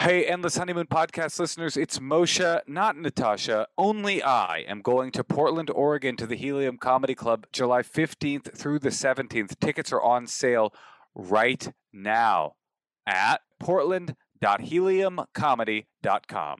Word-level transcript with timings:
Hey, 0.00 0.24
Endless 0.24 0.56
Honeymoon 0.56 0.86
podcast 0.86 1.38
listeners, 1.38 1.76
it's 1.76 1.98
Moshe, 1.98 2.60
not 2.66 2.96
Natasha. 2.96 3.66
Only 3.76 4.22
I 4.22 4.64
am 4.66 4.80
going 4.80 5.10
to 5.10 5.22
Portland, 5.22 5.68
Oregon 5.68 6.16
to 6.16 6.26
the 6.26 6.36
Helium 6.36 6.78
Comedy 6.78 7.14
Club 7.14 7.46
July 7.52 7.82
15th 7.82 8.56
through 8.56 8.78
the 8.78 8.88
17th. 8.88 9.60
Tickets 9.60 9.92
are 9.92 10.00
on 10.00 10.26
sale 10.26 10.72
right 11.14 11.70
now 11.92 12.54
at 13.06 13.42
portland.heliumcomedy.com. 13.58 16.56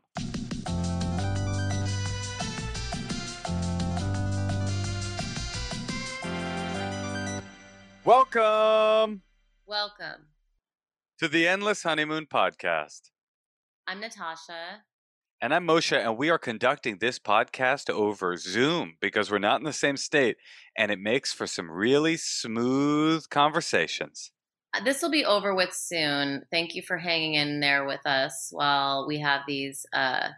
Welcome 8.05 9.23
Welcome. 9.67 10.27
to 11.19 11.27
the 11.27 11.48
Endless 11.48 11.84
Honeymoon 11.84 12.27
podcast. 12.27 13.09
I'm 13.91 13.99
Natasha. 13.99 14.85
And 15.43 15.53
I'm 15.53 15.67
Moshe, 15.67 15.98
and 15.98 16.17
we 16.17 16.31
are 16.31 16.39
conducting 16.39 16.98
this 16.98 17.19
podcast 17.19 17.91
over 17.91 18.37
Zoom 18.37 18.95
because 19.01 19.33
we're 19.33 19.41
not 19.41 19.59
in 19.59 19.65
the 19.65 19.73
same 19.73 19.97
state, 19.97 20.37
and 20.79 20.93
it 20.93 21.01
makes 21.01 21.33
for 21.33 21.48
some 21.48 21.69
really 21.69 22.17
smooth 22.17 23.29
conversations. 23.31 24.31
Uh, 24.73 24.84
This 24.84 25.03
will 25.03 25.11
be 25.11 25.25
over 25.25 25.56
with 25.56 25.75
soon. 25.75 26.45
Thank 26.53 26.77
you 26.77 26.83
for 26.83 26.98
hanging 26.98 27.34
in 27.34 27.59
there 27.59 27.84
with 27.84 28.06
us 28.06 28.51
while 28.53 29.09
we 29.09 29.19
have 29.19 29.41
these 29.48 29.84
uh, 29.92 30.29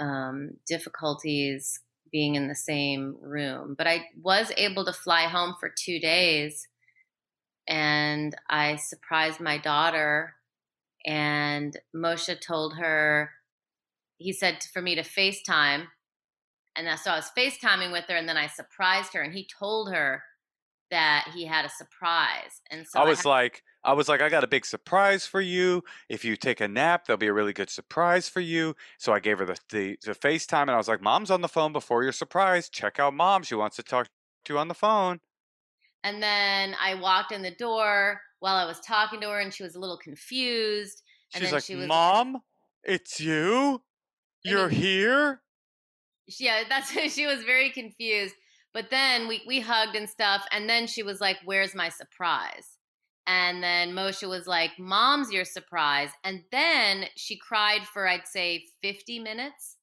um, 0.00 0.50
difficulties 0.66 1.78
being 2.10 2.34
in 2.34 2.48
the 2.48 2.56
same 2.56 3.16
room. 3.20 3.76
But 3.78 3.86
I 3.86 4.06
was 4.20 4.50
able 4.56 4.84
to 4.86 4.92
fly 4.92 5.28
home 5.28 5.54
for 5.60 5.70
two 5.72 6.00
days 6.00 6.66
and 7.68 8.34
I 8.48 8.76
surprised 8.76 9.40
my 9.40 9.58
daughter. 9.58 10.35
And 11.06 11.76
Moshe 11.94 12.40
told 12.40 12.76
her, 12.76 13.30
he 14.18 14.32
said 14.32 14.62
for 14.72 14.82
me 14.82 14.94
to 14.96 15.02
FaceTime. 15.02 15.86
And 16.76 16.98
so 16.98 17.12
I 17.12 17.16
was 17.16 17.30
FaceTiming 17.36 17.92
with 17.92 18.04
her 18.08 18.16
and 18.16 18.28
then 18.28 18.36
I 18.36 18.48
surprised 18.48 19.14
her 19.14 19.22
and 19.22 19.32
he 19.32 19.48
told 19.58 19.92
her 19.92 20.22
that 20.90 21.28
he 21.34 21.46
had 21.46 21.64
a 21.64 21.70
surprise. 21.70 22.60
And 22.70 22.86
so 22.86 23.00
I 23.00 23.04
was 23.04 23.18
had- 23.18 23.28
like, 23.28 23.62
I 23.84 23.92
was 23.92 24.08
like, 24.08 24.20
I 24.20 24.28
got 24.28 24.44
a 24.44 24.48
big 24.48 24.66
surprise 24.66 25.26
for 25.26 25.40
you. 25.40 25.84
If 26.08 26.24
you 26.24 26.36
take 26.36 26.60
a 26.60 26.66
nap, 26.66 27.06
there'll 27.06 27.18
be 27.18 27.28
a 27.28 27.32
really 27.32 27.52
good 27.52 27.70
surprise 27.70 28.28
for 28.28 28.40
you. 28.40 28.74
So 28.98 29.12
I 29.12 29.20
gave 29.20 29.38
her 29.38 29.46
the, 29.46 29.56
the, 29.70 29.96
the 30.04 30.12
FaceTime, 30.12 30.62
and 30.62 30.72
I 30.72 30.76
was 30.76 30.88
like, 30.88 31.00
Mom's 31.00 31.30
on 31.30 31.40
the 31.40 31.48
phone 31.48 31.72
before 31.72 32.02
your 32.02 32.10
surprise. 32.12 32.68
Check 32.68 32.98
out 32.98 33.14
Mom. 33.14 33.44
She 33.44 33.54
wants 33.54 33.76
to 33.76 33.84
talk 33.84 34.08
to 34.46 34.52
you 34.52 34.58
on 34.58 34.66
the 34.66 34.74
phone. 34.74 35.20
And 36.06 36.22
then 36.22 36.76
I 36.80 36.94
walked 36.94 37.32
in 37.32 37.42
the 37.42 37.50
door 37.50 38.20
while 38.38 38.54
I 38.54 38.64
was 38.64 38.78
talking 38.78 39.20
to 39.22 39.28
her, 39.28 39.40
and 39.40 39.52
she 39.52 39.64
was 39.64 39.74
a 39.74 39.80
little 39.80 39.98
confused. 39.98 41.02
And 41.34 41.40
She's 41.42 41.50
then 41.50 41.56
like, 41.56 41.64
she 41.64 41.74
was 41.74 41.88
Mom, 41.88 42.42
it's 42.84 43.18
you? 43.18 43.82
You're 44.44 44.68
he- 44.68 44.76
here? 44.82 45.42
Yeah, 46.38 46.62
that's 46.68 46.90
she 47.12 47.26
was 47.26 47.42
very 47.42 47.70
confused. 47.70 48.36
But 48.72 48.90
then 48.90 49.26
we 49.26 49.42
we 49.48 49.58
hugged 49.58 49.96
and 49.96 50.08
stuff, 50.08 50.44
and 50.52 50.70
then 50.70 50.86
she 50.86 51.02
was 51.02 51.20
like, 51.20 51.38
"Where's 51.44 51.74
my 51.74 51.88
surprise?" 51.88 52.78
And 53.26 53.60
then 53.60 53.92
Moshe 53.92 54.28
was 54.28 54.46
like, 54.46 54.78
"Mom's 54.78 55.32
your 55.32 55.44
surprise." 55.44 56.10
And 56.22 56.44
then 56.52 57.06
she 57.16 57.36
cried 57.36 57.82
for 57.82 58.06
I'd 58.06 58.28
say 58.28 58.66
fifty 58.80 59.18
minutes. 59.18 59.78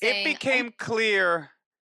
it 0.00 0.06
saying, 0.06 0.26
"I'm 0.26 0.32
became 0.32 0.72
clear 0.78 1.50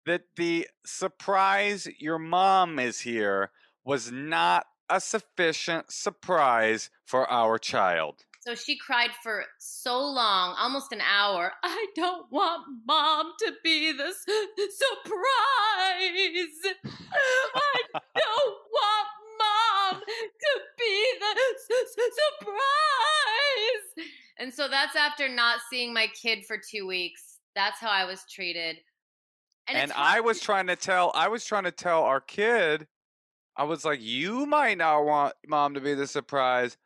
that 0.06 0.22
the 0.36 0.68
surprise 0.84 1.88
your 1.98 2.18
mom 2.18 2.78
is 2.78 3.00
here 3.00 3.50
was 3.84 4.10
not 4.12 4.66
a 4.90 5.00
sufficient 5.00 5.90
surprise 5.92 6.90
for 7.04 7.30
our 7.30 7.58
child. 7.58 8.24
So 8.40 8.54
she 8.54 8.78
cried 8.78 9.10
for 9.22 9.44
so 9.58 9.98
long, 9.98 10.54
almost 10.58 10.92
an 10.92 11.02
hour. 11.02 11.52
I 11.62 11.86
don't 11.94 12.30
want 12.30 12.64
mom 12.86 13.32
to 13.40 13.52
be 13.62 13.92
the 13.92 14.12
surprise. 14.12 14.38
I 17.12 18.00
don't 18.16 18.58
want 18.72 19.08
mom 19.38 20.00
to 20.00 20.60
be 20.78 21.12
the 21.20 21.34
surprise. 22.40 24.06
And 24.38 24.54
so 24.54 24.68
that's 24.68 24.96
after 24.96 25.28
not 25.28 25.60
seeing 25.68 25.92
my 25.92 26.06
kid 26.20 26.46
for 26.46 26.56
two 26.58 26.86
weeks. 26.86 27.40
That's 27.54 27.80
how 27.80 27.90
I 27.90 28.04
was 28.04 28.24
treated. 28.30 28.78
And, 29.68 29.90
it's 29.90 29.92
I 29.96 30.20
was 30.20 30.40
trying 30.40 30.66
to 30.68 30.76
tell 30.76 31.12
I 31.14 31.28
was 31.28 31.44
trying 31.44 31.64
to 31.64 31.70
tell 31.70 32.02
our 32.04 32.20
kid 32.20 32.86
I 33.56 33.64
was 33.64 33.84
like 33.84 34.00
you 34.00 34.46
might 34.46 34.78
not 34.78 35.04
want 35.04 35.34
mom 35.46 35.74
to 35.74 35.80
be 35.80 35.94
the 35.94 36.06
surprise 36.06 36.76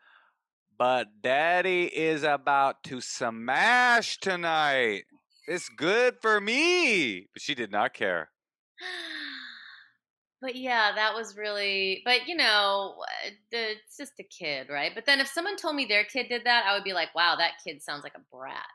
but 0.79 1.23
daddy 1.23 1.85
is 1.85 2.25
about 2.25 2.83
to 2.85 3.01
smash 3.01 4.19
tonight. 4.19 5.05
It's 5.47 5.69
good 5.69 6.17
for 6.21 6.41
me. 6.41 7.29
But 7.33 7.41
she 7.41 7.55
did 7.55 7.71
not 7.71 7.95
care. 7.95 8.31
But 10.41 10.57
yeah, 10.57 10.91
that 10.97 11.15
was 11.15 11.37
really. 11.37 12.03
But 12.05 12.27
you 12.27 12.35
know, 12.35 12.97
uh, 12.99 13.31
it's 13.53 13.97
just 13.97 14.19
a 14.19 14.25
kid, 14.25 14.67
right? 14.69 14.91
But 14.93 15.07
then 15.07 15.21
if 15.21 15.29
someone 15.29 15.55
told 15.55 15.77
me 15.77 15.85
their 15.85 16.03
kid 16.03 16.27
did 16.29 16.43
that, 16.47 16.65
I 16.67 16.75
would 16.75 16.83
be 16.83 16.95
like, 16.95 17.15
"Wow, 17.15 17.37
that 17.37 17.63
kid 17.65 17.81
sounds 17.81 18.03
like 18.03 18.17
a 18.17 18.37
brat." 18.37 18.67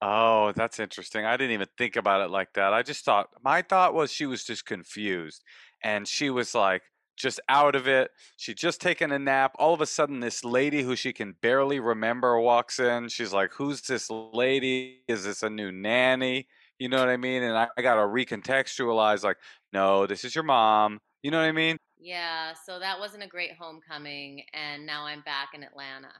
Oh, 0.00 0.52
that's 0.54 0.78
interesting. 0.78 1.24
I 1.24 1.36
didn't 1.36 1.54
even 1.54 1.66
think 1.76 1.96
about 1.96 2.20
it 2.20 2.30
like 2.30 2.52
that. 2.54 2.72
I 2.72 2.82
just 2.82 3.04
thought 3.04 3.30
my 3.42 3.62
thought 3.62 3.94
was 3.94 4.12
she 4.12 4.26
was 4.26 4.44
just 4.44 4.64
confused 4.64 5.42
and 5.82 6.06
she 6.06 6.30
was 6.30 6.54
like 6.54 6.82
just 7.16 7.40
out 7.48 7.74
of 7.74 7.88
it. 7.88 8.12
She'd 8.36 8.56
just 8.56 8.80
taken 8.80 9.10
a 9.10 9.18
nap. 9.18 9.56
All 9.58 9.74
of 9.74 9.80
a 9.80 9.86
sudden 9.86 10.20
this 10.20 10.44
lady 10.44 10.82
who 10.82 10.94
she 10.94 11.12
can 11.12 11.34
barely 11.40 11.80
remember 11.80 12.38
walks 12.38 12.78
in. 12.78 13.08
She's 13.08 13.32
like, 13.32 13.52
"Who's 13.54 13.82
this 13.82 14.08
lady? 14.08 15.02
Is 15.08 15.24
this 15.24 15.42
a 15.42 15.50
new 15.50 15.72
nanny?" 15.72 16.46
You 16.78 16.88
know 16.88 17.00
what 17.00 17.08
I 17.08 17.16
mean? 17.16 17.42
And 17.42 17.56
I, 17.58 17.68
I 17.76 17.82
got 17.82 17.96
to 17.96 18.02
recontextualize 18.02 19.24
like, 19.24 19.38
"No, 19.72 20.06
this 20.06 20.24
is 20.24 20.34
your 20.34 20.44
mom." 20.44 21.00
You 21.22 21.32
know 21.32 21.38
what 21.38 21.48
I 21.48 21.52
mean? 21.52 21.76
Yeah, 21.98 22.54
so 22.54 22.78
that 22.78 23.00
wasn't 23.00 23.24
a 23.24 23.26
great 23.26 23.52
homecoming, 23.58 24.44
and 24.52 24.86
now 24.86 25.04
I'm 25.04 25.22
back 25.22 25.50
in 25.54 25.64
Atlanta. 25.64 26.12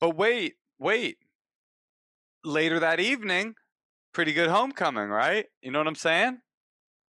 But 0.00 0.16
wait, 0.16 0.56
wait. 0.78 1.18
Later 2.46 2.78
that 2.80 3.00
evening, 3.00 3.54
pretty 4.14 4.32
good 4.32 4.48
homecoming, 4.48 5.08
right? 5.08 5.46
You 5.62 5.72
know 5.72 5.78
what 5.80 5.88
I'm 5.88 5.96
saying? 5.96 6.38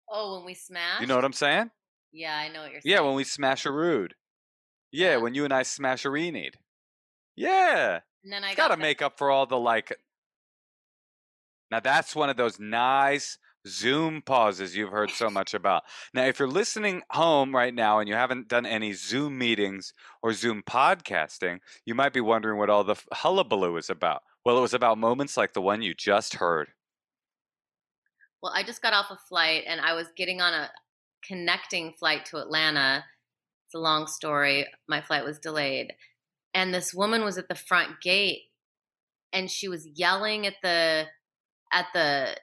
Oh, 0.09 0.38
when 0.38 0.45
we 0.45 0.56
smash. 0.56 1.01
You 1.01 1.07
know 1.07 1.16
what 1.16 1.23
I'm 1.23 1.34
saying? 1.34 1.69
Yeah, 2.12 2.35
I 2.35 2.47
know 2.50 2.62
what 2.63 2.72
you're 2.72 2.81
saying. 2.81 2.91
Yeah, 2.95 3.01
when 3.01 3.13
we 3.13 3.23
smash 3.23 3.63
a 3.66 3.72
rude. 3.72 4.16
Yeah, 4.91 5.12
Yeah. 5.12 5.18
when 5.18 5.35
you 5.35 5.44
and 5.45 5.53
I 5.53 5.62
smash 5.62 6.03
a 6.03 6.09
rened. 6.09 6.56
Yeah. 7.35 8.00
and 8.23 8.34
then 8.34 8.44
I 8.44 8.56
got 8.56 8.69
to 8.69 8.78
make 8.78 9.01
up 9.03 9.18
for 9.19 9.29
all 9.29 9.45
the 9.45 9.57
like. 9.59 9.95
Now 11.69 11.79
that's 11.79 12.16
one 12.16 12.29
of 12.31 12.35
those 12.38 12.59
nice 12.59 13.38
Zoom 13.68 14.23
pauses 14.23 14.75
you've 14.75 14.89
heard 14.91 15.12
so 15.12 15.29
much 15.29 15.53
about. 15.53 15.84
Now, 16.13 16.23
if 16.25 16.39
you're 16.39 16.47
listening 16.47 17.03
home 17.12 17.56
right 17.56 17.73
now 17.73 18.00
and 18.00 18.09
you 18.09 18.16
haven't 18.16 18.47
done 18.47 18.66
any 18.66 18.94
Zoom 18.94 19.38
meetings 19.38 19.94
or 20.23 20.34
Zoom 20.34 20.63
podcasting, 20.63 21.59
you 21.85 21.94
might 21.94 22.13
be 22.13 22.22
wondering 22.22 22.57
what 22.57 22.69
all 22.72 22.84
the 22.84 22.94
f- 22.94 23.06
hullabaloo 23.13 23.78
is 23.78 23.89
about. 23.91 24.23
Well, 24.45 24.57
it 24.57 24.61
was 24.61 24.73
about 24.73 24.97
moments 24.97 25.38
like 25.38 25.53
the 25.53 25.61
one 25.61 25.81
you 25.81 25.94
just 25.94 26.35
heard. 26.35 26.69
Well, 28.41 28.53
I 28.56 28.63
just 28.63 28.81
got 28.81 28.94
off 28.94 29.12
a 29.12 29.18
flight, 29.27 29.63
and 29.68 29.81
I 29.81 29.94
was 29.94 30.07
getting 30.15 30.41
on 30.41 30.53
a 30.53 30.69
connecting 31.25 31.94
flight 32.00 32.25
to 32.25 32.38
Atlanta. 32.38 33.03
It's 33.68 33.75
a 33.75 33.80
long 33.80 34.07
story. 34.07 34.65
My 34.88 35.01
flight 35.01 35.25
was 35.25 35.39
delayed, 35.39 35.94
and 36.53 36.74
this 36.74 36.94
woman 36.94 37.24
was 37.24 37.38
at 37.38 37.50
the 37.50 37.56
front 37.56 38.01
gate, 38.01 38.44
and 39.33 39.51
she 39.51 39.68
was 39.68 39.88
yelling 39.94 40.47
at 40.47 40.56
the 40.63 41.06
at 41.71 41.88
the 41.94 42.35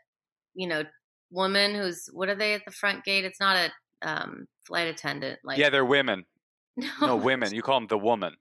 you 0.54 0.68
know 0.68 0.84
woman 1.30 1.74
who's 1.74 2.08
what 2.12 2.28
are 2.28 2.34
they 2.34 2.54
at 2.54 2.64
the 2.64 2.70
front 2.70 3.04
gate? 3.04 3.24
It's 3.24 3.40
not 3.40 3.56
a 3.56 4.08
um, 4.08 4.46
flight 4.66 4.88
attendant. 4.88 5.40
Like 5.44 5.58
yeah, 5.58 5.70
they're 5.70 5.84
women. 5.84 6.24
No, 7.00 7.16
women. 7.16 7.54
You 7.54 7.62
call 7.62 7.80
them 7.80 7.86
the 7.88 7.96
woman. 7.96 8.36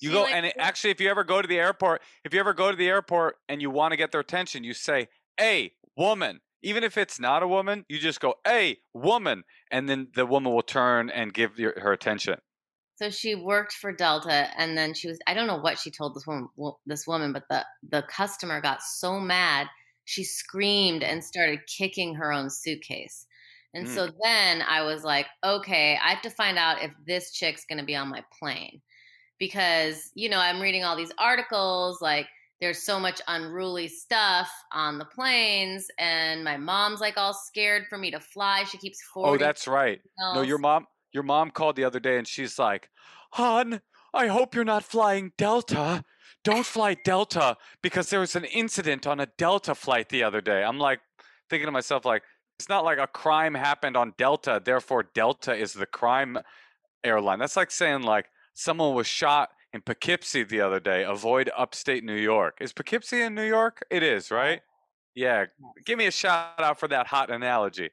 You 0.00 0.10
She, 0.10 0.12
go 0.12 0.24
like, 0.24 0.30
and 0.30 0.46
it, 0.46 0.54
actually, 0.58 0.90
if 0.90 1.00
you 1.00 1.08
ever 1.08 1.24
go 1.24 1.40
to 1.40 1.48
the 1.48 1.58
airport, 1.58 2.02
if 2.24 2.34
you 2.34 2.40
ever 2.40 2.52
go 2.54 2.70
to 2.70 2.76
the 2.76 2.88
airport 2.88 3.36
and 3.48 3.62
you 3.62 3.70
want 3.70 3.92
to 3.92 3.96
get 3.96 4.12
their 4.12 4.20
attention, 4.20 4.64
you 4.64 4.74
say, 4.74 5.08
"Hey, 5.38 5.76
woman." 5.96 6.40
Even 6.62 6.82
if 6.82 6.96
it's 6.96 7.20
not 7.20 7.42
a 7.42 7.48
woman, 7.48 7.84
you 7.88 7.98
just 7.98 8.18
go, 8.20 8.36
"Hey, 8.44 8.78
woman," 8.92 9.44
and 9.70 9.88
then 9.88 10.10
the 10.14 10.26
woman 10.26 10.52
will 10.52 10.62
turn 10.62 11.10
and 11.10 11.32
give 11.32 11.58
your, 11.58 11.78
her 11.80 11.92
attention. 11.92 12.40
So 12.96 13.10
she 13.10 13.34
worked 13.34 13.72
for 13.74 13.92
Delta, 13.92 14.50
and 14.58 14.76
then 14.76 14.94
she 14.94 15.08
was. 15.08 15.18
I 15.26 15.34
don't 15.34 15.46
know 15.46 15.58
what 15.58 15.78
she 15.78 15.90
told 15.90 16.14
this 16.14 16.26
woman. 16.26 16.48
This 16.86 17.06
woman, 17.06 17.32
but 17.32 17.44
the 17.50 17.66
the 17.82 18.02
customer 18.02 18.60
got 18.60 18.82
so 18.82 19.20
mad, 19.20 19.68
she 20.04 20.24
screamed 20.24 21.02
and 21.02 21.22
started 21.22 21.66
kicking 21.66 22.14
her 22.14 22.32
own 22.32 22.48
suitcase. 22.50 23.26
And 23.74 23.86
Mm. 23.86 23.88
so 23.88 24.10
then 24.22 24.62
I 24.62 24.80
was 24.82 25.04
like, 25.04 25.26
okay, 25.44 25.96
I 25.98 26.08
have 26.10 26.22
to 26.22 26.30
find 26.30 26.56
out 26.58 26.82
if 26.82 26.92
this 27.06 27.32
chick's 27.32 27.66
going 27.66 27.78
to 27.78 27.84
be 27.84 27.94
on 27.96 28.08
my 28.08 28.24
plane. 28.38 28.80
Because, 29.38 30.10
you 30.14 30.28
know, 30.28 30.38
I'm 30.38 30.60
reading 30.60 30.84
all 30.84 30.96
these 30.96 31.12
articles 31.18 32.00
like 32.00 32.26
there's 32.60 32.82
so 32.82 32.98
much 32.98 33.20
unruly 33.28 33.88
stuff 33.88 34.50
on 34.72 34.98
the 34.98 35.04
planes 35.04 35.88
and 35.98 36.42
my 36.42 36.56
mom's 36.56 37.00
like 37.00 37.18
all 37.18 37.34
scared 37.34 37.84
for 37.88 37.98
me 37.98 38.10
to 38.10 38.20
fly. 38.20 38.64
She 38.64 38.78
keeps 38.78 38.98
Oh, 39.14 39.36
that's 39.36 39.68
right. 39.68 40.00
No, 40.34 40.42
your 40.42 40.58
mom 40.58 40.86
your 41.12 41.22
mom 41.22 41.50
called 41.50 41.76
the 41.76 41.84
other 41.84 42.00
day 42.00 42.18
and 42.18 42.26
she's 42.26 42.58
like, 42.58 42.88
"Hon, 43.32 43.80
I 44.14 44.26
hope 44.28 44.54
you're 44.54 44.64
not 44.64 44.84
flying 44.84 45.32
Delta. 45.36 46.04
Don't 46.44 46.66
fly 46.66 46.94
Delta 46.94 47.56
because 47.82 48.10
there 48.10 48.20
was 48.20 48.36
an 48.36 48.44
incident 48.44 49.06
on 49.06 49.20
a 49.20 49.26
Delta 49.26 49.74
flight 49.74 50.08
the 50.08 50.22
other 50.22 50.40
day." 50.40 50.64
I'm 50.64 50.78
like 50.78 51.00
thinking 51.50 51.66
to 51.66 51.72
myself 51.72 52.04
like 52.04 52.22
it's 52.58 52.68
not 52.68 52.84
like 52.84 52.98
a 52.98 53.06
crime 53.06 53.54
happened 53.54 53.96
on 53.96 54.14
Delta, 54.16 54.62
therefore 54.64 55.04
Delta 55.14 55.54
is 55.54 55.74
the 55.74 55.86
crime 55.86 56.38
airline. 57.04 57.38
That's 57.38 57.56
like 57.56 57.70
saying 57.70 58.02
like 58.02 58.26
someone 58.56 58.94
was 58.94 59.06
shot 59.06 59.50
in 59.72 59.82
Poughkeepsie 59.82 60.42
the 60.44 60.60
other 60.60 60.80
day. 60.80 61.04
Avoid 61.04 61.50
upstate 61.56 62.02
New 62.02 62.16
York. 62.16 62.56
Is 62.60 62.72
Poughkeepsie 62.72 63.20
in 63.20 63.34
New 63.34 63.44
York? 63.46 63.84
It 63.90 64.02
is, 64.02 64.30
right? 64.30 64.62
Yeah. 65.14 65.44
Give 65.84 65.98
me 65.98 66.06
a 66.06 66.10
shout 66.10 66.58
out 66.60 66.80
for 66.80 66.88
that 66.88 67.06
hot 67.06 67.30
analogy. 67.30 67.90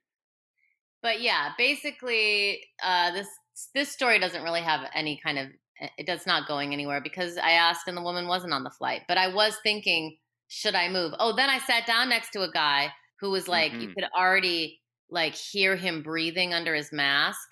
but 1.02 1.22
yeah 1.22 1.50
basically 1.58 2.62
uh, 2.84 3.12
this 3.12 3.28
this 3.76 3.90
story 3.92 4.20
doesn't 4.20 4.44
really 4.44 4.62
have 4.62 4.90
any 4.96 5.20
kind 5.24 5.38
of 5.38 5.48
eh, 5.82 5.90
it 5.98 6.06
does 6.08 6.26
not 6.26 6.48
going 6.48 6.72
anywhere 6.74 7.02
because 7.02 7.38
i 7.38 7.52
asked 7.52 7.88
and 7.90 7.98
the 7.98 8.02
woman 8.02 8.26
wasn't 8.28 8.54
on 8.54 8.64
the 8.64 8.70
flight 8.70 9.02
but 9.10 9.18
i 9.18 9.28
was 9.28 9.58
thinking 9.64 10.18
should 10.48 10.76
i 10.76 10.88
move 10.90 11.12
oh 11.20 11.36
then 11.36 11.50
i 11.50 11.60
sat 11.60 11.86
down 11.86 12.08
next 12.10 12.30
to 12.32 12.42
a 12.44 12.52
guy 12.52 12.90
who 13.20 13.30
was 13.32 13.48
like 13.50 13.74
you 13.74 13.90
Mhm. 13.90 13.94
could 13.96 14.06
already 14.18 14.80
like 15.10 15.36
hear 15.36 15.76
him 15.76 16.02
breathing 16.04 16.54
under 16.54 16.74
his 16.74 16.90
mask 16.94 17.50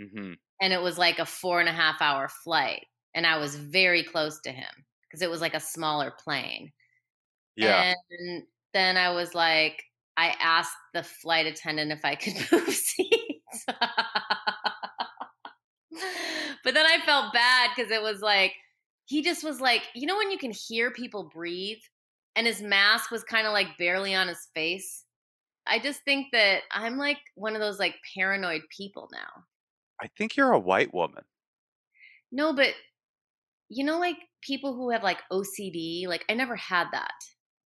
Mhm. 0.00 0.36
And 0.62 0.72
it 0.72 0.80
was 0.80 0.96
like 0.96 1.18
a 1.18 1.26
four 1.26 1.60
and 1.60 1.68
a 1.68 1.72
half 1.72 2.00
hour 2.00 2.28
flight 2.42 2.86
and 3.14 3.26
i 3.26 3.36
was 3.36 3.56
very 3.56 4.02
close 4.02 4.40
to 4.40 4.50
him 4.50 4.72
because 5.02 5.20
it 5.20 5.30
was 5.30 5.42
like 5.42 5.52
a 5.54 5.60
smaller 5.60 6.10
plane 6.24 6.72
Yeah. 7.56 7.92
and 8.10 8.44
then 8.72 8.96
I 8.96 9.10
was 9.10 9.34
like, 9.34 9.84
I 10.16 10.34
asked 10.40 10.74
the 10.94 11.02
flight 11.02 11.44
attendant 11.46 11.92
if 11.92 12.02
I 12.06 12.14
could 12.14 12.32
move 12.52 12.74
seats. 12.74 13.66
but 16.64 16.74
then 16.74 16.86
I 16.86 16.98
felt 17.04 17.34
bad 17.34 17.70
because 17.74 17.90
it 17.90 18.00
was 18.02 18.20
like, 18.20 18.54
he 19.04 19.22
just 19.22 19.44
was 19.44 19.60
like, 19.60 19.82
you 19.94 20.06
know, 20.06 20.16
when 20.16 20.30
you 20.30 20.38
can 20.38 20.52
hear 20.52 20.90
people 20.90 21.30
breathe 21.34 21.82
and 22.34 22.46
his 22.46 22.62
mask 22.62 23.10
was 23.10 23.22
kind 23.24 23.46
of 23.46 23.52
like 23.52 23.76
barely 23.78 24.14
on 24.14 24.28
his 24.28 24.48
face. 24.54 25.04
I 25.66 25.78
just 25.78 26.00
think 26.04 26.28
that 26.32 26.62
I'm 26.70 26.96
like 26.96 27.18
one 27.34 27.54
of 27.54 27.60
those 27.60 27.78
like 27.78 27.96
paranoid 28.14 28.62
people 28.74 29.08
now. 29.12 29.44
I 30.02 30.08
think 30.18 30.36
you're 30.36 30.52
a 30.52 30.58
white 30.58 30.92
woman. 30.92 31.22
No, 32.32 32.52
but 32.52 32.74
you 33.68 33.84
know, 33.84 33.98
like 33.98 34.16
people 34.42 34.74
who 34.74 34.90
have 34.90 35.02
like 35.02 35.18
OCD, 35.30 36.06
like 36.08 36.24
I 36.28 36.34
never 36.34 36.56
had 36.56 36.88
that. 36.92 37.12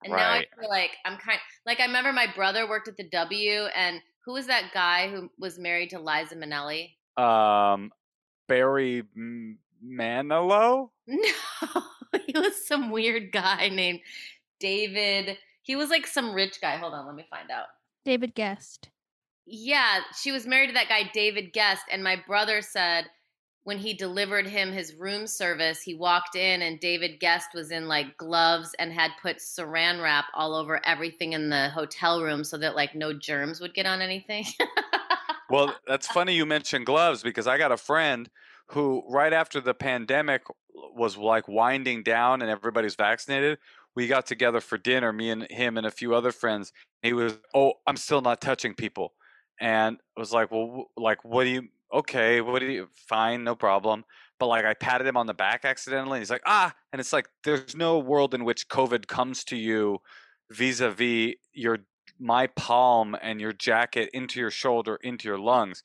And 0.03 0.13
now 0.13 0.33
I 0.33 0.45
feel 0.59 0.69
like 0.69 0.91
I'm 1.05 1.17
kind 1.17 1.39
like 1.65 1.79
I 1.79 1.85
remember 1.85 2.13
my 2.13 2.27
brother 2.35 2.67
worked 2.67 2.87
at 2.87 2.97
the 2.97 3.09
W 3.09 3.67
and 3.75 4.01
who 4.25 4.33
was 4.33 4.47
that 4.47 4.71
guy 4.73 5.09
who 5.09 5.29
was 5.39 5.57
married 5.57 5.91
to 5.91 5.99
Liza 5.99 6.35
Minnelli? 6.35 6.91
Um, 7.17 7.91
Barry 8.47 9.03
Manilow. 9.83 10.89
No, 11.07 12.19
he 12.25 12.33
was 12.37 12.65
some 12.65 12.91
weird 12.91 13.31
guy 13.31 13.69
named 13.69 13.99
David. 14.59 15.37
He 15.63 15.75
was 15.75 15.89
like 15.89 16.07
some 16.07 16.33
rich 16.33 16.59
guy. 16.61 16.77
Hold 16.77 16.93
on, 16.93 17.05
let 17.05 17.15
me 17.15 17.25
find 17.29 17.51
out. 17.51 17.65
David 18.03 18.35
Gest. 18.35 18.89
Yeah, 19.45 20.01
she 20.19 20.31
was 20.31 20.47
married 20.47 20.67
to 20.67 20.73
that 20.73 20.89
guy 20.89 21.09
David 21.13 21.53
Gest, 21.53 21.83
and 21.91 22.03
my 22.03 22.21
brother 22.27 22.61
said 22.61 23.05
when 23.65 23.79
he 23.79 23.95
delivered 23.95 24.45
him 24.45 24.71
his 24.71 24.93
room 24.93 25.25
service, 25.25 25.81
he 25.81 25.95
walked 25.95 26.35
in 26.35 26.61
and 26.61 26.79
David 26.79 27.19
Gest 27.19 27.49
was 27.55 27.71
in 27.71 27.87
like 27.87 28.15
gloves 28.15 28.75
and 28.77 28.93
had 28.93 29.09
put 29.21 29.37
saran 29.37 30.01
wrap 30.01 30.25
all 30.35 30.53
over 30.53 30.85
everything 30.85 31.33
in 31.33 31.49
the 31.49 31.69
hotel 31.69 32.21
room 32.21 32.43
so 32.43 32.57
that 32.59 32.75
like 32.75 32.93
no 32.93 33.11
germs 33.11 33.59
would 33.59 33.73
get 33.73 33.87
on 33.87 34.01
anything. 34.01 34.45
Well, 35.49 35.75
that's 35.87 36.05
funny 36.05 36.35
you 36.35 36.45
mentioned 36.45 36.85
gloves 36.85 37.23
because 37.23 37.47
I 37.47 37.57
got 37.57 37.71
a 37.71 37.77
friend 37.77 38.29
who, 38.67 39.03
right 39.09 39.33
after 39.33 39.59
the 39.59 39.73
pandemic 39.73 40.43
was 40.95 41.17
like 41.17 41.47
winding 41.47 42.03
down 42.03 42.43
and 42.43 42.51
everybody's 42.51 42.95
vaccinated, 42.95 43.57
we 43.95 44.07
got 44.07 44.27
together 44.27 44.61
for 44.61 44.77
dinner, 44.77 45.11
me 45.11 45.31
and 45.31 45.49
him 45.49 45.75
and 45.75 45.87
a 45.87 45.91
few 45.91 46.13
other 46.13 46.31
friends. 46.31 46.71
He 47.01 47.13
was, 47.13 47.39
oh, 47.55 47.73
I'm 47.87 47.97
still 47.97 48.21
not 48.21 48.41
touching 48.41 48.75
people, 48.75 49.13
and 49.59 49.97
was 50.17 50.31
like, 50.31 50.51
well, 50.51 50.91
like, 50.97 51.23
what 51.23 51.43
do 51.45 51.49
you? 51.49 51.67
Okay, 51.93 52.41
what 52.41 52.59
do 52.59 52.65
you? 52.65 52.89
Fine, 52.93 53.43
no 53.43 53.55
problem. 53.55 54.03
But 54.39 54.47
like, 54.47 54.65
I 54.65 54.73
patted 54.73 55.07
him 55.07 55.17
on 55.17 55.27
the 55.27 55.33
back 55.33 55.63
accidentally. 55.63 56.17
And 56.17 56.21
he's 56.21 56.31
like, 56.31 56.41
ah, 56.45 56.73
and 56.91 56.99
it's 56.99 57.13
like, 57.13 57.29
there's 57.43 57.75
no 57.75 57.99
world 57.99 58.33
in 58.33 58.43
which 58.43 58.67
COVID 58.67 59.07
comes 59.07 59.43
to 59.45 59.55
you 59.55 59.99
vis-a-vis 60.51 61.35
your 61.53 61.79
my 62.19 62.47
palm 62.47 63.15
and 63.21 63.41
your 63.41 63.51
jacket 63.51 64.09
into 64.13 64.39
your 64.39 64.51
shoulder 64.51 64.97
into 65.03 65.27
your 65.27 65.37
lungs 65.37 65.83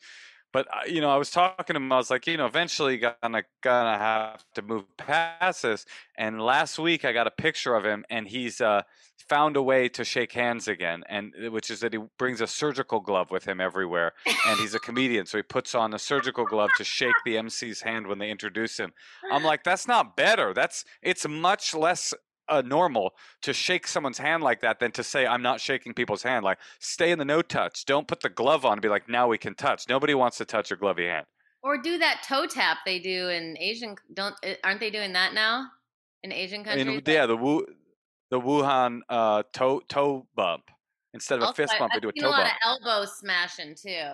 but 0.52 0.67
uh, 0.69 0.81
you 0.87 1.00
know 1.00 1.11
i 1.11 1.17
was 1.17 1.31
talking 1.31 1.75
to 1.75 1.76
him 1.76 1.93
i 1.93 1.97
was 1.97 2.11
like 2.11 2.26
you 2.26 2.37
know 2.37 2.47
eventually 2.47 2.99
gonna 2.99 3.43
gonna 3.62 3.99
have 3.99 4.44
to 4.55 4.62
move 4.62 4.85
past 4.97 5.62
this 5.62 5.85
and 6.17 6.41
last 6.41 6.79
week 6.79 7.05
i 7.05 7.12
got 7.12 7.26
a 7.26 7.31
picture 7.31 7.75
of 7.75 7.85
him 7.85 8.05
and 8.11 8.29
he's 8.29 8.61
uh 8.61 8.82
found 9.29 9.56
a 9.56 9.62
way 9.62 9.88
to 9.88 10.05
shake 10.05 10.32
hands 10.32 10.67
again 10.67 11.05
and 11.08 11.32
uh, 11.47 11.50
which 11.50 11.70
is 11.70 11.81
that 11.81 11.93
he 11.93 12.00
brings 12.19 12.41
a 12.41 12.47
surgical 12.47 13.00
glove 13.00 13.31
with 13.31 13.44
him 13.44 13.61
everywhere 13.61 14.12
and 14.47 14.58
he's 14.58 14.75
a 14.75 14.81
comedian 14.81 15.25
so 15.25 15.38
he 15.38 15.43
puts 15.43 15.75
on 15.75 15.94
a 15.94 15.99
surgical 15.99 16.44
glove 16.44 16.70
to 16.76 16.82
shake 16.82 17.14
the 17.25 17.37
mc's 17.37 17.82
hand 17.82 18.06
when 18.06 18.19
they 18.19 18.31
introduce 18.31 18.79
him. 18.79 18.93
I'm 19.31 19.44
like 19.44 19.62
that's 19.62 19.87
not 19.87 20.17
better 20.17 20.53
that's 20.53 20.85
it's 21.03 21.29
much 21.29 21.75
less 21.75 22.12
uh, 22.50 22.62
normal 22.67 23.14
to 23.43 23.52
shake 23.52 23.87
someone's 23.87 24.19
hand 24.19 24.43
like 24.43 24.61
that 24.61 24.81
than 24.81 24.93
to 24.93 25.05
say 25.05 25.26
I'm 25.26 25.43
not 25.43 25.61
shaking 25.61 25.94
people's 25.94 26.23
hand. 26.23 26.44
Like 26.44 26.58
stay 26.81 27.11
in 27.11 27.19
the 27.19 27.25
no 27.25 27.43
touch. 27.43 27.85
Don't 27.87 28.06
put 28.08 28.20
the 28.20 28.29
glove 28.29 28.64
on 28.64 28.73
and 28.73 28.82
be 28.82 28.88
like 28.88 29.08
now 29.08 29.29
we 29.29 29.38
can 29.38 29.55
touch. 29.55 29.88
Nobody 29.88 30.14
wants 30.14 30.37
to 30.38 30.44
touch 30.44 30.70
your 30.70 30.79
glovey 30.79 31.08
hand. 31.08 31.26
or 31.62 31.81
do 31.81 31.99
that 31.99 32.23
toe 32.26 32.47
tap 32.47 32.79
they 32.87 32.99
do 32.99 33.29
in 33.29 33.56
Asian 33.58 33.94
don't 34.14 34.35
eh, 34.43 34.56
aren't 34.64 34.81
they 34.81 34.91
doing 34.91 35.12
that 35.12 35.35
now 35.35 35.67
in 36.23 36.32
Asian 36.32 36.64
countries? 36.64 36.87
In, 36.87 37.02
yeah, 37.06 37.26
the 37.26 37.37
Wu, 37.37 37.67
the 38.31 38.41
Wuhan 38.41 39.00
uh, 39.08 39.43
toe 39.53 39.81
toe 39.88 40.26
bump 40.35 40.64
instead 41.14 41.43
of 41.43 41.50
a 41.50 41.53
fist 41.53 41.75
bump, 41.79 41.93
they 41.93 41.96
I've 41.96 42.03
do 42.03 42.08
a 42.08 42.12
toe 42.12 42.29
a 42.29 42.31
lot 42.31 42.44
bump. 42.44 42.55
of 42.65 42.81
elbow 42.86 43.06
smashing 43.20 43.74
too. 43.74 44.13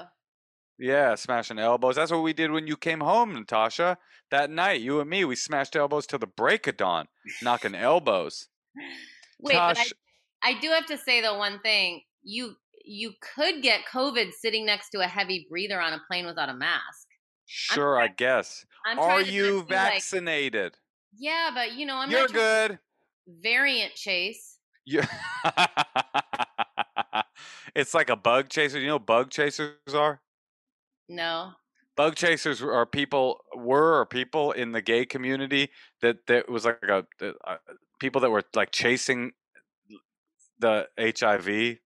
Yeah, 0.79 1.15
smashing 1.15 1.59
elbows. 1.59 1.97
That's 1.97 2.11
what 2.13 2.23
we 2.23 2.33
did 2.33 2.51
when 2.51 2.67
you 2.67 2.77
came 2.77 3.01
home, 3.01 3.35
Natasha. 3.35 3.99
That 4.31 4.51
night, 4.51 4.81
you 4.81 5.01
and 5.01 5.09
me, 5.09 5.25
we 5.25 5.37
smashed 5.37 5.75
elbows 5.77 6.07
till 6.07 6.19
the 6.19 6.27
break 6.27 6.67
of 6.67 6.77
dawn, 6.77 7.09
knocking 7.43 7.75
elbows. 7.75 8.49
Wait, 9.41 9.55
but 9.55 9.79
I, 9.79 9.87
I 10.43 10.61
do 10.61 10.69
have 10.71 10.87
to 10.87 10.99
say 10.99 11.21
though 11.21 11.39
one 11.39 11.61
thing. 11.61 12.03
You 12.23 12.57
you 12.85 13.13
could 13.35 13.63
get 13.63 13.81
COVID 13.93 14.33
sitting 14.33 14.67
next 14.67 14.91
to 14.91 15.01
a 15.01 15.07
heavy 15.07 15.47
breather 15.49 15.81
on 15.81 15.93
a 15.93 16.01
plane 16.09 16.27
without 16.27 16.49
a 16.49 16.55
mask. 16.55 17.07
sure, 17.47 17.99
I 18.01 18.09
guess. 18.09 18.65
I'm 18.85 18.99
Are 18.99 19.21
you 19.23 19.65
be 19.65 19.75
like, 19.77 19.95
vaccinated? 19.95 20.77
yeah, 21.17 21.51
but 21.55 21.73
you 21.73 21.87
know 21.87 21.97
I'm 21.97 22.11
You're 22.11 22.29
trying 22.29 22.69
good. 22.69 22.79
variant 23.27 23.95
chase. 23.95 24.59
Yeah. 24.85 25.07
it's 27.75 27.95
like 27.95 28.11
a 28.11 28.17
bug 28.17 28.49
chaser. 28.49 28.79
You 28.79 28.89
know 28.89 28.95
what 28.97 29.07
bug 29.07 29.31
chasers 29.31 29.75
are? 29.95 30.21
No. 31.09 31.53
Bug 31.97 32.15
chasers 32.15 32.63
are 32.63 32.85
people 32.85 33.41
were 33.55 34.01
or 34.01 34.07
people 34.07 34.53
in 34.53 34.73
the 34.73 34.83
gay 34.83 35.07
community 35.07 35.71
that 36.03 36.27
that 36.27 36.49
was 36.49 36.65
like 36.67 36.83
a, 36.89 37.07
uh 37.45 37.57
people 37.99 38.21
that 38.21 38.31
were 38.31 38.43
like 38.55 38.71
chasing 38.71 39.33
the 40.59 40.89
HIV. 40.99 41.79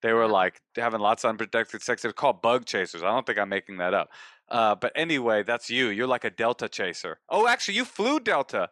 They 0.00 0.12
were 0.12 0.28
like 0.28 0.60
having 0.76 1.00
lots 1.00 1.24
of 1.24 1.30
unprotected 1.30 1.82
sex. 1.82 2.02
They're 2.02 2.12
called 2.12 2.42
bug 2.42 2.66
chasers. 2.66 3.02
I 3.02 3.06
don't 3.06 3.26
think 3.26 3.38
I'm 3.38 3.48
making 3.48 3.78
that 3.78 3.94
up. 3.94 4.10
Uh, 4.48 4.74
but 4.74 4.92
anyway, 4.94 5.42
that's 5.42 5.68
you. 5.68 5.88
You're 5.88 6.06
like 6.06 6.24
a 6.24 6.30
Delta 6.30 6.68
chaser. 6.68 7.18
Oh, 7.28 7.46
actually, 7.46 7.74
you 7.74 7.84
flew 7.84 8.20
Delta. 8.20 8.70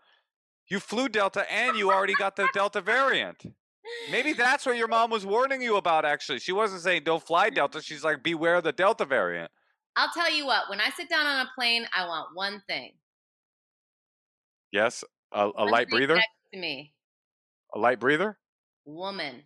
You 0.69 0.81
flew 0.81 1.09
Delta, 1.09 1.51
and 1.53 1.77
you 1.77 1.91
already 1.91 2.15
got 2.15 2.37
the 2.37 2.49
Delta 2.53 2.81
variant. 2.81 3.45
Maybe 4.11 4.33
that's 4.33 4.67
what 4.67 4.77
your 4.77 4.89
mom 4.89 5.11
was 5.11 5.25
warning 5.25 5.63
you 5.63 5.77
about. 5.77 6.05
Actually, 6.05 6.41
she 6.41 6.53
wasn't 6.53 6.83
saying 6.83 7.03
don't 7.05 7.25
fly 7.25 7.51
Delta. 7.51 7.81
She's 7.81 8.03
like 8.03 8.23
beware 8.23 8.61
the 8.61 8.73
Delta 8.73 9.05
variant. 9.05 9.51
I'll 9.97 10.11
tell 10.13 10.31
you 10.33 10.47
what. 10.47 10.69
When 10.69 10.81
I 10.81 10.91
sit 10.91 11.09
down 11.09 11.27
on 11.27 11.47
a 11.47 11.51
plane, 11.57 11.87
I 11.97 12.07
want 12.07 12.29
one 12.35 12.63
thing. 12.69 12.93
Yes, 14.73 15.05
a, 15.33 15.51
a 15.57 15.65
light 15.65 15.89
breather. 15.89 16.17
next 16.17 16.29
to 16.53 16.61
me, 16.61 16.93
A 17.75 17.79
light 17.79 17.99
breather. 18.01 18.39
woman. 18.85 19.43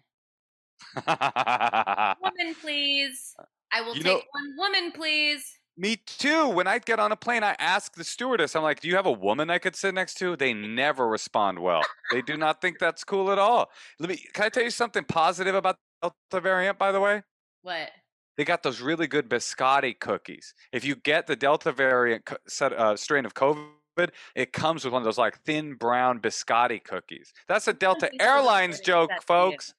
Woman, 1.07 2.55
please. 2.63 3.35
I 3.73 3.83
will 3.83 3.95
You 3.97 4.03
take 4.03 4.13
know- 4.17 4.23
one 4.33 4.55
woman, 4.57 4.93
please. 4.93 5.45
Me 5.77 5.97
too. 5.97 6.49
When 6.49 6.67
I 6.67 6.79
get 6.79 6.99
on 6.99 7.13
a 7.13 7.17
plane, 7.17 7.43
I 7.43 7.55
ask 7.59 7.95
the 7.95 8.05
stewardess, 8.05 8.55
I'm 8.57 8.63
like, 8.63 8.81
do 8.81 8.89
you 8.89 8.97
have 8.97 9.07
a 9.07 9.13
woman 9.13 9.49
I 9.51 9.59
could 9.59 9.77
sit 9.77 9.95
next 9.95 10.15
to? 10.19 10.37
They 10.37 10.53
never 10.53 11.09
respond 11.09 11.59
well. 11.59 11.83
They 12.13 12.21
do 12.23 12.37
not 12.37 12.61
think 12.61 12.79
that's 12.79 13.05
cool 13.05 13.31
at 13.31 13.39
all. 13.39 13.71
Let 13.99 14.11
me, 14.11 14.23
can 14.35 14.45
I 14.45 14.49
tell 14.51 14.63
you 14.65 14.71
something 14.71 15.05
positive 15.05 15.55
about 15.55 15.77
the 16.03 16.11
Delta 16.31 16.43
variant, 16.43 16.79
by 16.79 16.93
the 16.93 17.01
way? 17.01 17.23
What? 17.63 17.89
They 18.37 18.45
got 18.45 18.63
those 18.63 18.81
really 18.81 19.07
good 19.07 19.29
biscotti 19.29 19.99
cookies. 19.99 20.55
If 20.73 20.85
you 20.85 20.97
get 20.97 21.27
the 21.27 21.37
Delta 21.37 21.73
variant 21.73 22.25
co- 22.25 22.37
set, 22.49 22.73
uh, 22.73 22.97
strain 22.97 23.27
of 23.27 23.35
COVID, 23.35 24.11
it 24.35 24.53
comes 24.53 24.85
with 24.85 24.93
one 24.93 25.03
of 25.03 25.05
those 25.05 25.19
like 25.19 25.43
thin 25.45 25.75
brown 25.75 26.21
biscotti 26.21 26.83
cookies. 26.83 27.33
That's 27.49 27.69
a 27.69 27.73
Delta 27.73 28.09
thinks 28.09 28.19
those 28.19 28.29
are 28.29 28.39
Airlines 28.39 28.81
joke, 28.81 29.11
folks. 29.27 29.75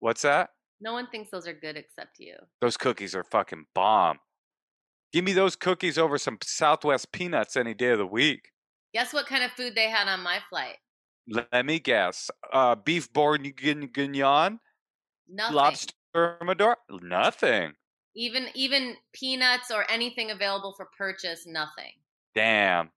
What's 0.00 0.22
that? 0.22 0.50
No 0.80 0.92
one 0.92 1.06
thinks 1.08 1.30
those 1.30 1.46
are 1.46 1.52
good 1.54 1.76
except 1.76 2.18
you. 2.18 2.34
Those 2.60 2.76
cookies 2.76 3.14
are 3.14 3.24
fucking 3.24 3.66
bomb. 3.74 4.18
Give 5.12 5.24
me 5.24 5.32
those 5.32 5.54
cookies 5.54 5.96
over 5.96 6.18
some 6.18 6.38
Southwest 6.42 7.12
peanuts 7.12 7.56
any 7.56 7.72
day 7.74 7.90
of 7.90 7.98
the 7.98 8.06
week. 8.06 8.50
Guess 8.92 9.12
what 9.12 9.26
kind 9.26 9.44
of 9.44 9.52
food 9.52 9.74
they 9.74 9.88
had 9.88 10.08
on 10.08 10.20
my 10.20 10.40
flight? 10.50 10.76
Let 11.28 11.64
me 11.64 11.78
guess. 11.78 12.30
Uh, 12.52 12.74
beef 12.74 13.12
bourguignon, 13.12 14.58
Nothing. 15.28 15.56
lobster 15.56 15.94
thermidor, 16.14 16.76
nothing. 17.02 17.72
Even 18.16 18.46
even 18.54 18.96
peanuts 19.12 19.70
or 19.70 19.90
anything 19.90 20.30
available 20.30 20.72
for 20.76 20.88
purchase, 20.96 21.46
nothing. 21.46 21.92
Damn. 22.34 22.90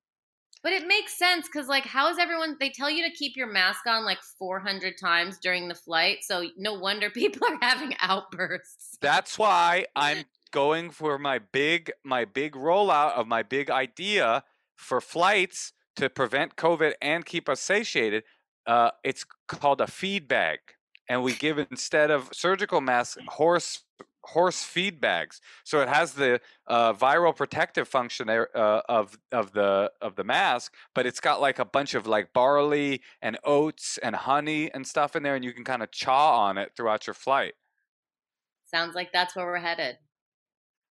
But 0.64 0.74
it 0.74 0.88
makes 0.88 1.18
sense 1.18 1.48
because, 1.48 1.68
like, 1.68 1.86
how 1.86 2.10
is 2.10 2.18
everyone? 2.18 2.58
They 2.60 2.70
tell 2.70 2.90
you 2.90 3.08
to 3.08 3.16
keep 3.16 3.38
your 3.38 3.48
mask 3.48 3.86
on 3.88 4.06
like 4.06 4.22
400 4.38 4.98
times 4.98 5.38
during 5.38 5.68
the 5.68 5.76
flight, 5.76 6.20
so 6.24 6.50
no 6.58 6.74
wonder 6.74 7.10
people 7.12 7.48
are 7.48 7.58
having 7.62 7.96
outbursts. 8.00 8.98
That's 9.02 9.38
why 9.38 9.86
I'm 9.96 10.26
going 10.52 10.90
for 10.90 11.18
my 11.18 11.40
big 11.40 11.92
my 12.04 12.26
big 12.26 12.54
rollout 12.54 13.14
of 13.14 13.28
my 13.28 13.44
big 13.44 13.70
idea 13.70 14.44
for 14.76 15.02
flights 15.02 15.74
to 15.96 16.10
prevent 16.10 16.56
COVID 16.56 16.94
and 17.02 17.26
keep 17.26 17.50
us 17.50 17.60
satiated. 17.60 18.24
Uh, 18.66 18.92
it's 19.04 19.26
called 19.48 19.80
a 19.82 19.88
feed 19.88 20.28
bag, 20.28 20.60
and 21.10 21.24
we 21.24 21.34
give 21.34 21.60
instead 21.60 22.12
of 22.12 22.30
surgical 22.34 22.82
masks 22.82 23.18
horse 23.28 23.84
horse 24.28 24.62
feed 24.62 25.00
bags. 25.00 25.40
So 25.64 25.80
it 25.80 25.88
has 25.88 26.14
the 26.14 26.42
uh, 26.68 26.94
viral 26.94 27.36
protective 27.36 27.88
function 27.88 28.28
there, 28.28 28.56
uh, 28.56 28.82
of 28.90 29.18
of 29.32 29.54
the 29.54 29.92
of 30.02 30.16
the 30.16 30.24
mask, 30.24 30.74
but 30.94 31.06
it's 31.06 31.20
got 31.20 31.42
like 31.42 31.60
a 31.60 31.66
bunch 31.66 31.94
of 31.94 32.06
like 32.08 32.34
barley 32.34 33.02
and 33.22 33.38
oats 33.44 33.98
and 34.00 34.16
honey 34.16 34.72
and 34.74 34.86
stuff 34.86 35.16
in 35.16 35.24
there, 35.24 35.36
and 35.36 35.46
you 35.46 35.54
can 35.54 35.64
kind 35.64 35.82
of 35.82 35.92
chaw 35.92 36.40
on 36.42 36.58
it 36.58 36.72
throughout 36.76 37.08
your 37.08 37.14
flight. 37.14 37.54
Sounds 38.66 38.96
like 38.96 39.14
that's 39.14 39.36
where 39.36 39.46
we're 39.46 39.60
headed. 39.60 39.98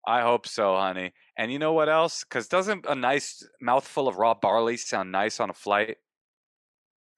I 0.06 0.22
hope 0.22 0.46
so, 0.48 0.76
honey. 0.76 1.12
And 1.36 1.52
you 1.52 1.58
know 1.58 1.72
what 1.72 1.88
else? 1.88 2.24
Because 2.24 2.48
doesn't 2.48 2.86
a 2.86 2.94
nice 2.94 3.46
mouthful 3.60 4.08
of 4.08 4.16
raw 4.16 4.34
barley 4.34 4.76
sound 4.76 5.12
nice 5.12 5.38
on 5.40 5.50
a 5.50 5.54
flight? 5.54 5.98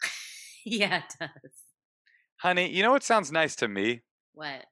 yeah, 0.64 0.98
it 0.98 1.14
does. 1.18 1.61
Honey, 2.42 2.68
you 2.68 2.82
know 2.82 2.90
what 2.90 3.04
sounds 3.04 3.30
nice 3.30 3.54
to 3.54 3.68
me? 3.68 4.02
What? 4.34 4.66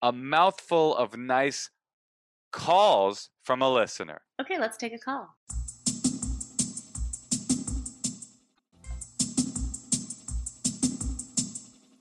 A 0.00 0.12
mouthful 0.12 0.96
of 0.96 1.14
nice 1.14 1.68
calls 2.52 3.28
from 3.42 3.60
a 3.60 3.70
listener. 3.70 4.22
Okay, 4.40 4.58
let's 4.58 4.78
take 4.78 4.94
a 4.94 4.98
call. 4.98 5.36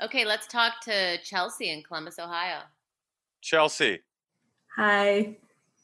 Okay, 0.02 0.24
let's 0.24 0.48
talk 0.48 0.80
to 0.84 1.18
Chelsea 1.26 1.72
in 1.72 1.84
Columbus, 1.84 2.18
Ohio. 2.18 2.60
Chelsea. 3.42 4.00
Hi. 4.78 5.36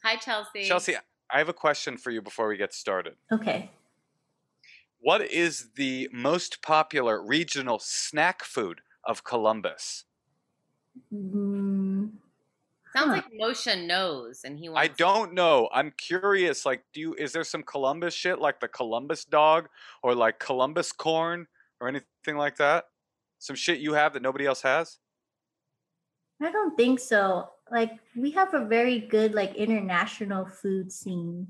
Hi, 0.05 0.15
Chelsea. 0.15 0.63
Chelsea, 0.63 0.95
I 1.29 1.37
have 1.37 1.49
a 1.49 1.53
question 1.53 1.97
for 1.97 2.11
you 2.11 2.21
before 2.21 2.47
we 2.47 2.55
get 2.55 2.73
started. 2.73 3.15
Okay. 3.29 3.71
What 5.01 5.21
is 5.21 5.71
the 5.75 6.07
most 6.13 6.61
popular 6.61 7.21
regional 7.21 7.77
snack 7.77 8.41
food 8.45 8.79
of 9.05 9.23
Columbus? 9.23 10.05
Mm, 11.13 12.11
Sounds 12.93 13.07
Huh. 13.09 13.11
like 13.15 13.31
Moshe 13.31 13.85
knows, 13.87 14.43
and 14.43 14.59
he 14.59 14.67
Wants 14.69 14.89
I 14.89 14.93
don't 14.93 15.33
know. 15.33 15.69
I'm 15.71 15.91
curious. 15.91 16.65
Like, 16.65 16.83
do 16.93 16.99
you? 16.99 17.13
Is 17.15 17.31
there 17.31 17.43
some 17.45 17.63
Columbus 17.63 18.13
shit 18.13 18.39
like 18.39 18.59
the 18.59 18.67
Columbus 18.67 19.23
dog 19.25 19.69
or 20.03 20.13
like 20.13 20.39
Columbus 20.39 20.91
corn 20.91 21.47
or 21.79 21.87
anything 21.87 22.35
like 22.35 22.57
that? 22.57 22.85
Some 23.39 23.55
shit 23.55 23.79
you 23.79 23.93
have 23.93 24.13
that 24.13 24.21
nobody 24.21 24.45
else 24.45 24.61
has? 24.61 24.99
I 26.41 26.51
don't 26.51 26.75
think 26.75 26.99
so. 26.99 27.49
Like 27.71 27.99
we 28.15 28.31
have 28.31 28.53
a 28.53 28.65
very 28.65 28.99
good 28.99 29.33
like 29.33 29.55
international 29.55 30.45
food 30.45 30.91
scene. 30.91 31.47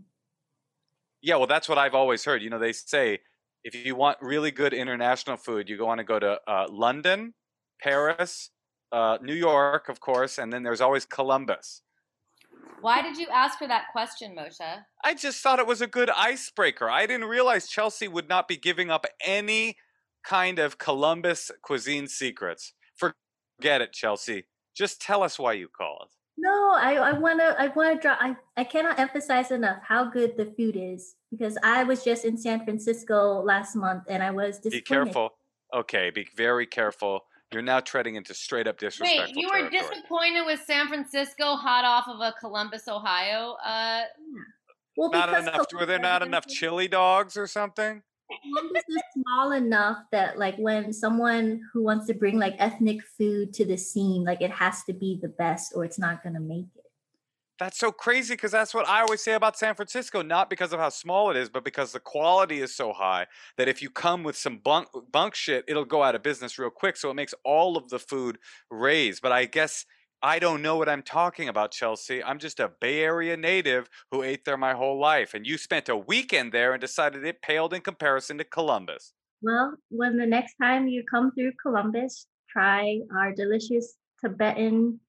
Yeah, 1.22 1.36
well, 1.38 1.48
that's 1.48 1.70
what 1.70 1.78
I've 1.78 1.96
always 1.96 2.24
heard. 2.26 2.42
You 2.42 2.50
know, 2.50 2.60
they 2.60 2.74
say 2.74 3.20
if 3.64 3.76
you 3.76 3.96
want 3.96 4.18
really 4.22 4.52
good 4.52 4.74
international 4.74 5.38
food, 5.38 5.70
you 5.70 5.78
go 5.78 5.88
on 5.88 5.98
to 5.98 6.04
go 6.04 6.20
to 6.20 6.40
uh, 6.48 6.68
London, 6.70 7.34
Paris, 7.82 8.52
uh, 8.92 9.18
New 9.22 9.34
York, 9.34 9.90
of 9.90 10.00
course, 10.00 10.38
and 10.38 10.52
then 10.52 10.64
there's 10.64 10.82
always 10.82 11.06
Columbus. 11.06 11.82
Why 12.82 13.02
did 13.02 13.18
you 13.18 13.28
ask 13.32 13.60
for 13.60 13.68
that 13.68 13.86
question, 13.92 14.36
Moshe? 14.36 14.84
I 15.04 15.14
just 15.14 15.42
thought 15.42 15.60
it 15.60 15.68
was 15.68 15.82
a 15.82 15.88
good 15.88 16.10
icebreaker. 16.10 16.90
I 16.90 17.06
didn't 17.06 17.28
realize 17.28 17.68
Chelsea 17.68 18.08
would 18.08 18.28
not 18.28 18.48
be 18.48 18.58
giving 18.58 18.90
up 18.90 19.06
any 19.24 19.78
kind 20.24 20.60
of 20.60 20.78
Columbus 20.78 21.52
cuisine 21.62 22.08
secrets. 22.08 22.74
Forget 22.96 23.82
it, 23.82 23.94
Chelsea. 23.94 24.46
Just 24.76 25.02
tell 25.02 25.22
us 25.22 25.38
why 25.38 25.54
you 25.54 25.68
called. 25.68 26.10
No, 26.38 26.72
I 26.74 26.96
I 26.96 27.12
wanna 27.14 27.56
I 27.60 27.68
wanna 27.68 28.00
draw. 28.00 28.16
I 28.20 28.36
I 28.58 28.64
cannot 28.64 29.00
emphasize 29.00 29.52
enough 29.52 29.78
how 29.84 30.06
good 30.06 30.38
the 30.38 30.46
food 30.58 30.76
is 30.76 31.16
because 31.30 31.58
I 31.62 31.84
was 31.84 32.04
just 32.04 32.26
in 32.26 32.38
San 32.38 32.64
Francisco 32.64 33.44
last 33.44 33.76
month 33.76 34.04
and 34.08 34.24
I 34.24 34.32
was 34.32 34.58
disappointed. 34.58 34.72
Be 34.72 34.82
careful. 34.82 35.30
Okay, 35.74 36.10
be 36.10 36.28
very 36.36 36.66
careful. 36.66 37.26
You're 37.52 37.62
now 37.62 37.82
treading 37.82 38.16
into 38.16 38.34
straight 38.34 38.68
up 38.68 38.78
disrespectful 38.78 39.26
Wait, 39.26 39.36
you 39.36 39.48
were 39.50 39.70
territory. 39.70 39.96
disappointed 39.96 40.46
with 40.46 40.62
San 40.66 40.88
Francisco, 40.88 41.56
hot 41.56 41.84
off 41.84 42.08
of 42.08 42.22
a 42.22 42.34
Columbus, 42.40 42.88
Ohio? 42.88 43.58
Uh, 43.64 44.04
Well, 44.96 45.10
not 45.10 45.30
because 45.30 45.48
enough. 45.48 45.68
Were 45.74 45.86
there 45.86 46.00
not 46.00 46.22
enough 46.22 46.48
chili 46.48 46.88
dogs 46.88 47.36
or 47.36 47.48
something? 47.48 48.02
Columbus 48.54 48.84
is 48.88 49.02
small 49.14 49.52
enough 49.52 49.98
that 50.12 50.40
like 50.40 50.56
when 50.56 50.94
someone 50.94 51.62
who 51.74 51.84
wants 51.84 52.08
to 52.08 52.14
bring 52.14 52.40
like 52.40 52.56
ethnic 52.60 53.02
food 53.04 53.54
to 53.56 53.66
the 53.66 53.78
scene, 53.78 54.24
like 54.24 54.42
it 54.42 54.52
has 54.52 54.84
to 54.86 54.94
be 54.94 55.20
the 55.22 55.28
best 55.28 55.74
or 55.76 55.84
it's 55.84 56.00
not 56.00 56.24
gonna 56.24 56.40
make 56.40 56.68
it. 56.76 56.81
That's 57.62 57.78
so 57.78 57.92
crazy 57.92 58.34
because 58.34 58.52
that's 58.52 58.74
what 58.74 58.88
I 58.88 59.02
always 59.02 59.22
say 59.22 59.34
about 59.34 59.56
San 59.56 59.76
Francisco. 59.76 60.24
Not 60.24 60.50
because 60.50 60.74
of 60.74 60.80
how 60.80 60.90
small 60.90 61.30
it 61.30 61.38
is, 61.38 61.48
but 61.48 61.64
because 61.64 61.92
the 61.92 62.00
quality 62.00 62.60
is 62.60 62.74
so 62.74 62.92
high 62.92 63.28
that 63.56 63.68
if 63.68 63.84
you 63.84 63.92
come 63.92 64.24
with 64.24 64.36
some 64.36 64.58
bunk 64.58 64.88
bunk 65.12 65.36
shit, 65.36 65.66
it'll 65.68 65.86
go 65.86 66.02
out 66.02 66.16
of 66.16 66.24
business 66.24 66.58
real 66.58 66.72
quick. 66.72 66.98
So 66.98 67.12
it 67.12 67.14
makes 67.14 67.36
all 67.46 67.78
of 67.78 67.90
the 67.90 68.00
food 68.00 68.40
raise. 68.72 69.20
But 69.20 69.32
I 69.32 69.46
guess 69.46 69.86
I 70.24 70.40
don't 70.40 70.64
know 70.64 70.76
what 70.76 70.90
I'm 70.90 71.04
talking 71.04 71.50
about, 71.50 71.70
Chelsea. 71.70 72.24
I'm 72.24 72.40
just 72.40 72.60
a 72.60 72.72
Bay 72.82 73.02
Area 73.02 73.38
native 73.38 73.88
who 74.10 74.24
ate 74.24 74.44
there 74.44 74.58
my 74.58 74.74
whole 74.74 75.00
life, 75.00 75.36
and 75.36 75.46
you 75.46 75.60
spent 75.60 75.88
a 75.88 75.96
weekend 75.96 76.52
there 76.54 76.74
and 76.74 76.82
decided 76.82 77.24
it 77.24 77.44
paled 77.44 77.76
in 77.76 77.82
comparison 77.82 78.40
to 78.40 78.44
Columbus. 78.44 79.14
Well, 79.44 79.76
when 79.90 80.18
the 80.18 80.26
next 80.26 80.56
time 80.60 80.88
you 80.88 81.04
come 81.04 81.32
through 81.34 81.52
Columbus, 81.62 82.26
try 82.50 83.02
our 83.16 83.32
delicious 83.36 83.98
Tibetan 84.20 85.00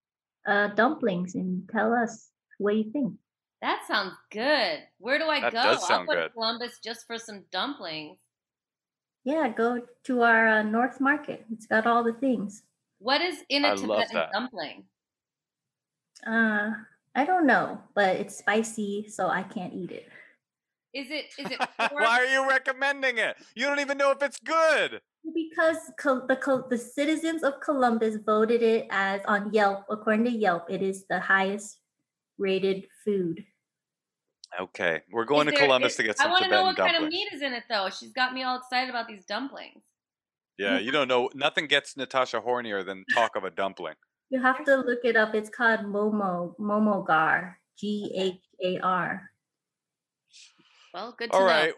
uh, 0.46 0.66
dumplings 0.74 1.34
and 1.34 1.66
tell 1.72 1.94
us 1.94 2.28
what 2.62 2.72
do 2.72 2.78
you 2.78 2.90
think. 2.92 3.14
that 3.60 3.84
sounds 3.86 4.14
good. 4.30 4.80
Where 4.98 5.18
do 5.18 5.26
I 5.26 5.40
That 5.40 5.52
go? 5.52 5.62
does 5.62 5.76
I'll 5.82 5.88
sound 5.88 6.08
go 6.08 6.14
to 6.14 6.20
good. 6.22 6.32
Columbus 6.32 6.78
just 6.82 7.06
for 7.06 7.18
some 7.18 7.44
dumplings. 7.52 8.18
Yeah, 9.24 9.48
go 9.48 9.82
to 10.04 10.22
our 10.22 10.48
uh, 10.48 10.62
North 10.62 11.00
Market. 11.00 11.44
It's 11.52 11.66
got 11.66 11.86
all 11.86 12.02
the 12.02 12.14
things. 12.14 12.62
What 12.98 13.20
is 13.20 13.38
in 13.48 13.64
a 13.64 13.72
I 13.72 13.74
Tibetan 13.76 14.22
dumpling? 14.32 14.84
Uh, 16.26 16.70
I 17.14 17.24
don't 17.24 17.46
know, 17.46 17.78
but 17.94 18.16
it's 18.16 18.36
spicy, 18.38 19.06
so 19.08 19.28
I 19.28 19.42
can't 19.42 19.74
eat 19.74 19.90
it. 19.90 20.08
Is 20.94 21.10
it 21.10 21.26
is 21.38 21.50
it 21.50 21.58
pork? 21.78 21.92
Why 21.92 22.18
are 22.20 22.26
you 22.26 22.48
recommending 22.48 23.18
it? 23.18 23.36
You 23.54 23.66
don't 23.66 23.80
even 23.80 23.96
know 23.98 24.10
if 24.10 24.22
it's 24.22 24.38
good. 24.40 25.00
Because 25.34 25.78
Col- 25.98 26.26
the 26.26 26.36
Col- 26.36 26.66
the 26.68 26.78
citizens 26.78 27.42
of 27.44 27.60
Columbus 27.60 28.16
voted 28.26 28.62
it 28.62 28.86
as 28.90 29.20
on 29.26 29.52
Yelp. 29.52 29.84
According 29.88 30.24
to 30.24 30.30
Yelp, 30.30 30.66
it 30.68 30.82
is 30.82 31.06
the 31.08 31.20
highest 31.20 31.78
rated 32.38 32.84
food. 33.04 33.44
Okay, 34.60 35.00
we're 35.10 35.24
going 35.24 35.48
Is 35.48 35.54
to 35.54 35.58
there- 35.58 35.66
Columbus 35.66 35.92
is- 35.92 35.96
to 35.96 36.02
get 36.02 36.18
some. 36.18 36.30
Dumplings. 36.30 36.52
I 36.52 36.62
want 36.62 36.76
to 36.76 36.82
know 36.82 36.84
Tibetan 36.84 36.84
what 36.84 36.92
kind 36.92 37.04
of 37.04 37.10
meat 37.10 37.32
is 37.32 37.42
in 37.42 37.52
it, 37.54 37.64
though. 37.70 37.88
She's 37.90 38.12
got 38.12 38.34
me 38.34 38.42
all 38.42 38.56
excited 38.58 38.90
about 38.90 39.08
these 39.08 39.24
dumplings. 39.24 39.82
Yeah, 40.58 40.78
you 40.78 40.90
don't 40.92 41.08
know. 41.08 41.30
Nothing 41.34 41.66
gets 41.66 41.96
Natasha 41.96 42.40
hornier 42.40 42.84
than 42.84 43.04
talk 43.14 43.36
of 43.36 43.44
a 43.44 43.50
dumpling. 43.50 43.94
You 44.28 44.40
have 44.42 44.62
to 44.66 44.76
look 44.76 45.00
it 45.04 45.16
up. 45.16 45.34
It's 45.34 45.48
called 45.48 45.80
Momo 45.80 46.54
Momogar. 46.58 47.54
G 47.78 48.12
H 48.14 48.40
A 48.62 48.78
R. 48.80 49.30
Well, 50.92 51.14
good 51.18 51.32
to 51.32 51.36
All 51.36 51.46
know. 51.46 51.72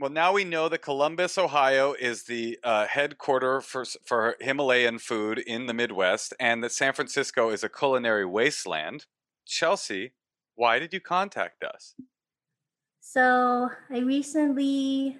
Well, 0.00 0.10
now 0.10 0.32
we 0.32 0.44
know 0.44 0.68
that 0.70 0.78
Columbus, 0.78 1.36
Ohio, 1.36 1.92
is 1.92 2.24
the 2.24 2.58
uh, 2.64 2.86
headquarter 2.86 3.60
for 3.60 3.84
for 4.04 4.36
Himalayan 4.40 4.98
food 4.98 5.38
in 5.38 5.66
the 5.66 5.74
Midwest, 5.74 6.32
and 6.40 6.64
that 6.64 6.72
San 6.72 6.94
Francisco 6.94 7.50
is 7.50 7.62
a 7.62 7.68
culinary 7.68 8.24
wasteland. 8.24 9.04
Chelsea, 9.46 10.12
Why 10.54 10.78
did 10.78 10.92
you 10.92 11.00
contact 11.00 11.64
us? 11.64 11.94
So 13.00 13.70
I 13.90 13.98
recently 13.98 15.18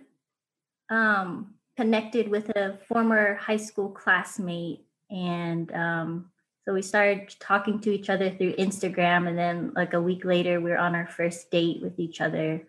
um, 0.89 1.55
connected 1.77 2.29
with 2.29 2.49
a 2.51 2.79
former 2.89 3.35
high 3.35 3.57
school 3.57 3.89
classmate, 3.89 4.85
and 5.11 5.73
um, 5.75 6.31
so 6.65 6.73
we 6.73 6.83
started 6.83 7.35
talking 7.41 7.81
to 7.81 7.91
each 7.91 8.09
other 8.09 8.31
through 8.31 8.55
Instagram, 8.55 9.29
and 9.29 9.37
then 9.37 9.73
like 9.75 9.95
a 9.95 10.01
week 10.01 10.25
later, 10.25 10.61
we 10.61 10.71
were 10.71 10.79
on 10.79 10.95
our 10.95 11.07
first 11.07 11.51
date 11.51 11.83
with 11.83 11.99
each 11.99 12.21
other, 12.21 12.63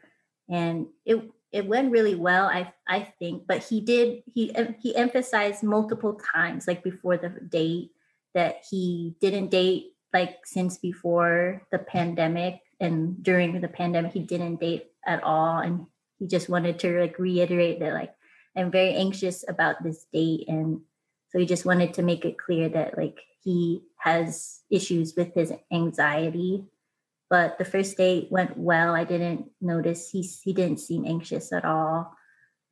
and 0.49 0.87
it 1.05 1.21
it 1.51 1.67
went 1.67 1.91
really 1.91 2.15
well. 2.15 2.47
I 2.47 2.73
I 2.87 3.13
think, 3.19 3.45
but 3.47 3.63
he 3.63 3.81
did 3.81 4.23
he 4.33 4.51
he 4.81 4.95
emphasized 4.95 5.63
multiple 5.63 6.19
times, 6.33 6.67
like 6.67 6.83
before 6.83 7.17
the 7.17 7.29
date, 7.29 7.91
that 8.33 8.63
he 8.69 9.15
didn't 9.21 9.51
date 9.51 9.92
like 10.13 10.45
since 10.45 10.77
before 10.77 11.61
the 11.71 11.79
pandemic, 11.79 12.61
and 12.79 13.21
during 13.23 13.59
the 13.59 13.67
pandemic, 13.67 14.13
he 14.13 14.19
didn't 14.19 14.59
date 14.59 14.87
at 15.05 15.23
all, 15.23 15.59
and 15.59 15.85
he 16.19 16.27
just 16.27 16.49
wanted 16.49 16.79
to 16.79 16.99
like 17.01 17.19
reiterate 17.19 17.79
that 17.79 17.93
like 17.93 18.13
I'm 18.55 18.71
very 18.71 18.93
anxious 18.93 19.43
about 19.47 19.83
this 19.83 20.05
date, 20.13 20.45
and 20.47 20.81
so 21.29 21.39
he 21.39 21.45
just 21.45 21.65
wanted 21.65 21.93
to 21.95 22.03
make 22.03 22.25
it 22.25 22.37
clear 22.37 22.69
that 22.69 22.97
like 22.97 23.19
he 23.43 23.81
has 23.97 24.61
issues 24.69 25.15
with 25.15 25.33
his 25.33 25.51
anxiety. 25.71 26.65
But 27.29 27.57
the 27.57 27.65
first 27.65 27.97
date 27.97 28.27
went 28.29 28.55
well. 28.57 28.93
I 28.93 29.05
didn't 29.05 29.49
notice. 29.59 30.11
He, 30.11 30.21
he 30.21 30.53
didn't 30.53 30.79
seem 30.79 31.03
anxious 31.03 31.51
at 31.51 31.65
all. 31.65 32.13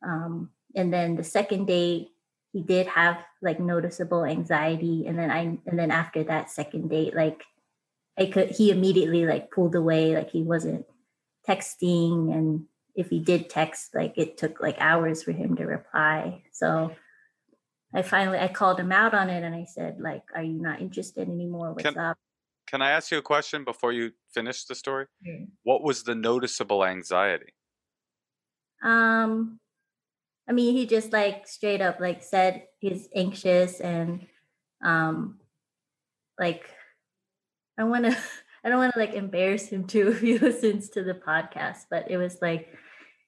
Um, 0.06 0.50
and 0.76 0.92
then 0.92 1.16
the 1.16 1.24
second 1.24 1.66
date 1.66 2.11
he 2.52 2.62
did 2.62 2.86
have 2.86 3.18
like 3.40 3.58
noticeable 3.60 4.24
anxiety 4.24 5.04
and 5.06 5.18
then 5.18 5.30
i 5.30 5.58
and 5.66 5.78
then 5.78 5.90
after 5.90 6.24
that 6.24 6.50
second 6.50 6.88
date 6.88 7.14
like 7.14 7.44
i 8.18 8.26
could 8.26 8.50
he 8.50 8.70
immediately 8.70 9.26
like 9.26 9.50
pulled 9.50 9.74
away 9.74 10.14
like 10.14 10.30
he 10.30 10.42
wasn't 10.42 10.84
texting 11.48 12.32
and 12.32 12.64
if 12.94 13.08
he 13.08 13.20
did 13.20 13.48
text 13.48 13.94
like 13.94 14.12
it 14.16 14.36
took 14.36 14.60
like 14.60 14.76
hours 14.78 15.22
for 15.22 15.32
him 15.32 15.56
to 15.56 15.64
reply 15.64 16.42
so 16.52 16.94
I 17.94 18.02
finally 18.02 18.38
I 18.38 18.48
called 18.48 18.80
him 18.80 18.92
out 18.92 19.14
on 19.14 19.28
it 19.28 19.42
and 19.42 19.54
I 19.54 19.64
said 19.64 19.98
like, 20.00 20.22
"Are 20.34 20.42
you 20.42 20.60
not 20.60 20.80
interested 20.80 21.28
anymore? 21.28 21.72
What's 21.72 21.82
Can- 21.82 21.98
up?" 21.98 22.18
Can 22.66 22.80
I 22.80 22.90
ask 22.90 23.10
you 23.10 23.18
a 23.18 23.22
question 23.22 23.64
before 23.64 23.92
you 23.92 24.12
finish 24.32 24.64
the 24.64 24.74
story? 24.74 25.06
Mm. 25.26 25.48
What 25.62 25.82
was 25.82 26.04
the 26.04 26.14
noticeable 26.14 26.84
anxiety? 26.84 27.52
Um, 28.82 29.60
I 30.48 30.52
mean, 30.52 30.74
he 30.74 30.86
just 30.86 31.12
like 31.12 31.46
straight 31.46 31.80
up 31.80 32.00
like 32.00 32.22
said 32.22 32.66
he's 32.78 33.08
anxious 33.14 33.80
and 33.80 34.26
um, 34.84 35.38
like 36.38 36.64
I 37.78 37.84
want 37.84 38.04
to. 38.06 38.16
I 38.64 38.68
don't 38.68 38.78
want 38.78 38.92
to 38.94 38.98
like 39.00 39.14
embarrass 39.14 39.66
him 39.66 39.88
too 39.88 40.08
if 40.12 40.20
he 40.20 40.38
listens 40.38 40.88
to 40.90 41.02
the 41.02 41.14
podcast, 41.14 41.86
but 41.90 42.08
it 42.08 42.16
was 42.16 42.38
like, 42.40 42.68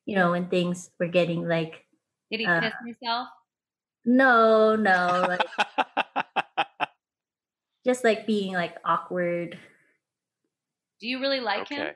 you 0.07 0.15
know, 0.15 0.31
when 0.31 0.49
things 0.49 0.91
were 1.01 1.09
getting 1.09 1.49
like, 1.49 1.85
Did 2.31 2.39
he 2.41 2.47
Uh, 2.47 2.61
piss 2.61 2.73
himself? 2.87 3.29
no, 4.05 4.77
no, 4.77 5.27
like 5.29 5.41
just 7.85 8.05
like 8.05 8.27
being 8.27 8.53
like 8.55 8.77
awkward. 8.85 9.59
Do 11.01 11.07
you 11.09 11.21
really 11.21 11.41
like 11.41 11.63
okay. 11.63 11.77
him? 11.77 11.95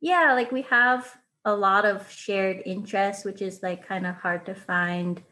yeah 0.00 0.32
like 0.34 0.50
we 0.50 0.62
have 0.62 1.16
a 1.44 1.54
lot 1.54 1.84
of 1.84 2.10
shared 2.10 2.62
interests 2.64 3.24
which 3.24 3.42
is 3.42 3.62
like 3.62 3.86
kind 3.86 4.06
of 4.06 4.14
hard 4.16 4.46
to 4.46 4.54
find 4.54 5.22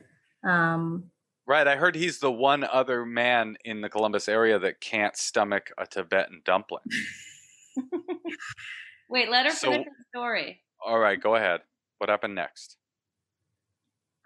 um 0.44 1.04
Right. 1.46 1.66
I 1.66 1.74
heard 1.74 1.96
he's 1.96 2.20
the 2.20 2.30
one 2.30 2.62
other 2.62 3.04
man 3.04 3.56
in 3.64 3.80
the 3.80 3.88
Columbus 3.88 4.28
area 4.28 4.56
that 4.60 4.80
can't 4.80 5.16
stomach 5.16 5.72
a 5.78 5.84
Tibetan 5.84 6.42
dumpling. 6.44 6.84
Wait, 9.08 9.28
let 9.30 9.46
her 9.46 9.52
So- 9.52 9.72
finish 9.72 9.86
the 9.86 10.04
story. 10.16 10.60
All 10.84 10.98
right, 11.00 11.20
go 11.20 11.34
ahead. 11.34 11.62
What 11.98 12.08
happened 12.10 12.34
next? 12.34 12.76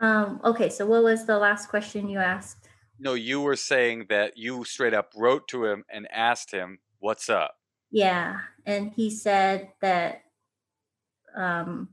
um 0.01 0.41
okay 0.43 0.69
so 0.69 0.85
what 0.85 1.05
was 1.05 1.25
the 1.25 1.39
last 1.39 1.69
question 1.69 2.09
you 2.09 2.19
asked 2.19 2.69
No, 2.99 3.15
you 3.15 3.41
were 3.41 3.55
saying 3.57 4.07
that 4.09 4.37
you 4.37 4.65
straight 4.65 4.93
up 4.93 5.13
wrote 5.17 5.47
to 5.49 5.65
him 5.67 5.85
and 5.89 6.09
asked 6.11 6.51
him, 6.51 6.81
"What's 6.99 7.31
up?" 7.31 7.55
yeah 7.93 8.41
and 8.67 8.91
he 8.93 9.09
said 9.09 9.71
that 9.81 10.24
um 11.37 11.89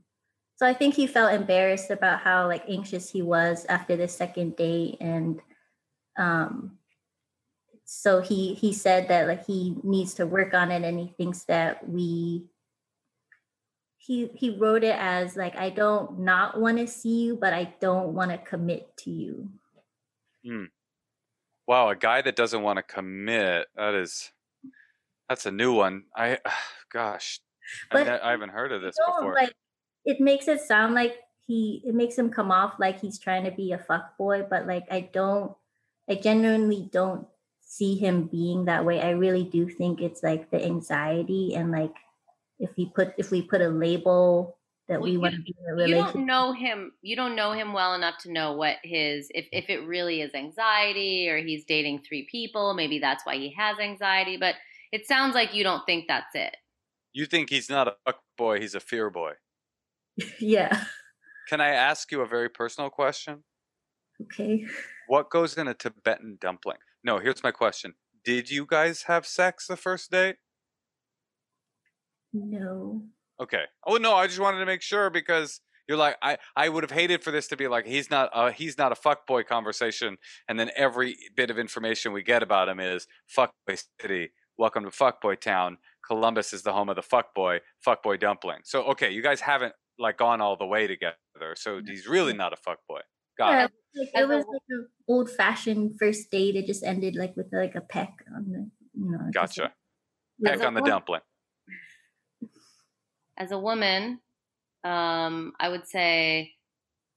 so 0.56 0.66
i 0.66 0.74
think 0.74 0.94
he 0.94 1.06
felt 1.06 1.32
embarrassed 1.32 1.90
about 1.90 2.20
how 2.20 2.46
like 2.46 2.64
anxious 2.68 3.10
he 3.10 3.22
was 3.22 3.66
after 3.68 3.96
the 3.96 4.08
second 4.08 4.56
date 4.56 4.96
and 5.00 5.40
um 6.18 6.78
so 7.84 8.20
he 8.20 8.54
he 8.54 8.72
said 8.72 9.08
that 9.08 9.26
like 9.26 9.44
he 9.46 9.76
needs 9.82 10.14
to 10.14 10.26
work 10.26 10.54
on 10.54 10.70
it 10.70 10.82
and 10.82 10.98
he 10.98 11.12
thinks 11.16 11.44
that 11.44 11.88
we 11.88 12.44
he 13.98 14.28
he 14.34 14.50
wrote 14.50 14.84
it 14.84 14.96
as 14.98 15.36
like 15.36 15.56
i 15.56 15.68
don't 15.68 16.18
not 16.18 16.60
want 16.60 16.78
to 16.78 16.86
see 16.86 17.22
you 17.22 17.36
but 17.36 17.52
i 17.52 17.72
don't 17.80 18.14
want 18.14 18.30
to 18.30 18.38
commit 18.38 18.96
to 18.96 19.10
you 19.10 19.48
Wow, 21.66 21.90
a 21.90 21.96
guy 21.96 22.22
that 22.22 22.36
doesn't 22.36 22.62
want 22.62 22.78
to 22.78 22.82
commit. 22.82 23.68
That 23.76 23.94
is 23.94 24.32
that's 25.28 25.46
a 25.46 25.50
new 25.50 25.72
one. 25.72 26.04
I 26.16 26.38
gosh. 26.92 27.40
I, 27.90 27.94
But 27.94 28.06
ne- 28.06 28.20
I 28.20 28.30
haven't 28.32 28.50
heard 28.50 28.72
of 28.72 28.82
this 28.82 28.96
don't, 28.96 29.20
before. 29.20 29.34
like 29.34 29.54
it 30.04 30.20
makes 30.20 30.48
it 30.48 30.60
sound 30.60 30.94
like 30.94 31.16
he 31.46 31.82
it 31.84 31.94
makes 31.94 32.16
him 32.16 32.30
come 32.30 32.50
off 32.50 32.74
like 32.78 33.00
he's 33.00 33.18
trying 33.18 33.44
to 33.44 33.50
be 33.50 33.72
a 33.72 33.78
fuck 33.78 34.16
boy 34.16 34.44
but 34.48 34.66
like 34.66 34.84
i 34.90 35.00
don't 35.12 35.52
i 36.08 36.14
genuinely 36.14 36.88
don't 36.92 37.26
see 37.60 37.96
him 37.96 38.24
being 38.24 38.64
that 38.66 38.84
way 38.84 39.00
i 39.00 39.10
really 39.10 39.42
do 39.44 39.68
think 39.68 40.00
it's 40.00 40.22
like 40.22 40.50
the 40.50 40.64
anxiety 40.64 41.54
and 41.56 41.72
like 41.72 41.94
if 42.60 42.70
he 42.76 42.86
put 42.86 43.12
if 43.18 43.30
we 43.32 43.42
put 43.42 43.60
a 43.60 43.68
label 43.68 44.56
that 44.88 45.00
Well, 45.00 45.04
we 45.04 45.12
you- 45.12 45.20
want 45.20 45.34
to 45.34 45.40
be 45.42 45.54
in 45.66 45.78
a 45.80 45.86
You 45.88 45.94
don't 45.94 46.26
know 46.26 46.52
him. 46.52 46.92
You 47.02 47.14
don't 47.16 47.36
know 47.36 47.52
him 47.52 47.72
well 47.72 47.94
enough 47.94 48.18
to 48.22 48.32
know 48.32 48.52
what 48.54 48.76
his 48.82 49.28
if 49.34 49.46
if 49.52 49.70
it 49.70 49.86
really 49.86 50.20
is 50.20 50.34
anxiety 50.34 51.28
or 51.28 51.38
he's 51.38 51.64
dating 51.64 52.02
three 52.02 52.26
people. 52.30 52.74
Maybe 52.74 52.98
that's 52.98 53.24
why 53.24 53.36
he 53.36 53.50
has 53.56 53.78
anxiety. 53.78 54.36
But 54.36 54.56
it 54.90 55.06
sounds 55.06 55.34
like 55.36 55.54
you 55.54 55.62
don't 55.62 55.86
think 55.86 56.06
that's 56.08 56.34
it. 56.34 56.56
You 57.12 57.26
think 57.26 57.50
he's 57.50 57.68
not 57.70 57.88
a 57.88 57.96
fuck 58.04 58.20
boy, 58.36 58.60
he's 58.60 58.74
a 58.74 58.80
fear 58.80 59.10
boy. 59.10 59.34
yeah 60.40 60.84
Can 61.48 61.60
I 61.60 61.68
ask 61.70 62.10
you 62.12 62.20
a 62.20 62.26
very 62.26 62.48
personal 62.48 62.90
question? 62.90 63.44
okay 64.22 64.64
What 65.08 65.30
goes 65.30 65.56
in 65.56 65.68
a 65.68 65.74
Tibetan 65.74 66.38
dumpling? 66.40 66.78
No, 67.04 67.18
here's 67.18 67.42
my 67.42 67.50
question. 67.50 67.94
Did 68.24 68.50
you 68.50 68.66
guys 68.66 69.02
have 69.04 69.26
sex 69.26 69.66
the 69.66 69.76
first 69.76 70.10
date? 70.10 70.36
no 72.32 73.02
Okay. 73.40 73.64
Oh 73.84 73.96
no, 73.96 74.14
I 74.14 74.26
just 74.28 74.38
wanted 74.38 74.58
to 74.58 74.66
make 74.66 74.82
sure 74.82 75.10
because 75.10 75.60
you're 75.88 75.98
like 75.98 76.16
I 76.22 76.38
I 76.54 76.68
would 76.68 76.84
have 76.84 76.92
hated 76.92 77.24
for 77.24 77.30
this 77.32 77.48
to 77.48 77.56
be 77.56 77.66
like 77.66 77.86
he's 77.86 78.10
not 78.10 78.30
a 78.32 78.52
he's 78.52 78.78
not 78.78 78.92
a 78.92 78.94
fuckboy 78.94 79.46
conversation 79.46 80.16
and 80.48 80.60
then 80.60 80.70
every 80.76 81.16
bit 81.34 81.50
of 81.50 81.58
information 81.58 82.12
we 82.12 82.22
get 82.22 82.42
about 82.42 82.68
him 82.68 82.78
is 82.78 83.06
fuckboy 83.36 83.82
city. 84.00 84.30
Welcome 84.58 84.84
to 84.84 84.90
fuckboy 84.90 85.40
town. 85.40 85.78
Columbus 86.12 86.52
is 86.52 86.62
the 86.62 86.72
home 86.72 86.88
of 86.88 86.96
the 86.96 87.02
fuckboy, 87.02 87.60
fuckboy 87.86 88.20
dumpling. 88.20 88.60
So 88.64 88.84
okay, 88.84 89.10
you 89.10 89.22
guys 89.22 89.40
haven't 89.40 89.74
like 89.98 90.18
gone 90.18 90.40
all 90.40 90.56
the 90.56 90.66
way 90.66 90.86
together. 90.86 91.16
So 91.54 91.80
he's 91.84 92.06
really 92.06 92.34
not 92.34 92.52
a 92.52 92.56
fuckboy. 92.56 93.00
Got 93.38 93.50
yeah, 93.50 93.64
it. 93.64 93.70
like, 93.94 94.22
it 94.22 94.28
was 94.28 94.44
like 94.46 94.62
an 94.68 94.88
old 95.08 95.30
fashioned 95.30 95.98
first 95.98 96.30
date 96.30 96.54
it 96.54 96.66
just 96.66 96.84
ended 96.84 97.16
like 97.16 97.34
with 97.34 97.46
like 97.50 97.74
a 97.74 97.80
peck 97.80 98.12
on 98.36 98.44
the 98.50 98.70
you 98.94 99.10
know 99.10 99.18
just, 99.32 99.56
Gotcha. 99.56 99.72
like, 100.38 100.58
Peck 100.58 100.66
on 100.66 100.74
the 100.74 100.82
Well, 100.82 100.90
dumpling. 100.90 101.20
As 103.38 103.50
a 103.52 103.58
woman, 103.58 104.20
um, 104.84 105.52
I 105.58 105.70
would 105.70 105.86
say, 105.86 106.52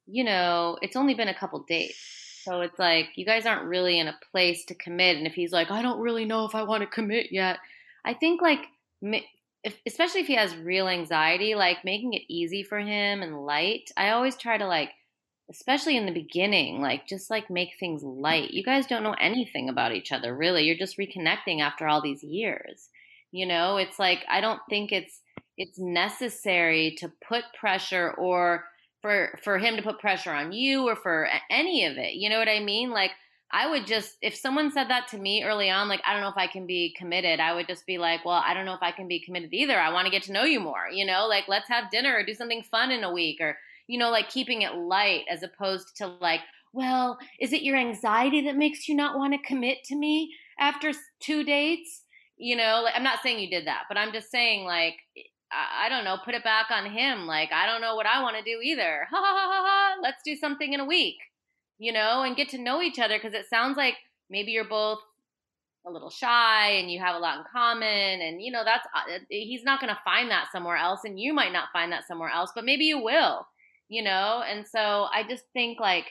you 0.05 0.23
know, 0.23 0.77
it's 0.81 0.95
only 0.95 1.15
been 1.15 1.27
a 1.27 1.34
couple 1.34 1.65
dates. 1.67 2.41
So 2.43 2.62
it's 2.62 2.79
like 2.79 3.10
you 3.15 3.25
guys 3.25 3.45
aren't 3.45 3.65
really 3.65 3.99
in 3.99 4.08
a 4.08 4.17
place 4.31 4.63
to 4.65 4.75
commit. 4.75 5.17
And 5.17 5.27
if 5.27 5.34
he's 5.34 5.51
like, 5.51 5.71
I 5.71 5.81
don't 5.81 5.99
really 5.99 6.25
know 6.25 6.45
if 6.45 6.55
I 6.55 6.63
want 6.63 6.81
to 6.81 6.88
commit 6.88 7.27
yet, 7.31 7.58
I 8.05 8.13
think 8.13 8.41
like, 8.41 8.60
ma- 8.60 8.67
especially 9.85 10.21
if 10.21 10.27
he 10.27 10.35
has 10.35 10.55
real 10.55 10.87
anxiety, 10.87 11.55
like 11.55 11.83
making 11.83 12.13
it 12.13 12.23
easy 12.27 12.63
for 12.63 12.79
him 12.79 13.21
and 13.21 13.45
light. 13.45 13.91
I 13.97 14.09
always 14.09 14.35
try 14.35 14.57
to 14.57 14.67
like, 14.67 14.91
especially 15.49 15.97
in 15.97 16.05
the 16.05 16.11
beginning, 16.11 16.81
like 16.81 17.07
just 17.07 17.29
like 17.29 17.49
make 17.49 17.71
things 17.79 18.03
light. 18.03 18.51
You 18.51 18.63
guys 18.63 18.87
don't 18.87 19.03
know 19.03 19.15
anything 19.19 19.69
about 19.69 19.93
each 19.93 20.11
other, 20.11 20.35
really. 20.35 20.63
You're 20.63 20.77
just 20.77 20.97
reconnecting 20.97 21.61
after 21.61 21.87
all 21.87 22.01
these 22.01 22.23
years. 22.23 22.89
You 23.31 23.45
know, 23.45 23.77
it's 23.77 23.99
like 23.99 24.23
I 24.29 24.41
don't 24.41 24.61
think 24.69 24.91
it's 24.91 25.21
it's 25.57 25.79
necessary 25.79 26.95
to 26.99 27.11
put 27.27 27.43
pressure 27.59 28.11
or 28.11 28.65
for 29.01 29.37
for 29.43 29.57
him 29.57 29.75
to 29.75 29.83
put 29.83 29.99
pressure 29.99 30.31
on 30.31 30.51
you 30.51 30.87
or 30.87 30.95
for 30.95 31.27
any 31.49 31.85
of 31.85 31.97
it. 31.97 32.13
You 32.13 32.29
know 32.29 32.39
what 32.39 32.49
I 32.49 32.59
mean? 32.59 32.91
Like 32.91 33.11
I 33.51 33.69
would 33.69 33.86
just 33.88 34.17
if 34.21 34.36
someone 34.36 34.71
said 34.71 34.89
that 34.89 35.08
to 35.10 35.17
me 35.17 35.43
early 35.43 35.69
on 35.69 35.88
like 35.88 36.01
I 36.05 36.13
don't 36.13 36.21
know 36.21 36.29
if 36.29 36.38
I 36.38 36.47
can 36.47 36.65
be 36.65 36.93
committed, 36.97 37.39
I 37.39 37.53
would 37.53 37.67
just 37.67 37.86
be 37.86 37.97
like, 37.97 38.25
well, 38.25 38.43
I 38.45 38.53
don't 38.53 38.65
know 38.65 38.73
if 38.73 38.81
I 38.81 38.91
can 38.91 39.08
be 39.08 39.23
committed 39.23 39.53
either. 39.53 39.79
I 39.79 39.93
want 39.93 40.05
to 40.05 40.12
get 40.12 40.23
to 40.23 40.31
know 40.31 40.43
you 40.43 40.60
more, 40.60 40.88
you 40.91 41.05
know? 41.05 41.27
Like 41.27 41.45
let's 41.47 41.69
have 41.69 41.91
dinner 41.91 42.15
or 42.15 42.25
do 42.25 42.34
something 42.34 42.63
fun 42.63 42.91
in 42.91 43.03
a 43.03 43.13
week 43.13 43.39
or 43.39 43.58
you 43.88 43.99
know, 43.99 44.10
like 44.10 44.29
keeping 44.29 44.63
it 44.63 44.75
light 44.75 45.25
as 45.29 45.43
opposed 45.43 45.95
to 45.97 46.08
like, 46.08 46.41
well, 46.73 47.19
is 47.39 47.53
it 47.53 47.62
your 47.62 47.77
anxiety 47.77 48.41
that 48.41 48.58
makes 48.58 48.89
you 48.89 48.95
not 48.95 49.17
want 49.17 49.34
to 49.34 49.47
commit 49.47 49.84
to 49.86 49.95
me 49.95 50.34
after 50.60 50.91
two 51.19 51.43
dates? 51.43 52.01
you 52.38 52.55
know, 52.55 52.81
like 52.84 52.93
I'm 52.95 53.03
not 53.03 53.19
saying 53.23 53.39
you 53.39 53.49
did 53.49 53.67
that, 53.67 53.84
but 53.88 53.97
I'm 53.97 54.12
just 54.12 54.31
saying 54.31 54.65
like 54.65 54.95
eh, 55.17 55.21
I, 55.51 55.86
I 55.86 55.89
don't 55.89 56.03
know, 56.03 56.17
put 56.23 56.34
it 56.34 56.43
back 56.43 56.67
on 56.71 56.91
him. 56.91 57.27
Like 57.27 57.51
I 57.51 57.65
don't 57.65 57.81
know 57.81 57.95
what 57.95 58.05
I 58.05 58.21
want 58.21 58.38
to 58.38 58.43
do 58.43 58.60
either. 58.62 59.08
Ha 59.10 59.17
ha 59.17 59.21
ha 59.21 59.51
ha 59.51 59.63
ha. 59.65 59.95
Let's 60.01 60.21
do 60.23 60.36
something 60.36 60.73
in 60.73 60.79
a 60.79 60.86
week, 60.86 61.17
you 61.77 61.91
know, 61.91 62.23
and 62.23 62.35
get 62.35 62.49
to 62.49 62.57
know 62.57 62.81
each 62.81 62.99
other 62.99 63.17
because 63.17 63.33
it 63.33 63.49
sounds 63.49 63.77
like 63.77 63.95
maybe 64.29 64.51
you're 64.51 64.63
both 64.63 64.99
a 65.88 65.91
little 65.91 66.09
shy 66.09 66.71
and 66.71 66.89
you 66.89 66.99
have 66.99 67.15
a 67.15 67.19
lot 67.19 67.38
in 67.38 67.43
common 67.51 67.88
and 67.88 68.41
you 68.41 68.51
know 68.51 68.63
that's 68.65 68.88
uh, 68.95 69.19
he's 69.29 69.63
not 69.63 69.79
going 69.79 69.93
to 69.93 70.01
find 70.03 70.31
that 70.31 70.47
somewhere 70.51 70.77
else 70.77 71.01
and 71.03 71.19
you 71.19 71.31
might 71.31 71.53
not 71.53 71.67
find 71.71 71.91
that 71.91 72.07
somewhere 72.07 72.29
else 72.29 72.51
but 72.55 72.65
maybe 72.65 72.85
you 72.85 72.99
will 72.99 73.45
you 73.89 74.03
know? 74.03 74.43
And 74.47 74.65
so 74.67 75.07
i 75.13 75.23
just 75.27 75.43
think 75.53 75.79
like 75.79 76.05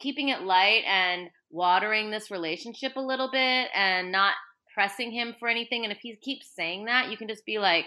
keeping 0.00 0.28
it 0.28 0.42
light 0.42 0.82
and 0.86 1.28
watering 1.50 2.10
this 2.10 2.30
relationship 2.30 2.96
a 2.96 3.00
little 3.00 3.30
bit 3.30 3.68
and 3.74 4.10
not 4.10 4.34
pressing 4.74 5.12
him 5.12 5.34
for 5.38 5.48
anything 5.48 5.84
and 5.84 5.92
if 5.92 5.98
he 6.00 6.16
keeps 6.16 6.48
saying 6.56 6.86
that 6.86 7.10
you 7.10 7.16
can 7.16 7.28
just 7.28 7.44
be 7.44 7.58
like 7.58 7.84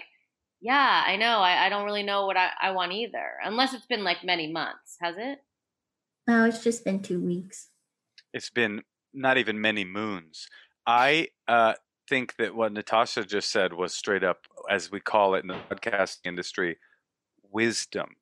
yeah 0.61 1.03
i 1.05 1.15
know 1.15 1.39
i, 1.39 1.65
I 1.65 1.69
don't 1.69 1.83
really 1.83 2.03
know 2.03 2.27
what 2.27 2.37
I, 2.37 2.49
I 2.61 2.71
want 2.71 2.91
either 2.91 3.25
unless 3.43 3.73
it's 3.73 3.87
been 3.87 4.03
like 4.03 4.23
many 4.23 4.51
months 4.51 4.97
has 5.01 5.15
it 5.17 5.39
No, 6.27 6.45
it's 6.45 6.63
just 6.63 6.83
been 6.83 7.01
two 7.01 7.21
weeks. 7.21 7.69
It's 8.33 8.49
been 8.49 8.81
not 9.13 9.37
even 9.37 9.61
many 9.61 9.85
moons. 9.85 10.47
I 10.85 11.29
uh, 11.47 11.73
think 12.09 12.35
that 12.37 12.55
what 12.55 12.71
Natasha 12.71 13.23
just 13.25 13.51
said 13.51 13.73
was 13.73 13.93
straight 13.93 14.23
up, 14.23 14.39
as 14.69 14.91
we 14.91 14.99
call 14.99 15.35
it 15.35 15.43
in 15.43 15.47
the 15.47 15.57
podcasting 15.69 16.25
industry, 16.25 16.77
wisdom. 17.51 18.15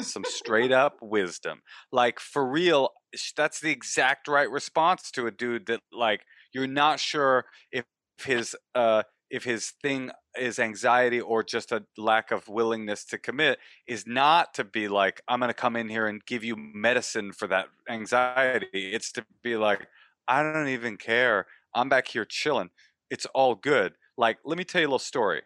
Some 0.00 0.24
straight 0.24 0.70
up 0.70 0.98
wisdom. 1.00 1.62
Like 1.90 2.20
for 2.20 2.48
real, 2.48 2.90
that's 3.36 3.60
the 3.60 3.70
exact 3.70 4.28
right 4.28 4.48
response 4.48 5.10
to 5.12 5.26
a 5.26 5.32
dude 5.32 5.66
that 5.66 5.80
like 5.92 6.20
you're 6.52 6.68
not 6.68 7.00
sure 7.00 7.46
if 7.72 7.84
his 8.24 8.54
uh 8.76 9.02
if 9.30 9.44
his 9.44 9.70
thing 9.82 10.10
is 10.38 10.58
anxiety 10.58 11.20
or 11.20 11.42
just 11.42 11.72
a 11.72 11.84
lack 11.96 12.30
of 12.30 12.48
willingness 12.48 13.04
to 13.04 13.18
commit 13.18 13.58
is 13.86 14.06
not 14.06 14.54
to 14.54 14.64
be 14.64 14.88
like 14.88 15.20
i'm 15.28 15.40
going 15.40 15.48
to 15.48 15.54
come 15.54 15.76
in 15.76 15.88
here 15.88 16.06
and 16.06 16.24
give 16.26 16.44
you 16.44 16.56
medicine 16.56 17.32
for 17.32 17.46
that 17.46 17.66
anxiety. 17.88 18.68
It's 18.72 19.12
to 19.12 19.24
be 19.42 19.56
like 19.56 19.86
i 20.26 20.42
don't 20.42 20.68
even 20.68 20.96
care. 20.96 21.46
I'm 21.74 21.88
back 21.88 22.08
here 22.08 22.24
chilling. 22.24 22.70
It's 23.10 23.26
all 23.26 23.54
good. 23.54 23.94
Like 24.16 24.38
let 24.44 24.58
me 24.58 24.64
tell 24.64 24.80
you 24.80 24.86
a 24.86 24.88
little 24.88 24.98
story 24.98 25.42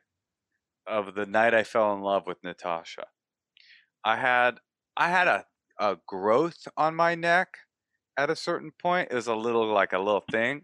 of 0.87 1.14
the 1.14 1.27
night 1.27 1.55
i 1.55 1.62
fell 1.62 1.95
in 1.95 2.01
love 2.01 2.27
with 2.27 2.42
natasha. 2.42 3.07
I 4.05 4.16
had 4.16 4.59
i 4.97 5.09
had 5.09 5.29
a, 5.29 5.45
a 5.79 5.97
growth 6.07 6.66
on 6.77 6.95
my 6.95 7.14
neck 7.14 7.49
at 8.16 8.31
a 8.31 8.37
certain 8.37 8.73
point. 8.81 9.09
It 9.11 9.14
was 9.14 9.29
a 9.29 9.35
little 9.35 9.66
like 9.73 9.92
a 9.92 9.99
little 9.99 10.25
thing 10.31 10.62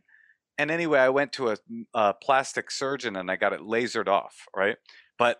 and 0.58 0.70
anyway, 0.70 0.98
I 0.98 1.08
went 1.08 1.32
to 1.34 1.50
a, 1.50 1.56
mm, 1.56 1.84
a 1.94 2.12
plastic 2.14 2.70
surgeon 2.70 3.16
and 3.16 3.30
I 3.30 3.36
got 3.36 3.52
it 3.52 3.60
lasered 3.60 4.08
off, 4.08 4.46
right? 4.54 4.76
But 5.18 5.38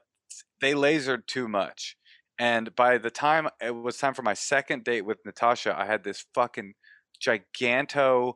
they 0.61 0.73
lasered 0.73 1.27
too 1.27 1.49
much. 1.49 1.97
And 2.39 2.75
by 2.77 2.99
the 2.99 3.11
time 3.11 3.49
it 3.61 3.75
was 3.75 3.99
time 3.99 4.15
for 4.15 4.23
my 4.23 4.35
second 4.35 4.85
date 4.85 5.03
with 5.03 5.19
Natasha, 5.27 5.77
I 5.77 5.87
had 5.87 6.05
this 6.05 6.25
fucking 6.35 6.75
giganto 7.21 8.35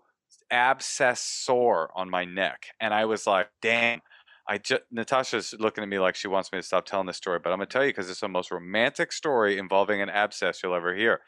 abscess 0.50 1.20
sore 1.20 1.90
on 1.94 2.10
my 2.10 2.24
neck. 2.24 2.66
And 2.80 2.92
I 2.92 3.04
was 3.04 3.26
like, 3.26 3.48
damn. 3.62 4.00
I 4.48 4.58
just 4.58 4.82
Natasha's 4.90 5.54
looking 5.60 5.84
at 5.84 5.88
me 5.88 6.00
like 6.00 6.16
she 6.16 6.26
wants 6.26 6.50
me 6.52 6.58
to 6.58 6.64
stop 6.64 6.84
telling 6.84 7.06
this 7.06 7.16
story, 7.16 7.38
but 7.38 7.52
I'm 7.52 7.58
gonna 7.58 7.66
tell 7.66 7.84
you 7.84 7.90
because 7.90 8.10
it's 8.10 8.20
the 8.20 8.28
most 8.28 8.50
romantic 8.50 9.12
story 9.12 9.56
involving 9.56 10.02
an 10.02 10.10
abscess 10.10 10.60
you'll 10.62 10.74
ever 10.74 10.96
hear. 10.96 11.20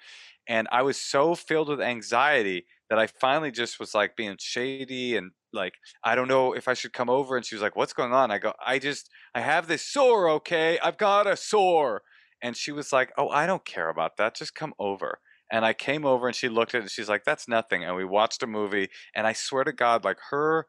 And 0.48 0.66
I 0.72 0.82
was 0.82 1.00
so 1.00 1.36
filled 1.36 1.68
with 1.68 1.80
anxiety 1.80 2.66
that 2.90 2.98
I 2.98 3.06
finally 3.06 3.52
just 3.52 3.78
was 3.78 3.94
like 3.94 4.16
being 4.16 4.36
shady 4.40 5.16
and 5.16 5.30
like 5.54 5.74
I 6.02 6.14
don't 6.14 6.28
know 6.28 6.52
if 6.52 6.68
I 6.68 6.74
should 6.74 6.92
come 6.92 7.08
over 7.08 7.36
and 7.36 7.44
she 7.44 7.54
was 7.54 7.62
like 7.62 7.76
what's 7.76 7.92
going 7.92 8.12
on? 8.12 8.30
I 8.30 8.38
go 8.38 8.52
I 8.64 8.78
just 8.78 9.08
I 9.34 9.40
have 9.40 9.66
this 9.66 9.82
sore 9.82 10.28
okay? 10.30 10.78
I've 10.80 10.98
got 10.98 11.26
a 11.26 11.36
sore. 11.36 12.02
And 12.42 12.56
she 12.56 12.72
was 12.72 12.92
like 12.92 13.12
oh 13.16 13.28
I 13.28 13.46
don't 13.46 13.64
care 13.64 13.88
about 13.88 14.16
that. 14.18 14.36
Just 14.36 14.54
come 14.54 14.74
over. 14.78 15.20
And 15.52 15.64
I 15.64 15.72
came 15.72 16.04
over 16.04 16.26
and 16.26 16.34
she 16.34 16.48
looked 16.48 16.74
at 16.74 16.78
it 16.78 16.82
and 16.82 16.90
she's 16.90 17.08
like 17.08 17.24
that's 17.24 17.48
nothing. 17.48 17.84
And 17.84 17.96
we 17.96 18.04
watched 18.04 18.42
a 18.42 18.46
movie 18.46 18.88
and 19.14 19.26
I 19.26 19.32
swear 19.32 19.64
to 19.64 19.72
god 19.72 20.04
like 20.04 20.18
her 20.30 20.66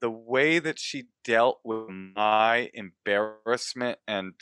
the 0.00 0.10
way 0.10 0.58
that 0.58 0.78
she 0.78 1.04
dealt 1.24 1.60
with 1.64 1.88
my 1.88 2.70
embarrassment 2.74 3.98
and 4.06 4.34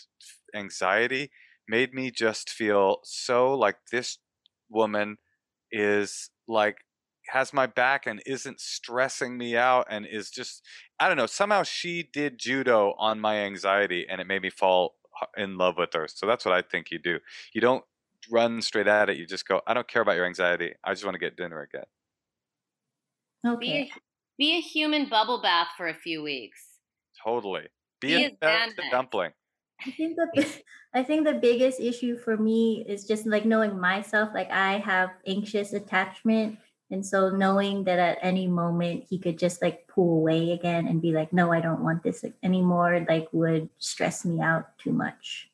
anxiety 0.54 1.30
made 1.68 1.94
me 1.94 2.10
just 2.10 2.50
feel 2.50 2.98
so 3.04 3.54
like 3.54 3.76
this 3.92 4.18
woman 4.68 5.18
is 5.70 6.30
like 6.48 6.78
has 7.32 7.52
my 7.52 7.66
back 7.66 8.06
and 8.06 8.22
isn't 8.26 8.60
stressing 8.60 9.36
me 9.38 9.56
out 9.56 9.86
and 9.90 10.06
is 10.06 10.30
just 10.30 10.62
I 11.00 11.08
don't 11.08 11.16
know 11.16 11.26
somehow 11.26 11.62
she 11.62 12.02
did 12.02 12.38
judo 12.38 12.94
on 12.98 13.20
my 13.20 13.36
anxiety 13.38 14.06
and 14.08 14.20
it 14.20 14.26
made 14.26 14.42
me 14.42 14.50
fall 14.50 14.94
in 15.36 15.56
love 15.56 15.76
with 15.78 15.92
her. 15.94 16.08
So 16.08 16.26
that's 16.26 16.44
what 16.44 16.54
I 16.54 16.62
think 16.62 16.90
you 16.90 16.98
do. 16.98 17.18
You 17.54 17.60
don't 17.60 17.84
run 18.30 18.60
straight 18.62 18.86
at 18.86 19.08
it. 19.10 19.16
You 19.16 19.26
just 19.26 19.46
go 19.48 19.60
I 19.66 19.74
don't 19.74 19.88
care 19.88 20.02
about 20.02 20.16
your 20.16 20.26
anxiety. 20.26 20.74
I 20.84 20.92
just 20.92 21.04
want 21.04 21.14
to 21.14 21.18
get 21.20 21.36
dinner 21.36 21.62
again. 21.62 21.84
be 23.44 23.50
Okay. 23.50 23.90
a, 23.94 24.00
be 24.38 24.58
a 24.58 24.60
human 24.60 25.08
bubble 25.08 25.40
bath 25.42 25.68
for 25.76 25.88
a 25.88 25.94
few 25.94 26.22
weeks 26.22 26.72
Totally. 27.22 27.68
Be 28.00 28.08
Be 28.08 28.24
a, 28.42 28.48
a 28.66 28.90
dumpling. 28.90 29.32
I 29.86 29.90
think 29.90 30.16
the 30.16 30.62
I 30.94 31.02
think 31.02 31.24
the 31.24 31.34
biggest 31.34 31.80
issue 31.80 32.18
for 32.18 32.36
me 32.36 32.84
is 32.86 33.06
just 33.06 33.26
like 33.26 33.44
knowing 33.44 33.78
myself. 33.80 34.30
Like 34.34 34.50
I 34.50 34.78
have 34.78 35.10
anxious 35.26 35.72
attachment, 35.72 36.58
and 36.92 37.04
so 37.04 37.30
knowing 37.30 37.84
that 37.84 37.98
at 37.98 38.18
any 38.22 38.46
moment 38.46 39.04
he 39.08 39.18
could 39.18 39.38
just 39.38 39.62
like 39.62 39.88
pull 39.88 40.18
away 40.18 40.52
again 40.52 40.86
and 40.86 41.02
be 41.02 41.12
like, 41.12 41.32
"No, 41.32 41.52
I 41.52 41.60
don't 41.60 41.82
want 41.82 42.02
this 42.02 42.24
anymore," 42.42 43.04
like 43.08 43.28
would 43.32 43.68
stress 43.78 44.24
me 44.24 44.40
out 44.40 44.78
too 44.78 44.92
much. 44.92 45.50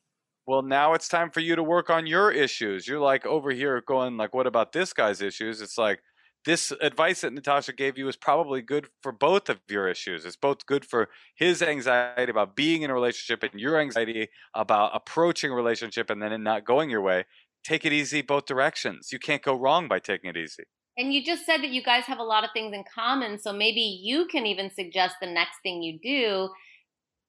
Well, 0.49 0.63
now 0.63 0.95
it's 0.95 1.07
time 1.07 1.29
for 1.29 1.41
you 1.41 1.55
to 1.55 1.61
work 1.61 1.91
on 1.91 2.07
your 2.07 2.31
issues. 2.31 2.87
You're 2.87 2.99
like 2.99 3.23
over 3.23 3.51
here 3.51 3.81
going 3.81 4.17
like, 4.17 4.33
what 4.33 4.47
about 4.47 4.71
this 4.71 4.93
guy's 4.93 5.21
issues? 5.21 5.61
It's 5.61 5.77
like 5.77 6.01
this 6.43 6.73
advice 6.81 7.21
that 7.21 7.33
Natasha 7.33 7.71
gave 7.71 7.99
you 7.99 8.07
is 8.07 8.15
probably 8.15 8.63
good 8.63 8.87
for 9.03 9.11
both 9.11 9.47
of 9.47 9.59
your 9.69 9.87
issues. 9.87 10.25
It's 10.25 10.35
both 10.35 10.65
good 10.65 10.85
for 10.85 11.09
his 11.35 11.61
anxiety 11.61 12.31
about 12.31 12.55
being 12.55 12.81
in 12.81 12.89
a 12.89 12.95
relationship 12.95 13.43
and 13.43 13.61
your 13.61 13.79
anxiety 13.79 14.29
about 14.55 14.89
approaching 14.95 15.51
a 15.51 15.55
relationship 15.55 16.09
and 16.09 16.19
then 16.19 16.31
it 16.31 16.39
not 16.39 16.65
going 16.65 16.89
your 16.89 17.01
way. 17.01 17.25
Take 17.63 17.85
it 17.85 17.93
easy 17.93 18.23
both 18.23 18.47
directions. 18.47 19.11
You 19.11 19.19
can't 19.19 19.43
go 19.43 19.53
wrong 19.53 19.87
by 19.87 19.99
taking 19.99 20.31
it 20.31 20.37
easy. 20.37 20.63
And 20.97 21.13
you 21.13 21.23
just 21.23 21.45
said 21.45 21.61
that 21.61 21.69
you 21.69 21.81
guys 21.81 22.03
have 22.05 22.19
a 22.19 22.23
lot 22.23 22.43
of 22.43 22.49
things 22.53 22.73
in 22.73 22.83
common, 22.93 23.39
so 23.39 23.53
maybe 23.53 23.79
you 23.79 24.25
can 24.25 24.45
even 24.45 24.69
suggest 24.69 25.15
the 25.21 25.27
next 25.27 25.57
thing 25.63 25.81
you 25.81 25.97
do, 26.01 26.49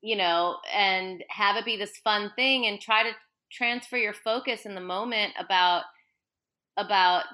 you 0.02 0.16
know, 0.16 0.56
and 0.74 1.22
have 1.28 1.56
it 1.56 1.64
be 1.64 1.76
this 1.76 1.96
fun 2.02 2.32
thing 2.34 2.66
and 2.66 2.80
try 2.80 3.02
to 3.04 3.10
transfer 3.52 3.96
your 3.96 4.12
focus 4.12 4.64
in 4.64 4.74
the 4.74 4.80
moment 4.80 5.32
about 5.38 5.82
about 6.76 7.24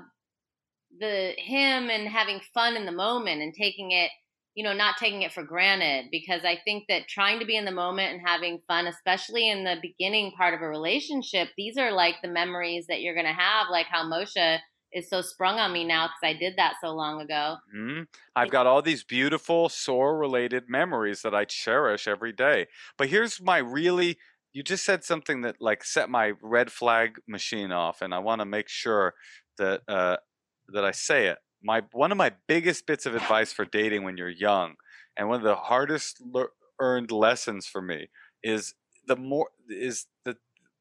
the 0.98 1.32
him 1.36 1.90
and 1.90 2.08
having 2.08 2.40
fun 2.54 2.76
in 2.76 2.86
the 2.86 2.92
moment 2.92 3.42
and 3.42 3.54
taking 3.54 3.92
it, 3.92 4.10
you 4.54 4.64
know, 4.64 4.72
not 4.72 4.96
taking 4.96 5.22
it 5.22 5.32
for 5.32 5.42
granted 5.42 6.06
because 6.10 6.42
I 6.44 6.58
think 6.64 6.84
that 6.88 7.08
trying 7.08 7.38
to 7.40 7.46
be 7.46 7.56
in 7.56 7.64
the 7.64 7.70
moment 7.70 8.12
and 8.12 8.26
having 8.26 8.60
fun, 8.66 8.86
especially 8.86 9.48
in 9.48 9.64
the 9.64 9.76
beginning 9.82 10.32
part 10.32 10.54
of 10.54 10.62
a 10.62 10.68
relationship, 10.68 11.48
these 11.56 11.76
are 11.76 11.92
like 11.92 12.16
the 12.22 12.28
memories 12.28 12.86
that 12.88 13.02
you're 13.02 13.14
going 13.14 13.26
to 13.26 13.32
have 13.32 13.66
like 13.70 13.86
how 13.86 14.04
Moshe 14.04 14.58
is 14.96 15.10
so 15.10 15.20
sprung 15.20 15.58
on 15.58 15.72
me 15.72 15.84
now 15.84 16.06
because 16.06 16.34
I 16.34 16.38
did 16.38 16.54
that 16.56 16.74
so 16.80 16.90
long 16.90 17.20
ago. 17.20 17.56
hmm 17.72 18.02
I've 18.34 18.50
got 18.50 18.66
all 18.66 18.82
these 18.82 19.04
beautiful 19.04 19.68
sore 19.68 20.18
related 20.18 20.64
memories 20.68 21.22
that 21.22 21.34
I 21.34 21.44
cherish 21.44 22.08
every 22.08 22.32
day. 22.32 22.66
But 22.96 23.08
here's 23.08 23.40
my 23.40 23.58
really 23.58 24.16
you 24.52 24.62
just 24.62 24.86
said 24.86 25.04
something 25.04 25.42
that 25.42 25.56
like 25.60 25.84
set 25.84 26.08
my 26.08 26.32
red 26.40 26.72
flag 26.72 27.16
machine 27.28 27.72
off 27.72 28.00
and 28.00 28.14
I 28.14 28.20
want 28.20 28.40
to 28.40 28.46
make 28.46 28.68
sure 28.68 29.14
that 29.58 29.82
uh 29.86 30.16
that 30.72 30.84
I 30.84 30.92
say 30.92 31.26
it. 31.26 31.38
My 31.62 31.82
one 31.92 32.10
of 32.10 32.18
my 32.18 32.32
biggest 32.48 32.86
bits 32.86 33.04
of 33.06 33.14
advice 33.14 33.52
for 33.52 33.66
dating 33.66 34.02
when 34.02 34.16
you're 34.16 34.30
young 34.30 34.76
and 35.16 35.28
one 35.28 35.38
of 35.38 35.44
the 35.44 35.56
hardest 35.56 36.22
lear- 36.24 36.50
earned 36.80 37.10
lessons 37.10 37.66
for 37.66 37.82
me 37.82 38.08
is 38.42 38.74
the 39.06 39.16
more 39.16 39.50
is 39.68 40.06
the 40.24 40.36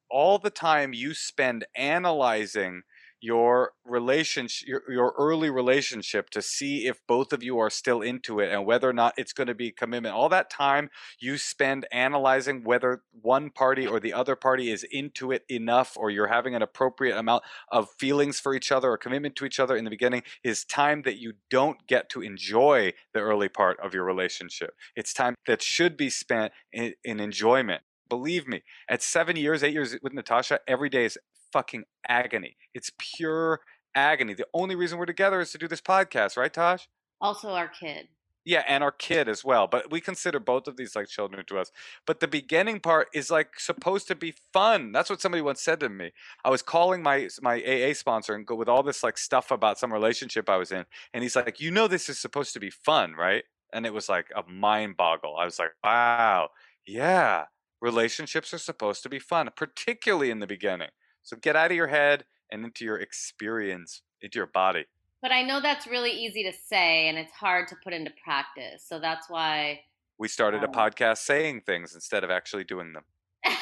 all 0.09 0.37
the 0.39 0.49
time 0.49 0.93
you 0.93 1.13
spend 1.13 1.65
analyzing 1.75 2.83
your 3.21 3.71
relationship 3.85 4.67
your, 4.67 4.81
your 4.89 5.13
early 5.17 5.49
relationship 5.49 6.29
to 6.29 6.41
see 6.41 6.87
if 6.87 6.99
both 7.07 7.33
of 7.33 7.43
you 7.43 7.57
are 7.57 7.69
still 7.69 8.01
into 8.01 8.39
it 8.39 8.51
and 8.51 8.65
whether 8.65 8.89
or 8.89 8.93
not 8.93 9.13
it's 9.17 9.33
going 9.33 9.47
to 9.47 9.55
be 9.55 9.71
commitment. 9.71 10.15
All 10.15 10.29
that 10.29 10.49
time 10.49 10.89
you 11.19 11.37
spend 11.37 11.87
analyzing 11.91 12.63
whether 12.63 13.03
one 13.21 13.49
party 13.49 13.87
or 13.87 13.99
the 13.99 14.13
other 14.13 14.35
party 14.35 14.71
is 14.71 14.85
into 14.91 15.31
it 15.31 15.43
enough 15.49 15.95
or 15.95 16.09
you're 16.09 16.27
having 16.27 16.55
an 16.55 16.61
appropriate 16.61 17.17
amount 17.17 17.43
of 17.71 17.89
feelings 17.97 18.39
for 18.39 18.53
each 18.53 18.71
other 18.71 18.91
or 18.91 18.97
commitment 18.97 19.35
to 19.37 19.45
each 19.45 19.59
other 19.59 19.75
in 19.75 19.83
the 19.83 19.89
beginning 19.89 20.23
is 20.43 20.65
time 20.65 21.01
that 21.03 21.17
you 21.17 21.33
don't 21.49 21.87
get 21.87 22.09
to 22.09 22.21
enjoy 22.21 22.93
the 23.13 23.19
early 23.19 23.49
part 23.49 23.79
of 23.79 23.93
your 23.93 24.03
relationship. 24.03 24.75
It's 24.95 25.13
time 25.13 25.35
that 25.47 25.61
should 25.61 25.97
be 25.97 26.09
spent 26.09 26.53
in, 26.71 26.93
in 27.03 27.19
enjoyment 27.19 27.81
believe 28.09 28.47
me 28.47 28.63
at 28.89 29.01
seven 29.01 29.35
years 29.35 29.63
eight 29.63 29.73
years 29.73 29.95
with 30.01 30.13
natasha 30.13 30.59
every 30.67 30.89
day 30.89 31.05
is 31.05 31.17
fucking 31.51 31.85
agony. 32.07 32.57
It's 32.73 32.91
pure 32.97 33.61
agony. 33.95 34.33
The 34.33 34.47
only 34.53 34.75
reason 34.75 34.97
we're 34.99 35.05
together 35.05 35.39
is 35.39 35.51
to 35.51 35.57
do 35.57 35.67
this 35.67 35.81
podcast, 35.81 36.35
right, 36.37 36.53
Tosh? 36.53 36.89
Also, 37.21 37.49
our 37.51 37.69
kid. 37.69 38.09
yeah, 38.43 38.63
and 38.67 38.83
our 38.83 38.91
kid 38.91 39.27
as 39.29 39.43
well. 39.43 39.65
But 39.67 39.89
we 39.89 40.01
consider 40.01 40.39
both 40.39 40.67
of 40.67 40.75
these 40.77 40.95
like 40.95 41.07
children 41.07 41.43
to 41.47 41.57
us. 41.57 41.71
But 42.05 42.19
the 42.19 42.27
beginning 42.27 42.79
part 42.81 43.07
is 43.13 43.31
like 43.31 43.59
supposed 43.59 44.07
to 44.09 44.15
be 44.15 44.35
fun. 44.53 44.91
That's 44.91 45.09
what 45.09 45.21
somebody 45.21 45.41
once 45.41 45.61
said 45.61 45.79
to 45.79 45.89
me. 45.89 46.11
I 46.43 46.49
was 46.49 46.61
calling 46.61 47.01
my 47.01 47.29
my 47.41 47.55
AA 47.63 47.93
sponsor 47.93 48.35
and 48.35 48.45
go 48.45 48.55
with 48.55 48.69
all 48.69 48.83
this 48.83 49.01
like 49.01 49.17
stuff 49.17 49.49
about 49.49 49.79
some 49.79 49.93
relationship 49.93 50.49
I 50.49 50.57
was 50.57 50.71
in, 50.71 50.85
and 51.13 51.23
he's 51.23 51.35
like, 51.35 51.59
"You 51.61 51.71
know, 51.71 51.87
this 51.87 52.09
is 52.09 52.19
supposed 52.19 52.53
to 52.53 52.59
be 52.59 52.69
fun, 52.69 53.13
right?" 53.13 53.45
And 53.73 53.85
it 53.85 53.93
was 53.93 54.09
like 54.09 54.27
a 54.35 54.43
mind 54.49 54.97
boggle. 54.97 55.37
I 55.37 55.45
was 55.45 55.57
like, 55.57 55.71
"Wow, 55.83 56.49
yeah, 56.85 57.45
relationships 57.81 58.53
are 58.53 58.59
supposed 58.59 59.03
to 59.03 59.09
be 59.09 59.19
fun, 59.19 59.49
particularly 59.55 60.29
in 60.29 60.39
the 60.39 60.47
beginning." 60.47 60.89
So 61.23 61.35
get 61.35 61.55
out 61.55 61.71
of 61.71 61.77
your 61.77 61.87
head 61.87 62.25
and 62.51 62.63
into 62.63 62.85
your 62.85 62.97
experience, 62.97 64.03
into 64.21 64.37
your 64.37 64.47
body. 64.47 64.85
But 65.21 65.31
I 65.31 65.41
know 65.41 65.59
that's 65.59 65.87
really 65.87 66.11
easy 66.11 66.43
to 66.43 66.53
say 66.53 67.07
and 67.07 67.17
it's 67.17 67.31
hard 67.31 67.67
to 67.69 67.75
put 67.83 67.93
into 67.93 68.11
practice. 68.23 68.85
So 68.87 68.99
that's 68.99 69.27
why 69.29 69.81
we 70.19 70.27
started 70.27 70.63
a 70.63 70.67
um 70.67 70.73
podcast 70.73 71.17
saying 71.17 71.61
things 71.61 71.95
instead 71.95 72.23
of 72.23 72.29
actually 72.29 72.63
doing 72.63 72.93
them. 72.93 73.03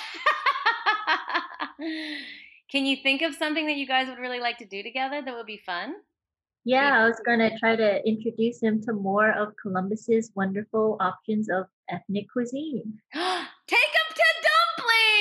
Can 2.69 2.85
you 2.85 2.97
think 3.01 3.21
of 3.21 3.33
something 3.35 3.65
that 3.67 3.77
you 3.77 3.87
guys 3.87 4.07
would 4.07 4.19
really 4.19 4.39
like 4.41 4.57
to 4.57 4.65
do 4.65 4.83
together 4.83 5.21
that 5.23 5.35
would 5.35 5.45
be 5.45 5.61
fun? 5.65 5.95
Yeah, 6.65 7.01
I 7.01 7.07
was 7.07 7.19
going 7.25 7.39
to 7.39 7.57
try 7.59 7.75
to 7.75 8.05
introduce 8.07 8.61
him 8.61 8.81
to 8.83 8.93
more 8.93 9.31
of 9.31 9.53
Columbus's 9.61 10.31
wonderful 10.33 10.97
options 10.99 11.49
of 11.49 11.65
ethnic 11.89 12.25
cuisine. 12.31 12.99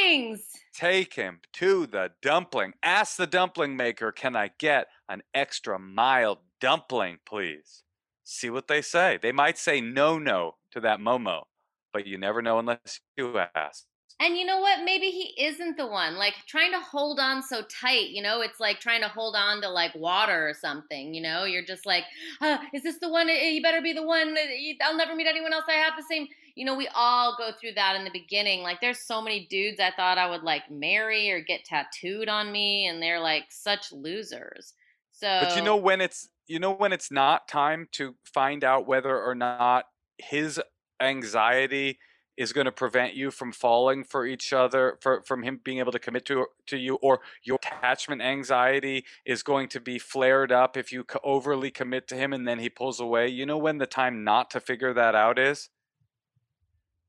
Take 0.03 0.15
him 0.15 0.37
to 0.37 0.39
dumplings! 0.39 0.49
Take 0.75 1.15
him 1.15 1.41
to 1.55 1.87
the 1.87 2.11
dumpling. 2.23 2.75
Ask 2.83 3.17
the 3.17 3.27
dumpling 3.27 3.77
maker, 3.77 4.13
can 4.13 4.37
I 4.37 4.51
get 4.59 4.89
an 5.09 5.23
extra 5.35 5.79
mild 5.79 6.39
dumpling, 6.61 7.19
please? 7.27 7.83
See 8.25 8.51
what 8.51 8.69
they 8.69 8.83
say. 8.83 9.19
They 9.21 9.33
might 9.33 9.59
say 9.59 9.81
no, 9.81 10.19
no 10.19 10.57
to 10.73 10.81
that 10.81 11.01
Momo, 11.01 11.45
but 11.93 12.07
you 12.07 12.19
never 12.19 12.43
know 12.43 12.59
unless 12.59 13.01
you 13.17 13.39
ask. 13.55 13.85
And 14.23 14.39
you 14.39 14.47
know 14.47 14.61
what? 14.61 14.85
Maybe 14.85 15.07
he 15.11 15.35
isn't 15.43 15.77
the 15.77 15.87
one. 15.87 16.17
Like 16.17 16.35
trying 16.47 16.71
to 16.71 16.79
hold 16.79 17.19
on 17.19 17.43
so 17.43 17.63
tight, 17.63 18.11
you 18.11 18.23
know, 18.23 18.41
it's 18.41 18.61
like 18.61 18.79
trying 18.79 19.01
to 19.01 19.09
hold 19.09 19.35
on 19.35 19.61
to 19.63 19.69
like 19.69 19.93
water 19.97 20.49
or 20.49 20.55
something, 20.55 21.13
you 21.13 21.21
know? 21.21 21.43
You're 21.45 21.65
just 21.65 21.85
like, 21.87 22.05
uh, 22.41 22.59
is 22.73 22.85
this 22.85 22.99
the 23.01 23.09
one? 23.09 23.29
You 23.29 23.61
better 23.61 23.81
be 23.83 23.93
the 23.93 24.05
one. 24.05 24.37
I'll 24.81 24.97
never 24.97 25.17
meet 25.17 25.27
anyone 25.27 25.53
else 25.53 25.65
I 25.69 25.73
have 25.73 25.95
the 25.97 26.05
same 26.09 26.29
you 26.55 26.67
know, 26.67 26.77
we 26.77 26.89
all 26.95 27.35
go 27.39 27.51
through 27.59 27.73
that 27.77 27.97
in 27.97 28.05
the 28.05 28.11
beginning. 28.11 28.61
Like, 28.61 28.81
there's 28.81 28.99
so 28.99 29.23
many 29.23 29.47
dudes 29.47 29.81
I 29.81 29.91
thought 29.91 30.19
I 30.19 30.29
would 30.29 30.43
like 30.43 30.71
marry 30.71 31.31
or 31.31 31.41
get 31.41 31.65
tattooed 31.65 32.29
on 32.29 32.53
me, 32.53 32.87
and 32.87 33.03
they're 33.03 33.21
like 33.21 33.45
such 33.49 33.91
losers. 33.91 34.75
So, 35.13 35.41
but 35.43 35.57
you 35.57 35.63
know 35.63 35.77
when 35.77 36.01
it's 36.01 36.29
you 36.47 36.59
know 36.59 36.73
when 36.73 36.93
it's 36.93 37.11
not 37.11 37.49
time 37.49 37.89
to 37.93 38.17
find 38.25 38.65
out 38.65 38.87
whether 38.87 39.19
or 39.19 39.35
not 39.35 39.87
his 40.19 40.61
anxiety 41.01 41.99
is 42.37 42.53
going 42.53 42.65
to 42.65 42.73
prevent 42.73 43.15
you 43.15 43.31
from 43.31 43.53
falling 43.53 44.05
for 44.05 44.27
each 44.27 44.53
other 44.53 44.99
for, 45.01 45.23
from 45.23 45.43
him 45.43 45.61
being 45.63 45.79
able 45.79 45.93
to 45.93 45.99
commit 45.99 46.25
to 46.25 46.47
to 46.67 46.77
you 46.77 46.95
or 46.97 47.21
your 47.43 47.59
attachment 47.63 48.23
anxiety 48.23 49.05
is 49.25 49.43
going 49.43 49.69
to 49.69 49.81
be 49.81 49.99
flared 49.99 50.51
up 50.51 50.77
if 50.77 50.93
you 50.93 51.05
overly 51.23 51.71
commit 51.71 52.09
to 52.09 52.15
him 52.17 52.33
and 52.33 52.49
then 52.49 52.59
he 52.59 52.69
pulls 52.69 53.01
away 53.01 53.29
you 53.29 53.45
know 53.45 53.59
when 53.59 53.79
the 53.79 53.87
time 53.87 54.25
not 54.25 54.51
to 54.51 54.61
figure 54.61 54.95
that 54.95 55.15
out 55.15 55.39
is 55.39 55.69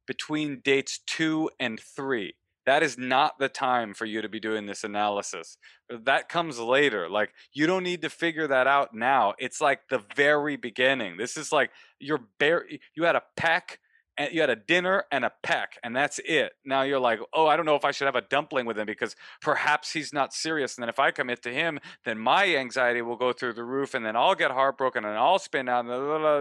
between 0.05 0.61
dates 0.63 0.99
two 1.05 1.49
and 1.59 1.79
three. 1.79 2.35
That 2.65 2.81
is 2.81 2.97
not 2.97 3.39
the 3.39 3.49
time 3.49 3.93
for 3.93 4.05
you 4.05 4.21
to 4.21 4.29
be 4.29 4.39
doing 4.39 4.65
this 4.65 4.85
analysis. 4.85 5.57
That 5.89 6.29
comes 6.29 6.59
later. 6.59 7.09
Like, 7.09 7.33
you 7.51 7.67
don't 7.67 7.83
need 7.83 8.01
to 8.03 8.09
figure 8.09 8.47
that 8.47 8.67
out 8.67 8.93
now. 8.93 9.33
It's 9.37 9.59
like 9.59 9.89
the 9.89 10.01
very 10.15 10.55
beginning. 10.55 11.17
This 11.17 11.35
is 11.35 11.51
like 11.51 11.71
you're 11.99 12.23
bare, 12.39 12.65
you 12.95 13.03
had 13.03 13.17
a 13.17 13.23
peck 13.35 13.79
and 14.17 14.33
you 14.33 14.41
had 14.41 14.49
a 14.49 14.55
dinner 14.55 15.03
and 15.11 15.25
a 15.25 15.31
peck 15.41 15.77
and 15.83 15.95
that's 15.95 16.19
it. 16.25 16.53
Now 16.65 16.83
you're 16.83 16.99
like 16.99 17.19
oh 17.33 17.47
i 17.47 17.55
don't 17.55 17.65
know 17.65 17.75
if 17.75 17.85
i 17.85 17.91
should 17.91 18.05
have 18.05 18.15
a 18.15 18.21
dumpling 18.21 18.65
with 18.65 18.77
him 18.77 18.85
because 18.85 19.15
perhaps 19.41 19.91
he's 19.91 20.13
not 20.13 20.33
serious 20.33 20.75
and 20.75 20.83
then 20.83 20.89
if 20.89 20.99
i 20.99 21.11
commit 21.11 21.41
to 21.43 21.53
him 21.53 21.79
then 22.05 22.17
my 22.17 22.55
anxiety 22.55 23.01
will 23.01 23.15
go 23.15 23.33
through 23.33 23.53
the 23.53 23.63
roof 23.63 23.93
and 23.93 24.05
then 24.05 24.15
i'll 24.15 24.35
get 24.35 24.51
heartbroken 24.51 25.05
and 25.05 25.17
i'll 25.17 25.39
spin 25.39 25.69
out 25.69 25.85
and 25.85 25.93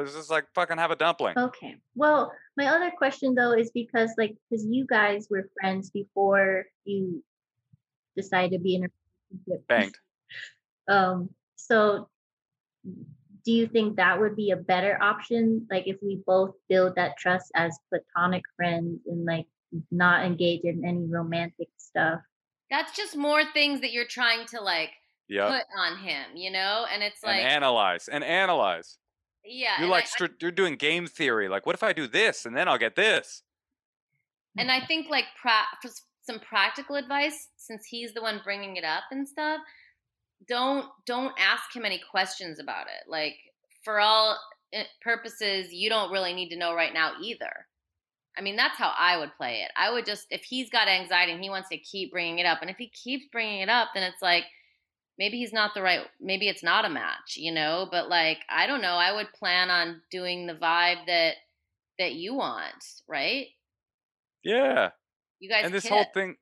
it's 0.03 0.15
just 0.15 0.31
like 0.31 0.47
fucking 0.55 0.79
have 0.79 0.91
a 0.91 0.97
dumpling. 0.97 1.37
Okay. 1.37 1.77
Well 1.95 2.33
my 2.57 2.67
other 2.67 2.91
question 2.97 3.35
though 3.35 3.53
is 3.53 3.71
because 3.71 4.13
like 4.19 4.37
because 4.49 4.65
you 4.65 4.87
guys 4.87 5.27
were 5.31 5.49
friends 5.61 5.91
before 5.91 6.65
you 6.85 7.23
decided 8.17 8.53
to 8.53 8.59
be 8.59 8.77
in 8.77 8.85
a 8.85 8.89
relationship. 9.31 9.67
Banged. 9.69 9.99
Um 10.89 11.29
so 11.55 12.09
do 13.45 13.53
you 13.53 13.67
think 13.67 13.97
that 13.97 14.19
would 14.19 14.37
be 14.37 14.51
a 14.51 14.57
better 14.57 15.01
option? 15.03 15.67
Like 15.71 15.87
if 15.87 15.97
we 16.03 16.23
both 16.27 16.55
build 16.69 16.95
that 16.97 17.17
trust 17.19 17.51
as 17.55 17.79
platonic 17.89 18.43
friends 18.57 19.01
and 19.07 19.25
like 19.25 19.47
not 19.91 20.25
engage 20.25 20.63
in 20.65 20.85
any 20.85 21.07
romantic 21.07 21.69
stuff? 21.77 22.21
That's 22.71 22.97
just 22.97 23.17
more 23.17 23.43
things 23.53 23.81
that 23.81 23.93
you're 23.93 24.07
trying 24.07 24.47
to 24.49 24.61
like 24.61 24.91
yep. 25.29 25.49
put 25.49 25.65
on 25.79 25.99
him 25.99 26.25
you 26.35 26.51
know? 26.51 26.87
And 26.93 27.03
it's 27.03 27.23
like 27.23 27.41
and 27.41 27.49
analyze 27.49 28.09
and 28.09 28.25
analyze. 28.25 28.99
Yeah 29.45 29.81
you're 29.81 29.89
like 29.89 30.07
I, 30.21 30.29
you're 30.41 30.51
doing 30.51 30.77
game 30.77 31.07
theory 31.07 31.49
like 31.49 31.67
what 31.67 31.75
if 31.75 31.83
i 31.83 31.93
do 31.93 32.07
this 32.07 32.47
and 32.47 32.57
then 32.57 32.69
i'll 32.69 32.79
get 32.79 32.97
this? 32.97 33.43
And 34.57 34.71
i 34.71 34.81
think 34.81 35.09
like 35.11 35.25
pra- 35.41 35.91
some 36.23 36.39
practical 36.39 36.97
advice 36.97 37.49
since 37.57 37.85
he's 37.85 38.15
the 38.15 38.23
one 38.23 38.41
bringing 38.45 38.77
it 38.77 38.85
up 38.85 39.05
and 39.11 39.27
stuff 39.29 39.61
don't 40.49 40.87
don't 41.07 41.35
ask 41.39 41.75
him 41.75 41.85
any 41.85 42.01
questions 42.11 42.59
about 42.59 42.87
it. 42.87 43.09
Like 43.09 43.35
for 43.85 44.01
all 44.01 44.39
eh, 44.73 44.85
purposes, 45.01 45.73
you 45.73 45.89
don't 45.89 46.13
really 46.13 46.33
need 46.33 46.51
to 46.51 46.59
know 46.59 46.75
right 46.75 46.95
now 46.95 47.13
either. 47.23 47.67
I 48.37 48.41
mean, 48.41 48.57
that's 48.57 48.79
how 48.79 48.93
I 48.99 49.19
would 49.19 49.35
play 49.37 49.63
it. 49.63 49.71
I 49.77 49.93
would 49.93 50.07
just 50.07 50.27
if 50.31 50.43
he's 50.43 50.71
got 50.71 50.89
anxiety 50.89 51.33
and 51.33 51.43
he 51.43 51.51
wants 51.51 51.69
to 51.69 51.79
keep 51.79 52.13
bringing 52.13 52.39
it 52.39 52.47
up, 52.47 52.59
and 52.63 52.71
if 52.71 52.77
he 52.77 52.89
keeps 52.89 53.27
bringing 53.31 53.61
it 53.61 53.69
up, 53.69 53.89
then 53.95 54.03
it's 54.03 54.23
like 54.23 54.45
maybe 55.19 55.39
he's 55.39 55.53
not 55.53 55.75
the 55.75 55.83
right 55.83 56.01
maybe 56.21 56.49
it's 56.49 56.63
not 56.63 56.85
a 56.85 56.91
match, 56.91 57.37
you 57.37 57.53
know, 57.53 57.89
but 57.91 58.09
like 58.09 58.39
I 58.49 58.67
don't 58.67 58.83
know, 58.83 58.95
I 58.95 59.13
would 59.13 59.33
plan 59.33 59.71
on 59.71 60.03
doing 60.11 60.47
the 60.47 60.55
vibe 60.55 61.07
that 61.07 61.35
that 61.99 62.15
you 62.15 62.35
want, 62.35 62.85
right? 63.07 63.47
Yeah. 64.43 64.91
You 65.39 65.51
guys 65.51 65.65
And 65.65 65.75
this 65.75 65.87
whole 65.87 66.07
thing 66.15 66.37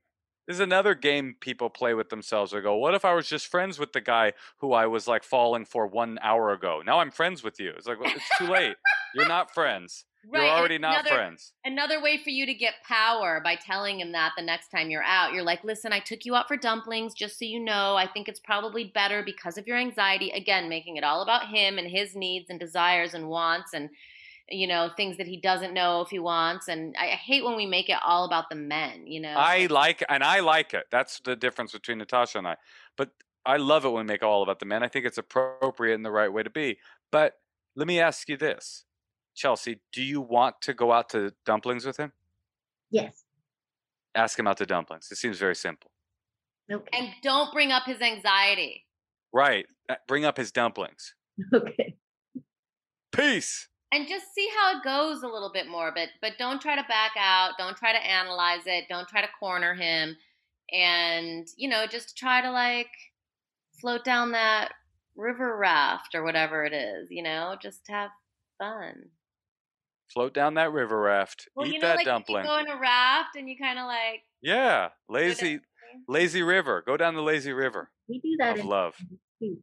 this 0.46 0.54
is 0.54 0.60
another 0.60 0.94
game 0.94 1.36
people 1.40 1.70
play 1.70 1.94
with 1.94 2.08
themselves. 2.08 2.52
They 2.52 2.60
go, 2.60 2.76
"What 2.76 2.94
if 2.94 3.04
I 3.04 3.14
was 3.14 3.28
just 3.28 3.46
friends 3.46 3.78
with 3.78 3.92
the 3.92 4.00
guy 4.00 4.32
who 4.58 4.72
I 4.72 4.86
was 4.86 5.06
like 5.06 5.22
falling 5.22 5.64
for 5.64 5.86
one 5.86 6.18
hour 6.22 6.52
ago? 6.52 6.82
Now 6.84 7.00
I'm 7.00 7.10
friends 7.10 7.42
with 7.42 7.60
you." 7.60 7.70
It's 7.76 7.86
like 7.86 8.00
well, 8.00 8.12
it's 8.14 8.38
too 8.38 8.46
late. 8.46 8.76
You're 9.14 9.28
not 9.28 9.52
friends. 9.52 10.04
Right. 10.28 10.42
You're 10.42 10.50
already 10.50 10.78
not 10.78 11.00
another, 11.00 11.16
friends. 11.16 11.54
Another 11.64 12.02
way 12.02 12.18
for 12.18 12.28
you 12.28 12.44
to 12.44 12.52
get 12.52 12.74
power 12.86 13.40
by 13.42 13.56
telling 13.56 14.00
him 14.00 14.12
that 14.12 14.32
the 14.36 14.42
next 14.42 14.68
time 14.68 14.90
you're 14.90 15.02
out, 15.02 15.32
you're 15.32 15.42
like, 15.42 15.64
"Listen, 15.64 15.92
I 15.92 16.00
took 16.00 16.26
you 16.26 16.34
out 16.34 16.46
for 16.46 16.56
dumplings, 16.56 17.14
just 17.14 17.38
so 17.38 17.46
you 17.46 17.58
know. 17.58 17.96
I 17.96 18.06
think 18.06 18.28
it's 18.28 18.40
probably 18.40 18.84
better 18.84 19.22
because 19.22 19.56
of 19.56 19.66
your 19.66 19.78
anxiety. 19.78 20.30
Again, 20.30 20.68
making 20.68 20.96
it 20.96 21.04
all 21.04 21.22
about 21.22 21.48
him 21.48 21.78
and 21.78 21.88
his 21.88 22.14
needs 22.14 22.50
and 22.50 22.60
desires 22.60 23.14
and 23.14 23.28
wants 23.28 23.72
and." 23.72 23.90
You 24.50 24.66
know 24.66 24.90
things 24.96 25.16
that 25.16 25.26
he 25.26 25.36
doesn't 25.36 25.72
know 25.72 26.00
if 26.00 26.08
he 26.08 26.18
wants 26.18 26.68
and 26.68 26.94
I, 26.98 27.06
I, 27.06 27.16
hate 27.16 27.44
when 27.44 27.56
we 27.56 27.66
make 27.66 27.88
it 27.88 27.98
all 28.04 28.24
about 28.24 28.50
the 28.50 28.56
men 28.56 29.06
you 29.06 29.20
know? 29.20 29.34
I 29.36 29.66
like 29.66 30.02
and 30.08 30.22
i 30.22 30.40
like 30.40 30.74
it. 30.74 30.84
That's 30.90 31.20
the 31.20 31.36
difference 31.36 31.72
between 31.72 31.98
natasha 31.98 32.38
and 32.38 32.46
i. 32.46 32.56
But 32.96 33.10
i 33.46 33.56
love 33.56 33.84
it 33.84 33.90
when 33.90 34.06
we 34.06 34.12
make 34.12 34.22
it 34.22 34.26
all 34.26 34.42
about 34.42 34.58
the 34.58 34.66
men. 34.66 34.82
I 34.82 34.88
think 34.88 35.06
it's 35.06 35.18
appropriate 35.18 35.94
and 35.94 36.04
the 36.04 36.10
right 36.10 36.32
way 36.32 36.42
to 36.42 36.50
be. 36.50 36.78
But 37.10 37.34
let 37.76 37.86
me 37.86 38.00
ask 38.00 38.28
you 38.28 38.36
this. 38.36 38.84
Chelsea 39.34 39.80
do 39.92 40.02
you 40.02 40.20
want 40.20 40.60
to 40.62 40.74
go 40.74 40.92
out 40.92 41.08
to 41.10 41.32
dumplings 41.46 41.86
with 41.86 41.96
him? 41.96 42.12
Yes. 42.90 43.24
Ask 44.14 44.38
him 44.38 44.48
out 44.48 44.56
to 44.56 44.66
dumplings. 44.66 45.08
It 45.10 45.16
seems 45.16 45.38
very 45.38 45.54
simple. 45.54 45.92
Okay. 46.70 46.98
And 46.98 47.08
don't 47.22 47.52
bring 47.52 47.70
up 47.70 47.84
his 47.84 48.00
anxiety. 48.00 48.84
Right. 49.32 49.66
Bring 50.08 50.24
up 50.24 50.36
his 50.36 50.52
dumplings. 50.52 51.14
Okay. 51.54 51.96
Peace 53.12 53.70
and 53.92 54.08
just 54.08 54.34
see 54.34 54.48
how 54.56 54.76
it 54.76 54.84
goes 54.84 55.22
a 55.22 55.28
little 55.28 55.50
bit 55.52 55.68
more 55.68 55.92
but 55.94 56.08
but 56.20 56.32
don't 56.38 56.60
try 56.60 56.76
to 56.76 56.84
back 56.88 57.12
out 57.18 57.52
don't 57.58 57.76
try 57.76 57.92
to 57.92 57.98
analyze 57.98 58.62
it 58.66 58.84
don't 58.88 59.08
try 59.08 59.20
to 59.20 59.28
corner 59.38 59.74
him 59.74 60.16
and 60.72 61.48
you 61.56 61.68
know 61.68 61.86
just 61.86 62.16
try 62.16 62.40
to 62.40 62.50
like 62.50 62.90
float 63.80 64.04
down 64.04 64.32
that 64.32 64.72
river 65.16 65.56
raft 65.56 66.14
or 66.14 66.22
whatever 66.22 66.64
it 66.64 66.72
is 66.72 67.08
you 67.10 67.22
know 67.22 67.56
just 67.60 67.80
have 67.88 68.10
fun. 68.58 69.06
Float 70.12 70.34
down 70.34 70.54
that 70.54 70.72
river 70.72 71.00
raft 71.00 71.48
well, 71.54 71.66
eat 71.66 71.74
you 71.74 71.80
know, 71.80 71.88
that 71.88 71.96
like 71.96 72.06
dumpling. 72.06 72.44
you 72.44 72.50
go 72.50 72.58
in 72.58 72.68
a 72.68 72.76
raft 72.76 73.36
and 73.36 73.48
you 73.48 73.56
kind 73.56 73.78
of 73.78 73.86
like 73.86 74.22
yeah 74.42 74.88
lazy 75.08 75.60
lazy 76.08 76.42
river 76.42 76.82
go 76.84 76.96
down 76.96 77.14
the 77.14 77.22
lazy 77.22 77.52
river 77.52 77.90
we 78.08 78.18
do 78.18 78.36
that 78.38 78.58
of 78.58 78.64
love. 78.64 78.96
Too. 79.38 79.58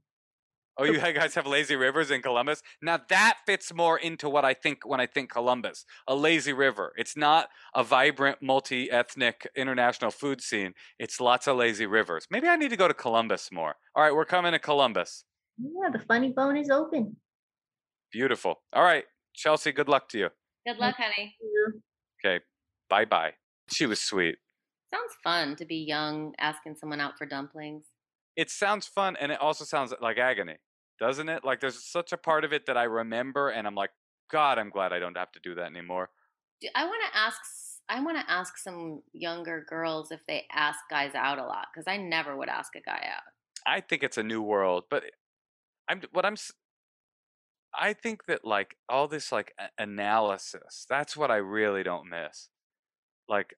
Oh, 0.80 0.84
you 0.84 1.00
guys 1.00 1.34
have 1.34 1.48
lazy 1.48 1.76
rivers 1.76 2.12
in 2.12 2.22
Columbus? 2.22 2.62
Now 2.82 3.00
that 3.10 3.40
fits 3.46 3.74
more 3.74 3.98
into 3.98 4.30
what 4.30 4.46
I 4.46 4.54
think 4.54 4.86
when 4.86 5.00
I 5.00 5.08
think 5.08 5.32
Columbus. 5.32 5.86
A 6.08 6.16
lazy 6.16 6.54
river. 6.54 6.94
It's 6.98 7.18
not 7.18 7.50
a 7.74 7.84
vibrant, 7.84 8.44
multi 8.44 8.92
ethnic 8.92 9.48
international 9.56 10.12
food 10.12 10.42
scene. 10.42 10.74
It's 11.00 11.20
lots 11.20 11.48
of 11.48 11.58
lazy 11.58 11.88
rivers. 11.88 12.28
Maybe 12.30 12.48
I 12.48 12.56
need 12.56 12.70
to 12.70 12.78
go 12.78 12.88
to 12.88 12.94
Columbus 12.94 13.50
more. 13.52 13.76
All 13.96 14.04
right, 14.04 14.14
we're 14.14 14.26
coming 14.26 14.52
to 14.52 14.60
Columbus. 14.60 15.24
Yeah, 15.58 15.90
the 15.92 16.06
funny 16.06 16.32
bone 16.32 16.58
is 16.58 16.70
open. 16.70 17.16
Beautiful. 18.12 18.62
All 18.74 18.84
right, 18.84 19.06
Chelsea, 19.34 19.72
good 19.72 19.90
luck 19.90 20.10
to 20.10 20.20
you. 20.20 20.30
Good 20.68 20.78
luck, 20.78 20.96
honey. 20.98 21.36
Okay, 22.24 22.44
bye 22.90 23.06
bye. 23.06 23.32
She 23.72 23.86
was 23.88 24.00
sweet. 24.00 24.36
Sounds 24.94 25.14
fun 25.24 25.56
to 25.56 25.66
be 25.66 25.78
young, 25.78 26.34
asking 26.40 26.76
someone 26.76 27.02
out 27.02 27.18
for 27.18 27.26
dumplings. 27.26 27.86
It 28.36 28.52
sounds 28.52 28.86
fun, 28.88 29.18
and 29.20 29.32
it 29.32 29.42
also 29.42 29.66
sounds 29.66 29.94
like 30.00 30.18
agony, 30.20 30.58
doesn't 31.00 31.30
it? 31.30 31.44
Like 31.44 31.60
there's 31.60 31.84
such 31.84 32.12
a 32.12 32.18
part 32.18 32.44
of 32.44 32.54
it 32.54 32.66
that 32.68 32.78
I 32.78 32.84
remember, 32.84 33.50
and 33.50 33.68
I'm 33.68 33.76
like, 33.76 33.92
God, 34.30 34.58
I'm 34.58 34.70
glad 34.70 34.94
I 34.94 35.00
don't 35.00 35.18
have 35.18 35.32
to 35.34 35.40
do 35.42 35.56
that 35.56 35.66
anymore. 35.66 36.10
I 36.76 36.86
want 36.86 37.02
to 37.12 37.18
ask. 37.18 37.40
I 37.90 38.02
want 38.02 38.18
to 38.18 38.30
ask 38.30 38.58
some 38.58 39.02
younger 39.14 39.66
girls 39.70 40.12
if 40.12 40.20
they 40.28 40.46
ask 40.52 40.80
guys 40.90 41.16
out 41.16 41.38
a 41.38 41.44
lot 41.44 41.68
because 41.74 41.86
I 41.88 41.96
never 41.96 42.36
would 42.36 42.50
ask 42.50 42.76
a 42.76 42.82
guy 42.82 43.08
out. 43.16 43.24
I 43.66 43.80
think 43.80 44.04
it's 44.04 44.18
a 44.18 44.24
new 44.24 44.42
world, 44.42 44.86
but 44.90 45.04
I'm 45.90 46.02
what 46.12 46.26
I'm. 46.26 46.36
I 47.74 47.94
think 47.94 48.26
that 48.26 48.44
like 48.44 48.76
all 48.90 49.08
this 49.08 49.32
like 49.32 49.54
analysis, 49.78 50.86
that's 50.90 51.16
what 51.16 51.32
I 51.32 51.38
really 51.38 51.84
don't 51.84 52.10
miss. 52.10 52.50
Like 53.30 53.56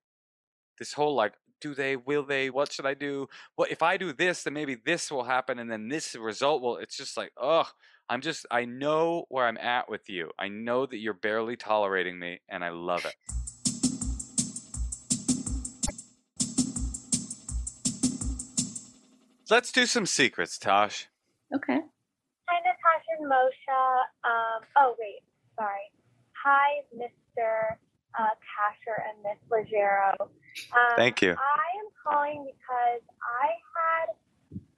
this 0.78 0.94
whole 0.94 1.16
like, 1.16 1.34
do 1.60 1.74
they? 1.74 1.96
Will 1.96 2.24
they? 2.24 2.50
What 2.50 2.72
should 2.72 2.86
I 2.86 2.94
do? 2.94 3.28
What 3.56 3.72
if 3.72 3.82
I 3.82 3.98
do 3.98 4.14
this? 4.14 4.44
Then 4.44 4.54
maybe 4.54 4.76
this 4.76 5.12
will 5.12 5.24
happen, 5.24 5.60
and 5.60 5.72
then 5.72 5.88
this 5.88 6.16
result 6.16 6.62
will. 6.62 6.78
It's 6.78 6.98
just 6.98 7.18
like, 7.18 7.32
ugh. 7.42 7.68
I'm 8.12 8.22
just. 8.22 8.46
I 8.50 8.66
know 8.66 9.26
where 9.30 9.46
I'm 9.46 9.58
at 9.58 9.88
with 9.88 10.10
you. 10.10 10.32
I 10.40 10.48
know 10.48 10.88
that 10.88 10.98
you're 10.98 11.14
barely 11.14 11.56
tolerating 11.56 12.18
me, 12.18 12.40
and 12.50 12.64
I 12.64 12.70
love 12.70 13.06
it. 13.06 13.16
Let's 19.50 19.72
do 19.72 19.88
some 19.88 20.06
secrets, 20.06 20.60
Tosh. 20.60 21.08
Okay. 21.56 21.80
Hi, 22.48 22.58
Natasha 22.62 23.18
and 23.18 23.32
Moshe. 23.32 24.00
Um, 24.24 24.62
oh, 24.78 24.96
wait, 25.00 25.24
sorry. 25.56 25.90
Hi, 26.44 26.82
Mr. 26.96 27.76
Uh, 28.18 28.34
Kasher 28.46 29.02
and 29.10 29.18
Miss 29.24 29.42
Leggero. 29.50 30.30
Um, 30.74 30.96
Thank 30.96 31.22
you. 31.22 31.32
I 31.32 31.68
am 31.80 31.90
calling 32.04 32.46
because 32.46 33.02
I 33.22 33.48
had 33.76 34.08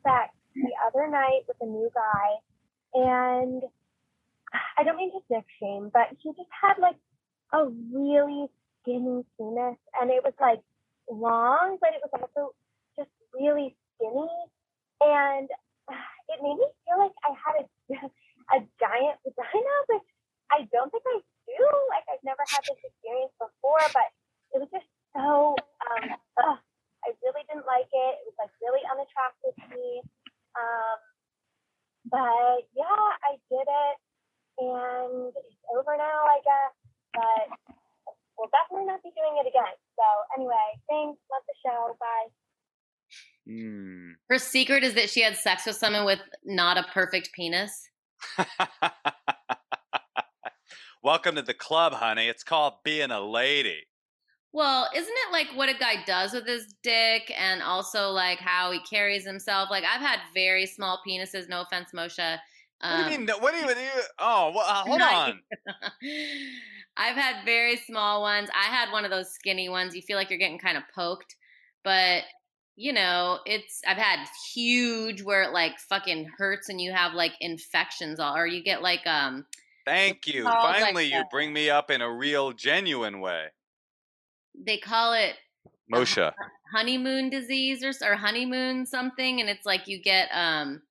sex 0.04 0.34
the 0.56 0.72
other 0.86 1.10
night 1.10 1.44
with 1.48 1.58
a 1.62 1.66
new 1.66 1.90
guy, 1.94 2.30
and 2.94 3.64
I 4.78 4.84
don't 4.84 4.98
mean 4.98 5.12
to 5.12 5.22
dick 5.30 5.46
shame, 5.60 5.90
but 5.94 6.08
he 6.20 6.32
just 6.32 6.50
had 6.52 6.78
like 6.80 6.98
a 7.54 7.66
really 7.94 8.48
skinny 8.82 9.24
penis, 9.38 9.78
and 10.00 10.12
it 10.12 10.24
was 10.24 10.34
like 10.40 10.60
long, 11.10 11.78
but 11.80 11.92
it 11.94 12.02
was 12.04 12.12
also 12.14 12.54
just 12.98 13.10
really 13.34 13.76
skinny, 13.96 14.30
and 15.02 15.50
it 16.30 16.40
made 16.42 16.58
me 16.58 16.68
feel 16.86 17.00
like 17.00 17.16
I 17.24 17.32
had 17.36 17.56
a 17.64 17.66
a 18.56 18.60
giant 18.80 19.18
vagina, 19.24 19.76
which 19.88 20.08
I 20.52 20.68
don't 20.72 20.92
think 20.92 21.04
I 21.08 21.20
do. 21.48 21.64
Like 21.90 22.04
I've 22.12 22.24
never 22.24 22.44
had 22.48 22.64
this 22.68 22.80
experience 22.84 23.32
before, 23.40 23.84
but 23.96 24.12
it 24.52 24.60
was 24.60 24.68
just 24.72 24.88
so 25.16 25.56
um 25.58 26.06
ugh, 26.40 26.60
I 27.04 27.10
really 27.24 27.44
didn't 27.50 27.66
like 27.66 27.90
it. 27.92 28.14
It 28.22 28.26
was 28.30 28.38
like 28.40 28.54
really 28.62 28.82
unattractive 28.88 29.56
to 29.56 29.68
me. 29.76 30.02
Um 30.56 31.00
but 32.10 32.68
yeah, 32.76 33.08
I 33.24 33.38
did 33.50 33.68
it 33.68 33.98
and 34.60 35.34
it's 35.36 35.64
over 35.74 35.96
now, 35.98 36.26
I 36.28 36.40
guess. 36.44 36.74
But 37.14 37.48
we'll 38.38 38.50
definitely 38.50 38.88
not 38.88 39.04
be 39.04 39.12
doing 39.16 39.38
it 39.44 39.48
again. 39.48 39.76
So 39.96 40.04
anyway, 40.38 40.80
thanks. 40.90 41.20
Love 41.32 41.44
the 41.48 41.56
show. 41.64 41.98
Bye. 42.00 42.30
Hmm. 43.48 44.12
Her 44.30 44.40
secret 44.40 44.84
is 44.84 44.94
that 44.96 45.10
she 45.10 45.22
had 45.22 45.36
sex 45.36 45.66
with 45.66 45.76
someone 45.76 46.06
with 46.06 46.22
not 46.46 46.78
a 46.78 46.84
perfect 46.84 47.32
penis. 47.34 47.90
Welcome 51.04 51.36
to 51.36 51.42
the 51.42 51.56
club, 51.56 51.94
honey. 51.94 52.28
It's 52.28 52.44
called 52.44 52.76
being 52.84 53.10
a 53.12 53.20
lady. 53.20 53.88
Well, 54.54 54.90
isn't 54.94 55.14
it 55.28 55.32
like 55.32 55.48
what 55.56 55.70
a 55.70 55.74
guy 55.78 56.04
does 56.06 56.34
with 56.34 56.46
his 56.46 56.74
dick 56.84 57.32
and 57.38 57.62
also 57.62 58.10
like 58.10 58.40
how 58.40 58.72
he 58.72 58.80
carries 58.82 59.26
himself? 59.26 59.70
Like 59.70 59.84
I've 59.86 60.02
had 60.02 60.20
very 60.34 60.66
small 60.66 61.02
penises, 61.08 61.48
no 61.48 61.62
offense, 61.62 61.92
Moshe. 61.96 62.38
What 62.88 62.98
do 62.98 63.04
Um, 63.06 63.12
you 63.12 63.20
mean? 63.20 63.28
What 63.40 63.54
do 63.54 63.60
you? 63.60 63.66
What 63.66 63.76
do 63.78 63.82
you 63.84 64.02
oh, 64.20 64.52
well, 64.54 64.66
uh, 64.68 64.84
hold 64.84 65.02
on. 65.02 65.42
I've 66.98 67.16
had 67.16 67.46
very 67.46 67.78
small 67.78 68.22
ones. 68.22 68.50
I 68.54 68.66
had 68.66 68.92
one 68.92 69.06
of 69.06 69.12
those 69.12 69.32
skinny 69.34 69.70
ones. 69.70 69.96
You 69.96 70.02
feel 70.02 70.18
like 70.18 70.30
you're 70.30 70.40
getting 70.40 70.60
kind 70.60 70.78
of 70.78 70.84
poked, 70.94 71.36
but 71.84 72.24
you 72.76 72.94
know, 72.94 73.40
it's 73.46 73.82
I've 73.88 73.98
had 73.98 74.28
huge 74.54 75.22
where 75.22 75.44
it 75.44 75.52
like 75.52 75.80
fucking 75.80 76.30
hurts 76.38 76.70
and 76.70 76.82
you 76.82 76.92
have 76.92 77.14
like 77.14 77.34
infections 77.40 78.20
all 78.20 78.36
or 78.36 78.48
you 78.48 78.64
get 78.64 78.82
like 78.82 79.06
um 79.08 79.46
Thank 79.86 80.28
you. 80.28 80.44
called, 80.44 80.80
like, 80.80 80.94
Finally, 80.94 81.06
you 81.14 81.24
bring 81.26 81.54
me 81.54 81.70
up 81.70 81.90
in 81.92 82.02
a 82.02 82.12
real, 82.12 82.52
genuine 82.54 83.20
way. 83.20 83.50
They 84.56 84.78
call 84.78 85.14
it 85.14 85.36
Moshe. 85.92 86.32
honeymoon 86.74 87.30
disease 87.30 87.84
or 87.84 87.92
or 88.06 88.16
honeymoon 88.16 88.86
something 88.86 89.40
and 89.42 89.50
it's 89.50 89.66
like 89.66 89.88
you 89.88 90.02
get 90.02 90.30
um 90.34 90.82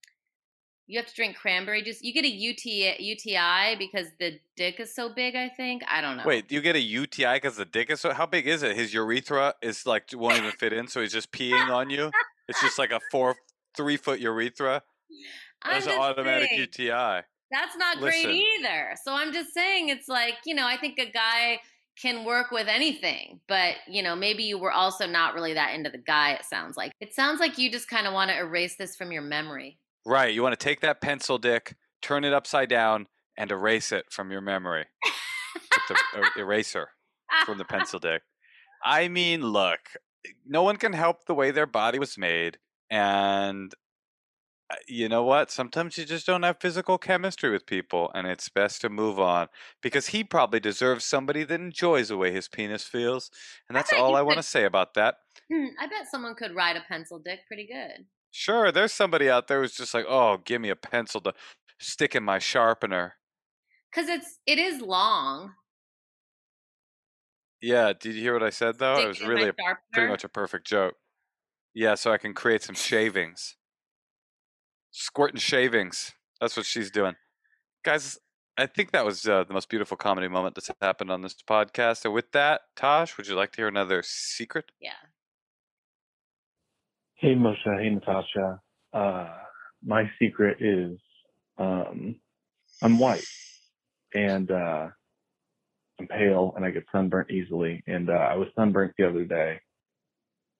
you 0.90 0.98
have 0.98 1.06
to 1.06 1.14
drink 1.14 1.36
cranberry 1.36 1.82
juice. 1.82 2.02
You 2.02 2.12
get 2.12 2.24
a 2.24 2.28
UTI, 2.28 2.96
UTI 2.98 3.76
because 3.78 4.08
the 4.18 4.40
dick 4.56 4.80
is 4.80 4.92
so 4.92 5.08
big, 5.08 5.36
I 5.36 5.48
think. 5.48 5.84
I 5.88 6.00
don't 6.00 6.16
know. 6.16 6.24
Wait, 6.26 6.50
you 6.50 6.60
get 6.60 6.74
a 6.74 6.80
UTI 6.80 7.34
because 7.34 7.56
the 7.56 7.64
dick 7.64 7.90
is 7.90 8.00
so? 8.00 8.12
How 8.12 8.26
big 8.26 8.48
is 8.48 8.64
it? 8.64 8.74
His 8.76 8.92
urethra 8.92 9.54
is 9.62 9.86
like 9.86 10.08
won't 10.12 10.38
even 10.38 10.50
fit 10.50 10.72
in, 10.72 10.88
so 10.88 11.00
he's 11.00 11.12
just 11.12 11.30
peeing 11.30 11.70
on 11.70 11.90
you. 11.90 12.10
It's 12.48 12.60
just 12.60 12.76
like 12.76 12.90
a 12.90 12.98
four, 13.12 13.36
three 13.76 13.96
foot 13.96 14.18
urethra. 14.18 14.82
That's 15.64 15.86
an 15.86 15.92
automatic 15.92 16.48
saying. 16.48 16.60
UTI. 16.60 17.22
That's 17.52 17.76
not 17.76 17.98
Listen. 17.98 18.24
great 18.24 18.42
either. 18.58 18.96
So 19.04 19.14
I'm 19.14 19.32
just 19.32 19.54
saying 19.54 19.90
it's 19.90 20.08
like, 20.08 20.34
you 20.44 20.56
know, 20.56 20.66
I 20.66 20.76
think 20.76 20.98
a 20.98 21.10
guy 21.10 21.60
can 22.00 22.24
work 22.24 22.50
with 22.50 22.66
anything, 22.68 23.40
but 23.46 23.74
you 23.88 24.02
know, 24.02 24.16
maybe 24.16 24.44
you 24.44 24.58
were 24.58 24.72
also 24.72 25.06
not 25.06 25.34
really 25.34 25.54
that 25.54 25.74
into 25.74 25.90
the 25.90 25.98
guy, 25.98 26.32
it 26.32 26.44
sounds 26.44 26.76
like. 26.76 26.92
It 27.00 27.14
sounds 27.14 27.40
like 27.40 27.58
you 27.58 27.70
just 27.70 27.88
kind 27.88 28.06
of 28.06 28.12
want 28.12 28.30
to 28.30 28.38
erase 28.38 28.76
this 28.76 28.96
from 28.96 29.12
your 29.12 29.22
memory. 29.22 29.78
Right. 30.06 30.34
You 30.34 30.42
want 30.42 30.58
to 30.58 30.64
take 30.64 30.80
that 30.80 31.00
pencil 31.00 31.38
dick, 31.38 31.76
turn 32.00 32.24
it 32.24 32.32
upside 32.32 32.68
down, 32.68 33.06
and 33.36 33.50
erase 33.50 33.92
it 33.92 34.06
from 34.10 34.30
your 34.30 34.40
memory. 34.40 34.86
with 35.54 35.82
the 35.88 35.96
er- 36.18 36.30
eraser 36.40 36.88
from 37.44 37.58
the 37.58 37.64
pencil 37.64 37.98
dick. 37.98 38.22
I 38.84 39.08
mean, 39.08 39.42
look, 39.42 39.80
no 40.46 40.62
one 40.62 40.76
can 40.76 40.92
help 40.92 41.26
the 41.26 41.34
way 41.34 41.50
their 41.50 41.66
body 41.66 41.98
was 41.98 42.16
made, 42.16 42.58
and 42.90 43.72
you 44.86 45.08
know 45.08 45.24
what? 45.24 45.50
Sometimes 45.50 45.98
you 45.98 46.04
just 46.04 46.26
don't 46.26 46.42
have 46.42 46.60
physical 46.60 46.98
chemistry 46.98 47.50
with 47.50 47.66
people, 47.66 48.10
and 48.14 48.26
it's 48.26 48.48
best 48.48 48.80
to 48.82 48.88
move 48.88 49.18
on 49.18 49.48
because 49.82 50.08
he 50.08 50.22
probably 50.24 50.60
deserves 50.60 51.04
somebody 51.04 51.44
that 51.44 51.60
enjoys 51.60 52.08
the 52.08 52.16
way 52.16 52.32
his 52.32 52.48
penis 52.48 52.84
feels, 52.84 53.30
and 53.68 53.76
that's 53.76 53.90
bet 53.90 54.00
all 54.00 54.16
I 54.16 54.22
want 54.22 54.36
to 54.36 54.42
say 54.42 54.64
about 54.64 54.94
that. 54.94 55.16
Hmm, 55.52 55.66
I 55.80 55.86
bet 55.86 56.08
someone 56.10 56.34
could 56.34 56.54
ride 56.54 56.76
a 56.76 56.82
pencil 56.82 57.18
dick 57.18 57.40
pretty 57.46 57.66
good. 57.66 58.06
Sure, 58.30 58.70
there's 58.70 58.92
somebody 58.92 59.28
out 59.28 59.48
there 59.48 59.60
who's 59.60 59.74
just 59.74 59.94
like, 59.94 60.06
oh, 60.08 60.38
give 60.44 60.60
me 60.60 60.70
a 60.70 60.76
pencil 60.76 61.20
to 61.22 61.34
stick 61.80 62.14
in 62.14 62.22
my 62.22 62.38
sharpener. 62.38 63.14
Cuz 63.92 64.08
it's 64.08 64.38
it 64.46 64.58
is 64.58 64.80
long. 64.80 65.54
Yeah, 67.60 67.92
did 67.92 68.14
you 68.14 68.22
hear 68.22 68.32
what 68.32 68.42
I 68.42 68.50
said 68.50 68.78
though? 68.78 68.94
Stick 68.94 69.04
it 69.04 69.08
was 69.08 69.20
really 69.22 69.48
a 69.48 69.54
pretty 69.92 70.08
much 70.08 70.24
a 70.24 70.28
perfect 70.28 70.66
joke. 70.66 70.94
Yeah, 71.74 71.94
so 71.94 72.12
I 72.12 72.18
can 72.18 72.34
create 72.34 72.62
some 72.62 72.74
shavings. 72.74 73.56
Squirting 74.90 75.38
shavings. 75.38 76.12
That's 76.40 76.56
what 76.56 76.66
she's 76.66 76.90
doing. 76.90 77.14
Guys, 77.84 78.18
I 78.56 78.66
think 78.66 78.92
that 78.92 79.04
was 79.04 79.26
uh, 79.26 79.44
the 79.44 79.54
most 79.54 79.68
beautiful 79.68 79.96
comedy 79.96 80.28
moment 80.28 80.54
that's 80.54 80.70
happened 80.82 81.10
on 81.10 81.22
this 81.22 81.36
podcast. 81.48 82.04
And 82.04 82.12
with 82.12 82.32
that, 82.32 82.62
Tosh, 82.76 83.16
would 83.16 83.26
you 83.26 83.34
like 83.34 83.52
to 83.52 83.56
hear 83.58 83.68
another 83.68 84.02
secret? 84.04 84.70
Yeah. 84.80 84.92
Hey 87.14 87.34
Moshe, 87.34 87.56
hey 87.64 87.90
Natasha. 87.90 88.60
Uh, 88.92 89.28
my 89.84 90.10
secret 90.18 90.58
is 90.60 90.98
um, 91.58 92.16
I'm 92.82 92.98
white 92.98 93.24
and 94.14 94.50
uh, 94.50 94.88
I'm 95.98 96.08
pale 96.08 96.54
and 96.56 96.64
I 96.64 96.70
get 96.70 96.84
sunburnt 96.90 97.30
easily. 97.30 97.82
And 97.86 98.10
uh, 98.10 98.14
I 98.14 98.34
was 98.36 98.48
sunburnt 98.56 98.94
the 98.96 99.08
other 99.08 99.24
day, 99.24 99.60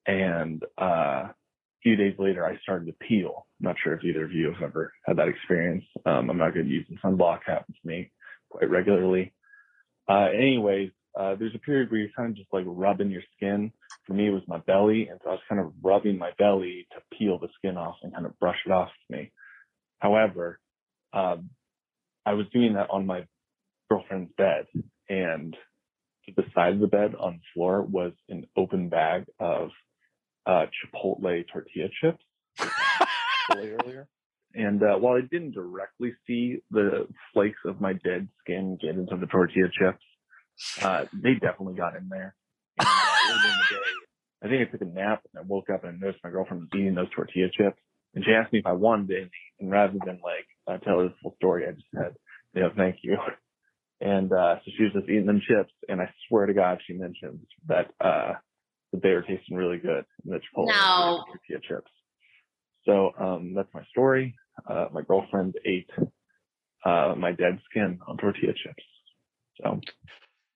and 0.07 0.63
uh, 0.79 1.29
a 1.29 1.35
few 1.83 1.97
days 1.97 2.15
later 2.19 2.45
I 2.47 2.59
started 2.63 2.87
to 2.87 3.07
peel. 3.07 3.47
I'm 3.61 3.69
not 3.69 3.77
sure 3.83 3.95
if 3.95 4.05
either 4.05 4.25
of 4.25 4.33
you 4.33 4.53
have 4.53 4.63
ever 4.63 4.93
had 5.07 5.17
that 5.17 5.29
experience. 5.29 5.85
Um, 6.07 6.31
I'm 6.31 6.39
not 6.39 6.55
good 6.55 6.67
at 6.67 6.67
using 6.67 6.99
sunblock. 7.03 7.41
Happens 7.47 7.77
to 7.81 7.89
me 7.89 8.11
quite 8.51 8.71
regularly. 8.71 9.33
Uh, 10.09 10.29
anyways, 10.35 10.91
uh, 11.19 11.35
there's 11.37 11.55
a 11.55 11.59
period 11.59 11.91
where 11.91 12.01
you're 12.01 12.11
kind 12.17 12.31
of 12.31 12.37
just 12.37 12.53
like 12.53 12.65
rubbing 12.67 13.11
your 13.11 13.23
skin 13.37 13.73
for 14.07 14.15
me 14.15 14.27
it 14.27 14.33
was 14.33 14.43
my 14.49 14.59
belly 14.59 15.09
and 15.09 15.21
so 15.23 15.31
i 15.31 15.33
was 15.33 15.43
kind 15.49 15.61
of 15.61 15.73
rubbing 15.83 16.19
my 16.19 16.31
belly 16.39 16.87
to 16.93 17.17
peel 17.17 17.39
the 17.39 17.49
skin 17.57 17.77
off 17.77 17.97
and 18.03 18.13
kind 18.13 18.27
of 18.27 18.39
brush 18.41 18.59
it 18.67 18.73
off 18.73 18.89
to 19.07 19.17
me 19.17 19.31
however 20.01 20.59
um, 21.13 21.51
i 22.27 22.35
was 22.35 22.47
doing 22.53 22.75
that 22.75 22.89
on 22.91 23.07
my 23.07 23.25
girlfriend's 23.89 24.33
bed 24.37 24.67
and 25.09 25.57
to 26.27 26.33
the 26.37 26.45
side 26.55 26.75
of 26.75 26.81
the 26.81 26.87
bed 26.87 27.15
on 27.19 27.35
the 27.35 27.43
floor 27.55 27.83
was 27.83 28.13
an 28.29 28.47
open 28.57 28.89
bag 28.89 29.27
of 29.39 29.71
uh, 30.51 30.67
chipotle 30.67 31.45
tortilla 31.53 31.89
chips 32.01 32.25
earlier 33.57 34.09
And 34.55 34.83
uh, 34.83 34.97
while 34.97 35.17
I 35.17 35.21
didn't 35.21 35.53
directly 35.53 36.13
see 36.27 36.59
the 36.71 37.07
flakes 37.33 37.61
of 37.65 37.81
my 37.81 37.93
dead 37.93 38.29
skin 38.41 38.77
get 38.81 38.97
into 38.97 39.17
the 39.17 39.27
tortilla 39.27 39.69
chips, 39.79 40.03
uh, 40.83 41.05
they 41.13 41.35
definitely 41.35 41.75
got 41.75 41.97
in 41.97 42.09
there. 42.09 42.35
And, 42.79 42.89
uh, 42.89 42.93
the 43.33 43.77
day, 43.77 43.83
I 44.43 44.49
think 44.49 44.69
I 44.69 44.71
took 44.73 44.81
a 44.81 44.85
nap 44.93 45.23
and 45.33 45.41
I 45.41 45.47
woke 45.47 45.71
up 45.71 45.85
and 45.85 45.97
I 45.97 45.99
noticed 45.99 46.25
my 46.25 46.31
girlfriend 46.31 46.63
was 46.63 46.81
eating 46.81 46.95
those 46.95 47.11
tortilla 47.15 47.49
chips. 47.57 47.79
And 48.15 48.25
she 48.25 48.33
asked 48.33 48.53
me 48.53 48.59
if 48.59 48.67
I 48.67 48.73
wanted 48.73 49.17
any. 49.17 49.31
And 49.61 49.71
rather 49.71 49.99
than 50.05 50.21
like 50.25 50.47
uh, 50.67 50.79
tell 50.79 50.99
her 50.99 51.09
the 51.09 51.15
full 51.23 51.37
story, 51.37 51.65
I 51.69 51.73
just 51.73 51.87
said, 51.95 52.15
you 52.55 52.63
know, 52.63 52.71
thank 52.77 52.97
you. 53.03 53.17
And 54.03 54.33
uh, 54.33 54.57
so 54.65 54.71
she 54.79 54.85
was 54.85 54.95
just 54.95 55.11
eating 55.11 55.27
them 55.27 55.43
chips. 55.47 55.75
And 55.87 56.01
I 56.01 56.09
swear 56.27 56.47
to 56.47 56.55
God, 56.55 56.79
she 56.87 56.95
mentioned 56.95 57.41
that 57.69 57.91
uh, 58.01 58.33
that 58.93 59.03
they 59.03 59.11
were 59.11 59.23
tasting 59.23 59.57
really 59.57 59.79
good 59.79 60.05
in 60.25 60.33
that 60.33 60.41
Chipotle 60.43 60.67
No. 60.69 61.25
tortilla 61.27 61.61
chips. 61.67 61.91
So 62.85 63.13
um, 63.19 63.55
that's 63.55 63.73
my 63.75 63.85
story. 63.91 64.35
Uh, 64.69 64.87
my 64.93 65.03
girlfriend 65.03 65.55
ate 65.65 65.91
uh, 66.85 67.15
my 67.17 67.33
dead 67.33 67.59
skin 67.71 67.99
on 68.07 68.17
tortilla 68.17 68.53
chips. 68.53 68.83
So 69.63 69.81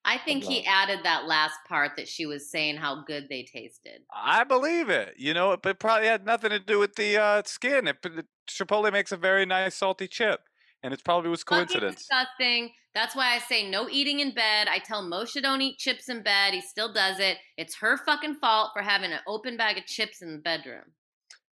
I 0.06 0.18
think 0.18 0.44
he 0.44 0.64
added 0.66 1.00
that 1.04 1.26
last 1.26 1.58
part 1.68 1.92
that 1.96 2.08
she 2.08 2.26
was 2.26 2.50
saying 2.50 2.76
how 2.76 3.04
good 3.04 3.26
they 3.28 3.42
tasted. 3.42 4.02
I 4.12 4.44
believe 4.44 4.90
it. 4.90 5.14
You 5.16 5.34
know, 5.34 5.56
but 5.56 5.70
it 5.70 5.78
probably 5.78 6.08
had 6.08 6.26
nothing 6.26 6.50
to 6.50 6.58
do 6.58 6.78
with 6.78 6.96
the 6.96 7.16
uh, 7.16 7.42
skin. 7.44 7.88
It, 7.88 8.02
the 8.02 8.26
Chipotle 8.48 8.92
makes 8.92 9.12
a 9.12 9.16
very 9.16 9.46
nice 9.46 9.74
salty 9.74 10.06
chip, 10.06 10.40
and 10.84 10.92
it 10.94 11.02
probably 11.02 11.30
was 11.30 11.42
Fucking 11.42 11.66
coincidence. 11.66 12.06
disgusting. 12.06 12.70
That's 12.94 13.16
why 13.16 13.34
I 13.34 13.38
say 13.38 13.68
no 13.68 13.88
eating 13.88 14.20
in 14.20 14.32
bed. 14.34 14.68
I 14.70 14.78
tell 14.78 15.02
Moshe 15.02 15.40
don't 15.42 15.60
eat 15.62 15.78
chips 15.78 16.08
in 16.08 16.22
bed. 16.22 16.52
He 16.54 16.60
still 16.60 16.92
does 16.92 17.18
it. 17.18 17.38
It's 17.56 17.74
her 17.76 17.96
fucking 17.96 18.36
fault 18.36 18.70
for 18.72 18.82
having 18.82 19.10
an 19.10 19.20
open 19.26 19.56
bag 19.56 19.78
of 19.78 19.86
chips 19.86 20.22
in 20.22 20.32
the 20.32 20.38
bedroom. 20.38 20.92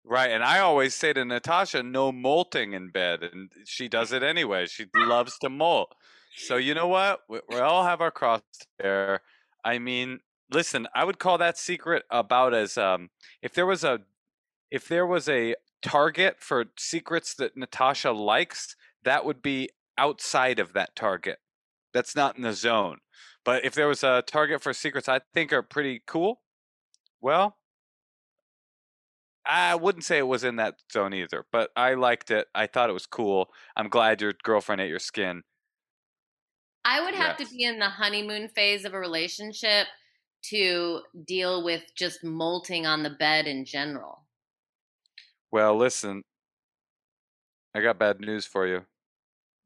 Right, 0.05 0.31
and 0.31 0.45
I 0.45 0.59
always 0.59 0.95
say 0.95 1.14
to 1.14 1.25
Natasha, 1.25 1.83
no 1.83 2.12
molting 2.12 2.75
in 2.75 2.91
bed, 2.91 3.22
and 3.22 3.51
she 3.64 3.89
does 3.89 4.12
it 4.12 4.22
anyway. 4.22 4.66
She 4.66 4.85
loves 4.95 5.39
to 5.39 5.49
molt. 5.49 5.95
So 6.37 6.57
you 6.57 6.75
know 6.75 6.89
what? 6.89 7.20
We, 7.29 7.41
we 7.49 7.57
all 7.57 7.85
have 7.85 8.03
our 8.03 8.11
cross 8.11 8.43
there. 8.79 9.22
I 9.64 9.79
mean, 9.79 10.20
listen, 10.53 10.87
I 10.95 11.05
would 11.05 11.18
call 11.18 11.39
that 11.39 11.57
secret 11.57 12.05
about 12.11 12.53
as 12.53 12.77
um, 12.77 13.09
if 13.41 13.55
there 13.55 13.64
was 13.64 13.83
a 13.83 14.01
if 14.70 14.89
there 14.89 15.07
was 15.07 15.29
a 15.29 15.55
target 15.83 16.37
for 16.39 16.66
secrets 16.77 17.35
that 17.37 17.57
Natasha 17.57 18.11
likes, 18.12 18.77
that 19.05 19.25
would 19.25 19.43
be 19.43 19.71
outside 19.99 20.59
of 20.59 20.73
that 20.75 20.97
target. 20.97 21.39
That's 21.93 22.17
not 22.17 22.37
in 22.37 22.43
the 22.43 22.53
zone. 22.53 22.99
But 23.45 23.65
if 23.65 23.75
there 23.75 23.89
was 23.89 24.03
a 24.03 24.23
target 24.27 24.63
for 24.63 24.73
secrets 24.73 25.09
I 25.09 25.21
think 25.35 25.53
are 25.53 25.63
pretty 25.63 26.03
cool, 26.07 26.43
well, 27.21 27.59
I 29.47 29.75
wouldn't 29.75 30.05
say 30.05 30.19
it 30.19 30.23
was 30.27 30.43
in 30.45 30.57
that 30.57 30.77
zone 30.93 31.13
either, 31.13 31.47
but 31.53 31.71
I 31.77 31.95
liked 31.95 32.31
it. 32.31 32.49
I 32.55 32.67
thought 32.67 32.89
it 32.91 32.95
was 32.95 33.07
cool. 33.07 33.53
I'm 33.77 33.89
glad 33.89 34.21
your 34.23 34.33
girlfriend 34.43 34.81
ate 34.81 34.89
your 34.89 34.99
skin. 34.99 35.43
I 36.85 37.01
would 37.03 37.15
have 37.15 37.37
Yes. 37.37 37.39
to 37.39 37.47
be 37.47 37.65
in 37.65 37.79
the 37.79 37.91
honeymoon 37.91 38.49
phase 38.49 38.85
of 38.87 38.95
a 38.95 38.99
relationship 38.99 39.87
to 40.45 41.05
deal 41.25 41.63
with 41.65 41.95
just 41.95 42.23
molting 42.25 42.87
on 42.87 43.03
the 43.03 43.11
bed 43.11 43.47
in 43.47 43.65
general. 43.67 44.27
Well, 45.51 45.77
listen, 45.77 46.23
I 47.75 47.81
got 47.83 47.99
bad 47.99 48.21
news 48.21 48.47
for 48.47 48.67
you. 48.67 48.87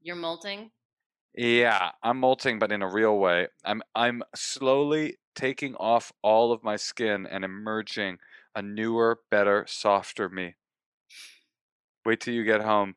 You're 0.00 0.16
molting? 0.16 0.70
Yeah, 1.34 1.92
I'm 2.02 2.18
molting, 2.18 2.58
but 2.58 2.72
in 2.72 2.82
a 2.82 2.88
real 2.90 3.18
way. 3.18 3.48
I'm 3.64 3.82
I'm 3.94 4.22
slowly 4.34 5.18
taking 5.34 5.74
off 5.76 6.12
all 6.22 6.52
of 6.52 6.64
my 6.64 6.76
skin 6.76 7.26
and 7.26 7.44
emerging 7.44 8.18
a 8.54 8.62
newer, 8.62 9.20
better, 9.30 9.64
softer 9.68 10.28
me. 10.28 10.56
Wait 12.04 12.20
till 12.20 12.34
you 12.34 12.44
get 12.44 12.62
home. 12.62 12.96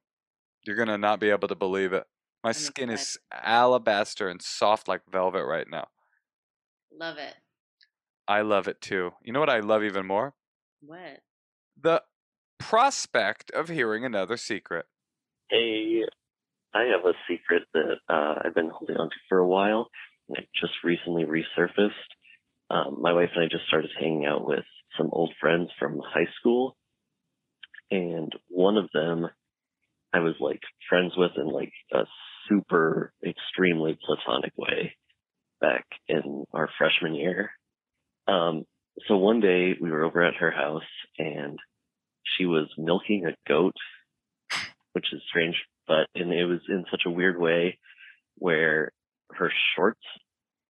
You're 0.65 0.75
gonna 0.75 0.97
not 0.97 1.19
be 1.19 1.29
able 1.29 1.47
to 1.49 1.55
believe 1.55 1.93
it. 1.93 2.05
My 2.43 2.49
I'm 2.49 2.53
skin 2.53 2.89
excited. 2.89 3.01
is 3.01 3.17
alabaster 3.31 4.27
and 4.29 4.41
soft 4.41 4.87
like 4.87 5.01
velvet 5.11 5.45
right 5.45 5.69
now. 5.69 5.87
Love 6.91 7.17
it. 7.17 7.35
I 8.27 8.41
love 8.41 8.67
it 8.67 8.81
too. 8.81 9.11
You 9.23 9.33
know 9.33 9.39
what 9.39 9.49
I 9.49 9.59
love 9.59 9.83
even 9.83 10.07
more? 10.07 10.33
What? 10.81 11.19
The 11.79 12.03
prospect 12.57 13.51
of 13.51 13.69
hearing 13.69 14.05
another 14.05 14.37
secret. 14.37 14.85
Hey, 15.49 16.05
I 16.73 16.83
have 16.95 17.05
a 17.05 17.13
secret 17.29 17.63
that 17.73 17.97
uh, 18.07 18.35
I've 18.43 18.55
been 18.55 18.69
holding 18.69 18.97
on 18.97 19.09
to 19.09 19.15
for 19.27 19.39
a 19.39 19.47
while, 19.47 19.89
and 20.29 20.37
it 20.37 20.47
just 20.59 20.73
recently 20.83 21.25
resurfaced. 21.25 21.91
Um, 22.69 23.01
my 23.01 23.13
wife 23.13 23.29
and 23.35 23.43
I 23.43 23.47
just 23.47 23.67
started 23.67 23.91
hanging 23.99 24.25
out 24.25 24.47
with 24.47 24.63
some 24.97 25.09
old 25.11 25.33
friends 25.39 25.69
from 25.79 25.99
high 26.03 26.29
school, 26.39 26.75
and 27.89 28.31
one 28.49 28.77
of 28.77 28.89
them 28.93 29.27
I 30.13 30.19
was 30.19 30.35
like 30.39 30.61
friends 30.89 31.13
with 31.15 31.31
in 31.37 31.47
like 31.47 31.71
a 31.93 32.03
super 32.49 33.13
extremely 33.25 33.97
platonic 34.05 34.51
way 34.57 34.95
back 35.59 35.85
in 36.07 36.45
our 36.53 36.69
freshman 36.77 37.15
year. 37.15 37.51
Um, 38.27 38.65
so 39.07 39.17
one 39.17 39.39
day 39.39 39.73
we 39.79 39.89
were 39.89 40.03
over 40.03 40.21
at 40.21 40.35
her 40.35 40.51
house 40.51 40.81
and 41.17 41.59
she 42.37 42.45
was 42.45 42.67
milking 42.77 43.25
a 43.25 43.35
goat, 43.47 43.75
which 44.93 45.05
is 45.13 45.21
strange, 45.29 45.55
but 45.91 46.07
and 46.15 46.31
it 46.31 46.45
was 46.45 46.61
in 46.69 46.85
such 46.89 47.01
a 47.05 47.11
weird 47.11 47.37
way 47.37 47.77
where 48.37 48.91
her 49.33 49.51
shorts 49.75 49.99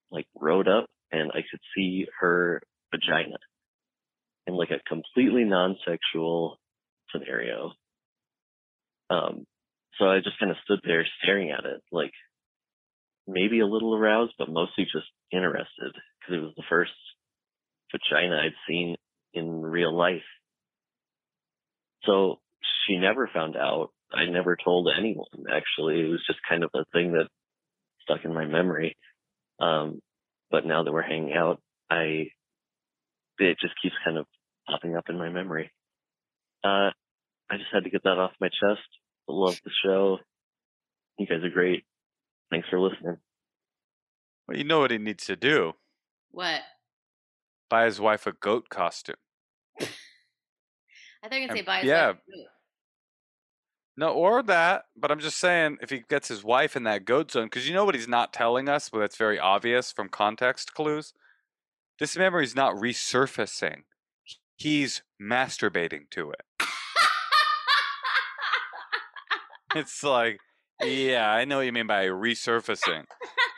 like 0.10 0.26
rode 0.36 0.68
up 0.68 0.88
and 1.12 1.32
I 1.32 1.42
could 1.50 1.60
see 1.76 2.08
her 2.20 2.62
vagina 2.92 3.38
in 4.48 4.56
like 4.56 4.72
a 4.72 4.82
completely 4.90 5.44
non-sexual 5.44 6.58
scenario. 7.12 7.74
Um, 9.12 9.46
so 10.00 10.06
I 10.06 10.18
just 10.24 10.40
kind 10.40 10.52
of 10.52 10.58
stood 10.64 10.80
there 10.84 11.06
staring 11.22 11.52
at 11.52 11.66
it, 11.66 11.82
like 11.92 12.14
maybe 13.28 13.60
a 13.60 13.68
little 13.68 13.94
aroused, 13.94 14.34
but 14.40 14.50
mostly 14.50 14.86
just 14.86 15.06
interested 15.32 15.94
because 16.20 16.36
it 16.36 16.42
was 16.42 16.54
the 16.58 16.64
first 16.68 16.92
vagina 17.92 18.38
I'd 18.38 18.56
seen 18.68 18.96
in 19.36 19.62
real 19.62 19.96
life. 19.96 20.22
So 22.06 22.40
she 22.88 22.98
never 22.98 23.30
found 23.32 23.56
out. 23.56 23.90
I 24.14 24.26
never 24.26 24.58
told 24.62 24.90
anyone 24.96 25.26
actually. 25.54 26.02
It 26.02 26.10
was 26.10 26.24
just 26.28 26.40
kind 26.48 26.64
of 26.64 26.70
a 26.74 26.86
thing 26.94 27.14
that 27.14 27.28
stuck 28.02 28.26
in 28.26 28.34
my 28.34 28.46
memory. 28.46 28.98
Um, 29.60 30.02
but 30.50 30.66
now 30.66 30.84
that 30.84 30.92
we're 30.92 31.02
hanging 31.02 31.34
out, 31.34 31.62
I, 31.90 32.28
it 33.40 33.58
just 33.62 33.74
keeps 33.82 33.96
kind 34.04 34.18
of 34.18 34.26
popping 34.68 34.96
up 34.96 35.06
in 35.10 35.18
my 35.18 35.30
memory. 35.30 35.72
Uh, 36.64 36.92
I 37.50 37.58
just 37.58 37.70
had 37.74 37.84
to 37.84 37.90
get 37.90 38.04
that 38.04 38.18
off 38.18 38.32
my 38.40 38.50
chest. 38.50 38.82
Love 39.28 39.60
the 39.64 39.72
show. 39.84 40.20
You 41.18 41.28
guys 41.28 41.44
are 41.44 41.50
great. 41.50 41.84
Thanks 42.50 42.68
for 42.70 42.80
listening. 42.80 43.18
Well, 44.48 44.58
you 44.58 44.64
know 44.64 44.80
what 44.80 44.92
he 44.92 44.98
needs 44.98 45.26
to 45.26 45.36
do? 45.36 45.74
What? 46.32 46.62
Buy 47.70 47.86
his 47.86 48.00
wife 48.00 48.28
a 48.28 48.34
goat 48.34 48.70
costume. 48.70 49.16
I 49.80 49.86
thought 51.30 51.36
you 51.36 51.42
were 51.42 51.48
going 51.48 51.50
to 51.50 51.56
say 51.56 51.62
buy 51.62 51.78
his 51.80 51.88
yeah. 51.88 52.08
wife 52.08 52.16
a 52.16 52.32
goat. 52.38 52.48
No, 53.98 54.10
or 54.10 54.42
that, 54.44 54.86
but 54.96 55.12
I'm 55.12 55.20
just 55.20 55.38
saying 55.38 55.78
if 55.82 55.90
he 55.90 56.04
gets 56.10 56.30
his 56.30 56.44
wife 56.44 56.76
in 56.76 56.84
that 56.84 57.06
goat 57.06 57.32
zone, 57.32 57.46
because 57.46 57.68
you 57.68 57.74
know 57.74 57.84
what 57.84 57.96
he's 57.96 58.08
not 58.08 58.34
telling 58.34 58.70
us, 58.70 58.90
but 58.90 59.00
that's 59.00 59.18
very 59.18 59.38
obvious 59.38 59.92
from 59.92 60.08
context 60.08 60.74
clues. 60.74 61.14
This 62.00 62.18
memory's 62.18 62.56
not 62.56 62.76
resurfacing. 62.76 63.82
He's 64.56 65.04
masturbating 65.22 66.10
to 66.12 66.32
it. 66.32 66.42
It's 69.76 70.04
like, 70.04 70.40
yeah, 70.84 71.30
I 71.32 71.46
know 71.46 71.58
what 71.58 71.66
you 71.66 71.72
mean 71.72 71.88
by 71.88 72.06
resurfacing. 72.06 73.06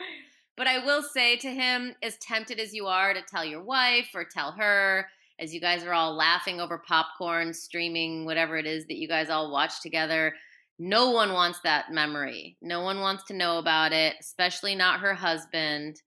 but 0.56 0.66
I 0.66 0.78
will 0.84 1.02
say 1.02 1.36
to 1.36 1.48
him, 1.48 1.94
as 2.02 2.16
tempted 2.18 2.60
as 2.60 2.72
you 2.72 2.86
are 2.86 3.14
to 3.14 3.22
tell 3.22 3.44
your 3.44 3.62
wife 3.62 4.10
or 4.14 4.24
tell 4.24 4.52
her, 4.52 5.08
as 5.38 5.52
you 5.52 5.60
guys 5.60 5.82
are 5.84 5.92
all 5.92 6.14
laughing 6.14 6.60
over 6.60 6.78
popcorn, 6.78 7.52
streaming 7.52 8.24
whatever 8.24 8.56
it 8.56 8.66
is 8.66 8.86
that 8.86 8.98
you 8.98 9.08
guys 9.08 9.30
all 9.30 9.50
watch 9.50 9.80
together, 9.82 10.34
no 10.78 11.10
one 11.10 11.32
wants 11.32 11.60
that 11.64 11.92
memory. 11.92 12.56
No 12.60 12.82
one 12.82 13.00
wants 13.00 13.24
to 13.24 13.34
know 13.34 13.58
about 13.58 13.92
it, 13.92 14.16
especially 14.20 14.74
not 14.74 15.00
her 15.00 15.14
husband. 15.14 16.00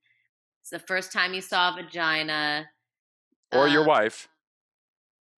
It's 0.62 0.70
the 0.70 0.78
first 0.78 1.12
time 1.12 1.34
you 1.34 1.40
saw 1.40 1.72
a 1.72 1.82
vagina. 1.82 2.66
Or 3.52 3.68
your 3.68 3.84
Uh, 3.84 3.88
wife. 3.88 4.28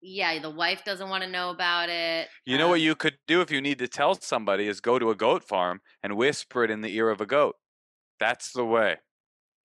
Yeah, 0.00 0.38
the 0.38 0.50
wife 0.50 0.84
doesn't 0.84 1.08
want 1.08 1.24
to 1.24 1.28
know 1.30 1.50
about 1.50 1.88
it. 1.88 2.28
You 2.46 2.56
know 2.56 2.68
what 2.68 2.78
Um, 2.78 2.84
you 2.84 2.94
could 2.94 3.18
do 3.26 3.40
if 3.40 3.50
you 3.50 3.60
need 3.60 3.78
to 3.80 3.88
tell 3.88 4.14
somebody 4.14 4.68
is 4.68 4.80
go 4.80 4.98
to 4.98 5.10
a 5.10 5.16
goat 5.16 5.42
farm 5.44 5.82
and 6.02 6.16
whisper 6.16 6.62
it 6.64 6.70
in 6.70 6.82
the 6.82 6.94
ear 6.94 7.10
of 7.10 7.20
a 7.20 7.26
goat. 7.26 7.56
That's 8.20 8.52
the 8.52 8.64
way. 8.64 8.98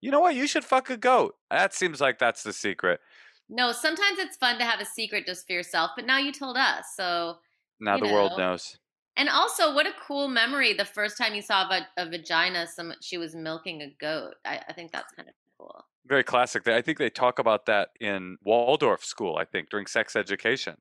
You 0.00 0.10
know 0.10 0.20
what? 0.20 0.34
You 0.34 0.46
should 0.48 0.64
fuck 0.64 0.90
a 0.90 0.96
goat. 0.96 1.36
That 1.50 1.74
seems 1.74 2.00
like 2.00 2.18
that's 2.18 2.42
the 2.42 2.52
secret. 2.52 3.00
No, 3.48 3.72
sometimes 3.72 4.18
it's 4.18 4.36
fun 4.36 4.58
to 4.58 4.64
have 4.64 4.80
a 4.80 4.84
secret 4.84 5.26
just 5.26 5.46
for 5.46 5.52
yourself, 5.52 5.90
but 5.96 6.06
now 6.06 6.18
you 6.18 6.32
told 6.32 6.56
us. 6.56 6.86
So, 6.96 7.36
Now 7.80 7.98
the 7.98 8.12
world 8.12 8.32
knows. 8.38 8.78
and 9.16 9.28
also, 9.28 9.74
what 9.74 9.86
a 9.86 9.92
cool 10.06 10.28
memory 10.28 10.72
the 10.72 10.84
first 10.84 11.18
time 11.18 11.34
you 11.34 11.42
saw 11.42 11.68
a, 11.70 11.86
a 11.96 12.08
vagina, 12.08 12.66
some 12.66 12.94
she 13.00 13.18
was 13.18 13.34
milking 13.34 13.82
a 13.82 13.94
goat. 14.00 14.34
I, 14.44 14.60
I 14.68 14.72
think 14.72 14.92
that's 14.92 15.12
kind 15.12 15.28
of 15.28 15.34
cool. 15.58 15.84
Very 16.06 16.24
classic. 16.24 16.66
I 16.66 16.82
think 16.82 16.98
they 16.98 17.10
talk 17.10 17.38
about 17.38 17.66
that 17.66 17.90
in 18.00 18.38
Waldorf 18.42 19.04
school, 19.04 19.36
I 19.36 19.44
think, 19.44 19.70
during 19.70 19.86
sex 19.86 20.16
education. 20.16 20.76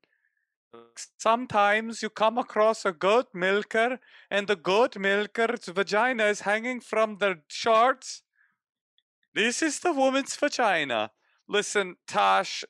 sometimes 1.18 2.02
you 2.02 2.10
come 2.10 2.38
across 2.38 2.84
a 2.84 2.92
goat 2.92 3.28
milker, 3.34 3.98
and 4.30 4.46
the 4.48 4.56
goat 4.56 4.96
milker's 4.96 5.66
vagina 5.66 6.24
is 6.24 6.40
hanging 6.40 6.80
from 6.80 7.18
the 7.18 7.40
shorts. 7.48 8.22
This 9.34 9.62
is 9.62 9.80
the 9.80 9.92
woman's 9.92 10.36
vagina. 10.36 11.10
Listen, 11.52 11.96
Tosh, 12.06 12.64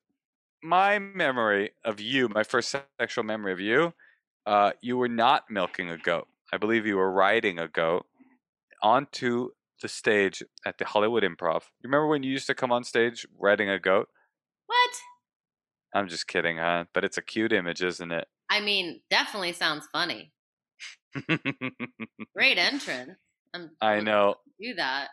my 0.60 0.98
memory 0.98 1.70
of 1.84 2.00
you, 2.00 2.28
my 2.28 2.42
first 2.42 2.74
sexual 2.98 3.22
memory 3.22 3.52
of 3.52 3.60
you, 3.60 3.94
uh, 4.44 4.72
you 4.82 4.96
were 4.96 5.06
not 5.06 5.44
milking 5.48 5.88
a 5.88 5.96
goat. 5.96 6.26
I 6.52 6.56
believe 6.56 6.84
you 6.84 6.96
were 6.96 7.12
riding 7.12 7.60
a 7.60 7.68
goat 7.68 8.06
onto 8.82 9.50
the 9.80 9.86
stage 9.86 10.42
at 10.66 10.78
the 10.78 10.84
Hollywood 10.84 11.22
Improv. 11.22 11.60
You 11.80 11.84
remember 11.84 12.08
when 12.08 12.24
you 12.24 12.32
used 12.32 12.48
to 12.48 12.56
come 12.56 12.72
on 12.72 12.82
stage 12.82 13.24
riding 13.38 13.70
a 13.70 13.78
goat? 13.78 14.08
What? 14.66 14.90
I'm 15.94 16.08
just 16.08 16.26
kidding, 16.26 16.56
huh? 16.56 16.86
But 16.92 17.04
it's 17.04 17.16
a 17.16 17.22
cute 17.22 17.52
image, 17.52 17.84
isn't 17.84 18.10
it? 18.10 18.26
I 18.50 18.58
mean, 18.58 19.00
definitely 19.08 19.52
sounds 19.52 19.86
funny. 19.92 20.32
Great 22.34 22.58
entrance. 22.58 23.12
I'm, 23.54 23.70
I 23.80 24.00
know. 24.00 24.34
Do 24.60 24.74
that. 24.74 25.10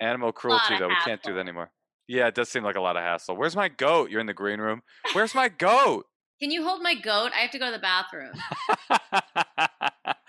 Animal 0.00 0.32
cruelty, 0.32 0.76
though. 0.80 0.88
We 0.88 0.96
can't 1.04 1.22
do 1.22 1.32
that 1.34 1.38
anymore. 1.38 1.70
Yeah, 2.06 2.26
it 2.26 2.34
does 2.34 2.48
seem 2.48 2.64
like 2.64 2.76
a 2.76 2.80
lot 2.80 2.96
of 2.96 3.02
hassle. 3.02 3.36
Where's 3.36 3.56
my 3.56 3.68
goat? 3.68 4.10
You're 4.10 4.20
in 4.20 4.26
the 4.26 4.34
green 4.34 4.60
room. 4.60 4.82
Where's 5.12 5.34
my 5.34 5.48
goat? 5.58 6.06
Can 6.40 6.50
you 6.50 6.64
hold 6.64 6.82
my 6.82 6.94
goat? 6.94 7.30
I 7.34 7.40
have 7.40 7.50
to 7.52 7.58
go 7.58 7.66
to 7.66 7.72
the 7.72 7.78
bathroom. 7.78 8.32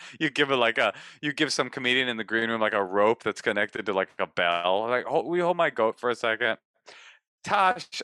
you 0.19 0.29
give 0.29 0.51
it 0.51 0.55
like 0.55 0.77
a 0.77 0.93
you 1.21 1.33
give 1.33 1.51
some 1.51 1.69
comedian 1.69 2.07
in 2.07 2.17
the 2.17 2.23
green 2.23 2.49
room 2.49 2.61
like 2.61 2.73
a 2.73 2.83
rope 2.83 3.23
that's 3.23 3.41
connected 3.41 3.85
to 3.87 3.93
like 3.93 4.09
a 4.19 4.27
bell. 4.27 4.87
Like, 4.87 5.05
hold, 5.05 5.25
we 5.25 5.39
hold 5.39 5.57
my 5.57 5.69
goat 5.69 5.99
for 5.99 6.09
a 6.09 6.15
second. 6.15 6.57
Tosh, 7.43 8.01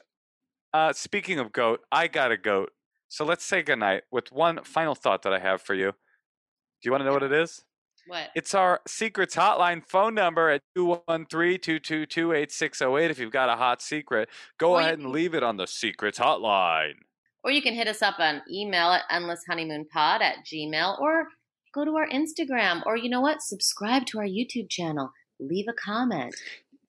uh, 0.73 0.93
speaking 0.93 1.39
of 1.39 1.51
goat, 1.51 1.81
I 1.91 2.07
got 2.07 2.31
a 2.31 2.37
goat. 2.37 2.71
So 3.07 3.23
let's 3.25 3.43
say 3.45 3.61
goodnight 3.61 4.03
with 4.11 4.31
one 4.31 4.63
final 4.63 4.95
thought 4.95 5.21
that 5.23 5.33
I 5.33 5.39
have 5.39 5.61
for 5.61 5.73
you. 5.73 5.91
Do 5.91 6.87
you 6.87 6.91
want 6.91 7.01
to 7.01 7.05
know 7.05 7.13
what 7.13 7.23
it 7.23 7.31
is? 7.31 7.63
What? 8.07 8.29
It's 8.35 8.53
our 8.55 8.81
secrets 8.87 9.35
hotline 9.35 9.85
phone 9.85 10.15
number 10.15 10.49
at 10.49 10.61
213-222-8608 10.77 13.09
if 13.09 13.19
you've 13.19 13.31
got 13.31 13.49
a 13.49 13.55
hot 13.55 13.81
secret. 13.81 14.27
Go 14.57 14.73
Or 14.73 14.81
ahead 14.81 14.99
and 14.99 15.09
leave 15.11 15.33
it 15.33 15.43
on 15.43 15.55
the 15.57 15.67
secrets 15.67 16.19
hotline. 16.19 16.95
Or 17.43 17.51
you 17.51 17.61
can 17.61 17.73
hit 17.73 17.87
us 17.87 18.01
up 18.01 18.19
on 18.19 18.41
email 18.51 18.91
at 18.91 19.03
endlesshoneymoonpod 19.11 20.21
at 20.21 20.45
gmail 20.45 20.99
or 20.99 21.27
go 21.73 21.85
to 21.85 21.95
our 21.95 22.07
Instagram 22.09 22.85
or 22.85 22.97
you 22.97 23.09
know 23.09 23.21
what? 23.21 23.41
Subscribe 23.41 24.05
to 24.07 24.19
our 24.19 24.25
YouTube 24.25 24.69
channel. 24.69 25.11
Leave 25.39 25.65
a 25.69 25.73
comment. 25.73 26.35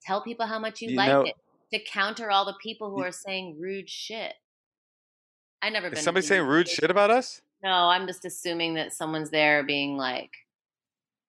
Tell 0.05 0.21
people 0.21 0.45
how 0.45 0.59
much 0.59 0.81
you, 0.81 0.89
You 0.91 0.97
like 0.97 1.07
know- 1.09 1.21
it 1.21 1.35
to 1.73 1.79
counter 1.83 2.29
all 2.29 2.45
the 2.45 2.53
people 2.61 2.91
who 2.91 3.01
are 3.01 3.11
saying 3.11 3.57
rude 3.59 3.89
shit. 3.89 4.33
I 5.61 5.69
never 5.71 5.87
been 5.89 5.93
Is 5.93 5.99
to 5.99 6.03
somebody 6.05 6.25
saying 6.27 6.45
rude 6.45 6.67
shit 6.69 6.91
about 6.91 7.09
us? 7.09 7.41
No, 7.63 7.71
I'm 7.71 8.05
just 8.05 8.25
assuming 8.25 8.75
that 8.75 8.93
someone's 8.93 9.31
there 9.31 9.63
being 9.63 9.97
like, 9.97 10.29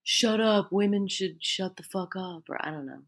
"Shut 0.05 0.40
up, 0.40 0.68
women 0.70 1.09
should 1.09 1.42
shut 1.42 1.76
the 1.76 1.82
fuck 1.82 2.14
up," 2.16 2.44
or 2.48 2.64
I 2.64 2.70
don't 2.70 2.86
know. 2.86 3.02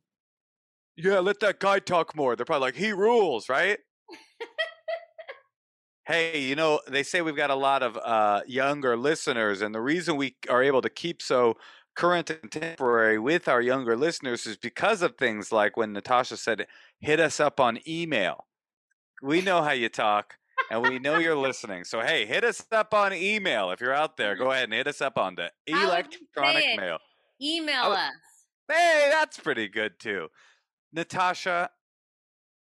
Yeah, 0.97 1.18
let 1.18 1.40
that 1.40 1.61
guy 1.61 1.78
talk 1.78 2.16
more. 2.16 2.34
They're 2.34 2.47
probably 2.47 2.68
like, 2.68 2.76
he 2.76 2.92
rules, 2.92 3.51
right? 3.51 3.78
hey, 6.07 6.40
you 6.40 6.57
know, 6.57 6.80
they 6.88 7.03
say 7.03 7.20
we've 7.20 7.36
got 7.36 7.51
a 7.51 7.55
lot 7.55 7.82
of 7.82 7.99
uh, 7.99 8.40
younger 8.47 8.97
listeners, 8.97 9.61
and 9.61 9.74
the 9.74 9.80
reason 9.80 10.16
we 10.16 10.36
are 10.49 10.62
able 10.62 10.80
to 10.80 10.88
keep 10.88 11.20
so 11.20 11.57
current 11.97 12.30
and 12.30 12.40
contemporary 12.40 13.18
with 13.18 13.49
our 13.49 13.61
younger 13.61 13.97
listeners 13.97 14.47
is 14.47 14.57
because 14.57 15.03
of 15.03 15.16
things 15.16 15.53
like 15.53 15.76
when 15.76 15.92
Natasha 15.92 16.36
said, 16.36 16.66
hit 17.01 17.20
us 17.20 17.40
up 17.40 17.59
on 17.61 17.78
email. 17.86 18.47
We 19.22 19.40
know 19.40 19.62
how 19.62 19.72
you 19.72 19.88
talk. 19.88 20.34
And 20.70 20.82
we 20.82 20.98
know 20.98 21.18
you're 21.18 21.36
listening. 21.36 21.84
So, 21.84 22.00
hey, 22.00 22.26
hit 22.26 22.44
us 22.44 22.64
up 22.72 22.92
on 22.92 23.12
email. 23.12 23.70
If 23.70 23.80
you're 23.80 23.94
out 23.94 24.16
there, 24.16 24.34
mm-hmm. 24.34 24.44
go 24.44 24.50
ahead 24.50 24.64
and 24.64 24.72
hit 24.72 24.86
us 24.86 25.00
up 25.00 25.16
on 25.16 25.36
the 25.36 25.50
How 25.70 25.96
would 25.96 26.06
you 26.12 26.18
say 26.18 26.24
electronic 26.36 26.80
mail. 26.80 26.98
Email 27.40 27.92
us. 27.92 28.12
Hey, 28.68 29.08
that's 29.12 29.38
pretty 29.38 29.68
good 29.68 30.00
too. 30.00 30.28
Natasha, 30.92 31.70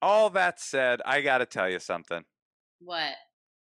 all 0.02 0.28
that 0.30 0.61
said, 0.61 1.00
I 1.07 1.22
got 1.22 1.38
to 1.38 1.46
tell 1.46 1.70
you 1.70 1.78
something. 1.78 2.24
What? 2.80 3.14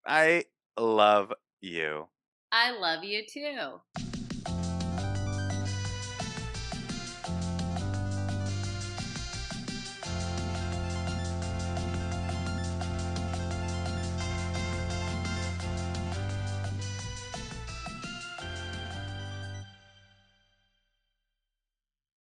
I 0.06 0.46
love 0.78 1.34
you. 1.62 2.08
I 2.52 2.72
love 2.72 3.04
you 3.04 3.24
too. 3.26 3.80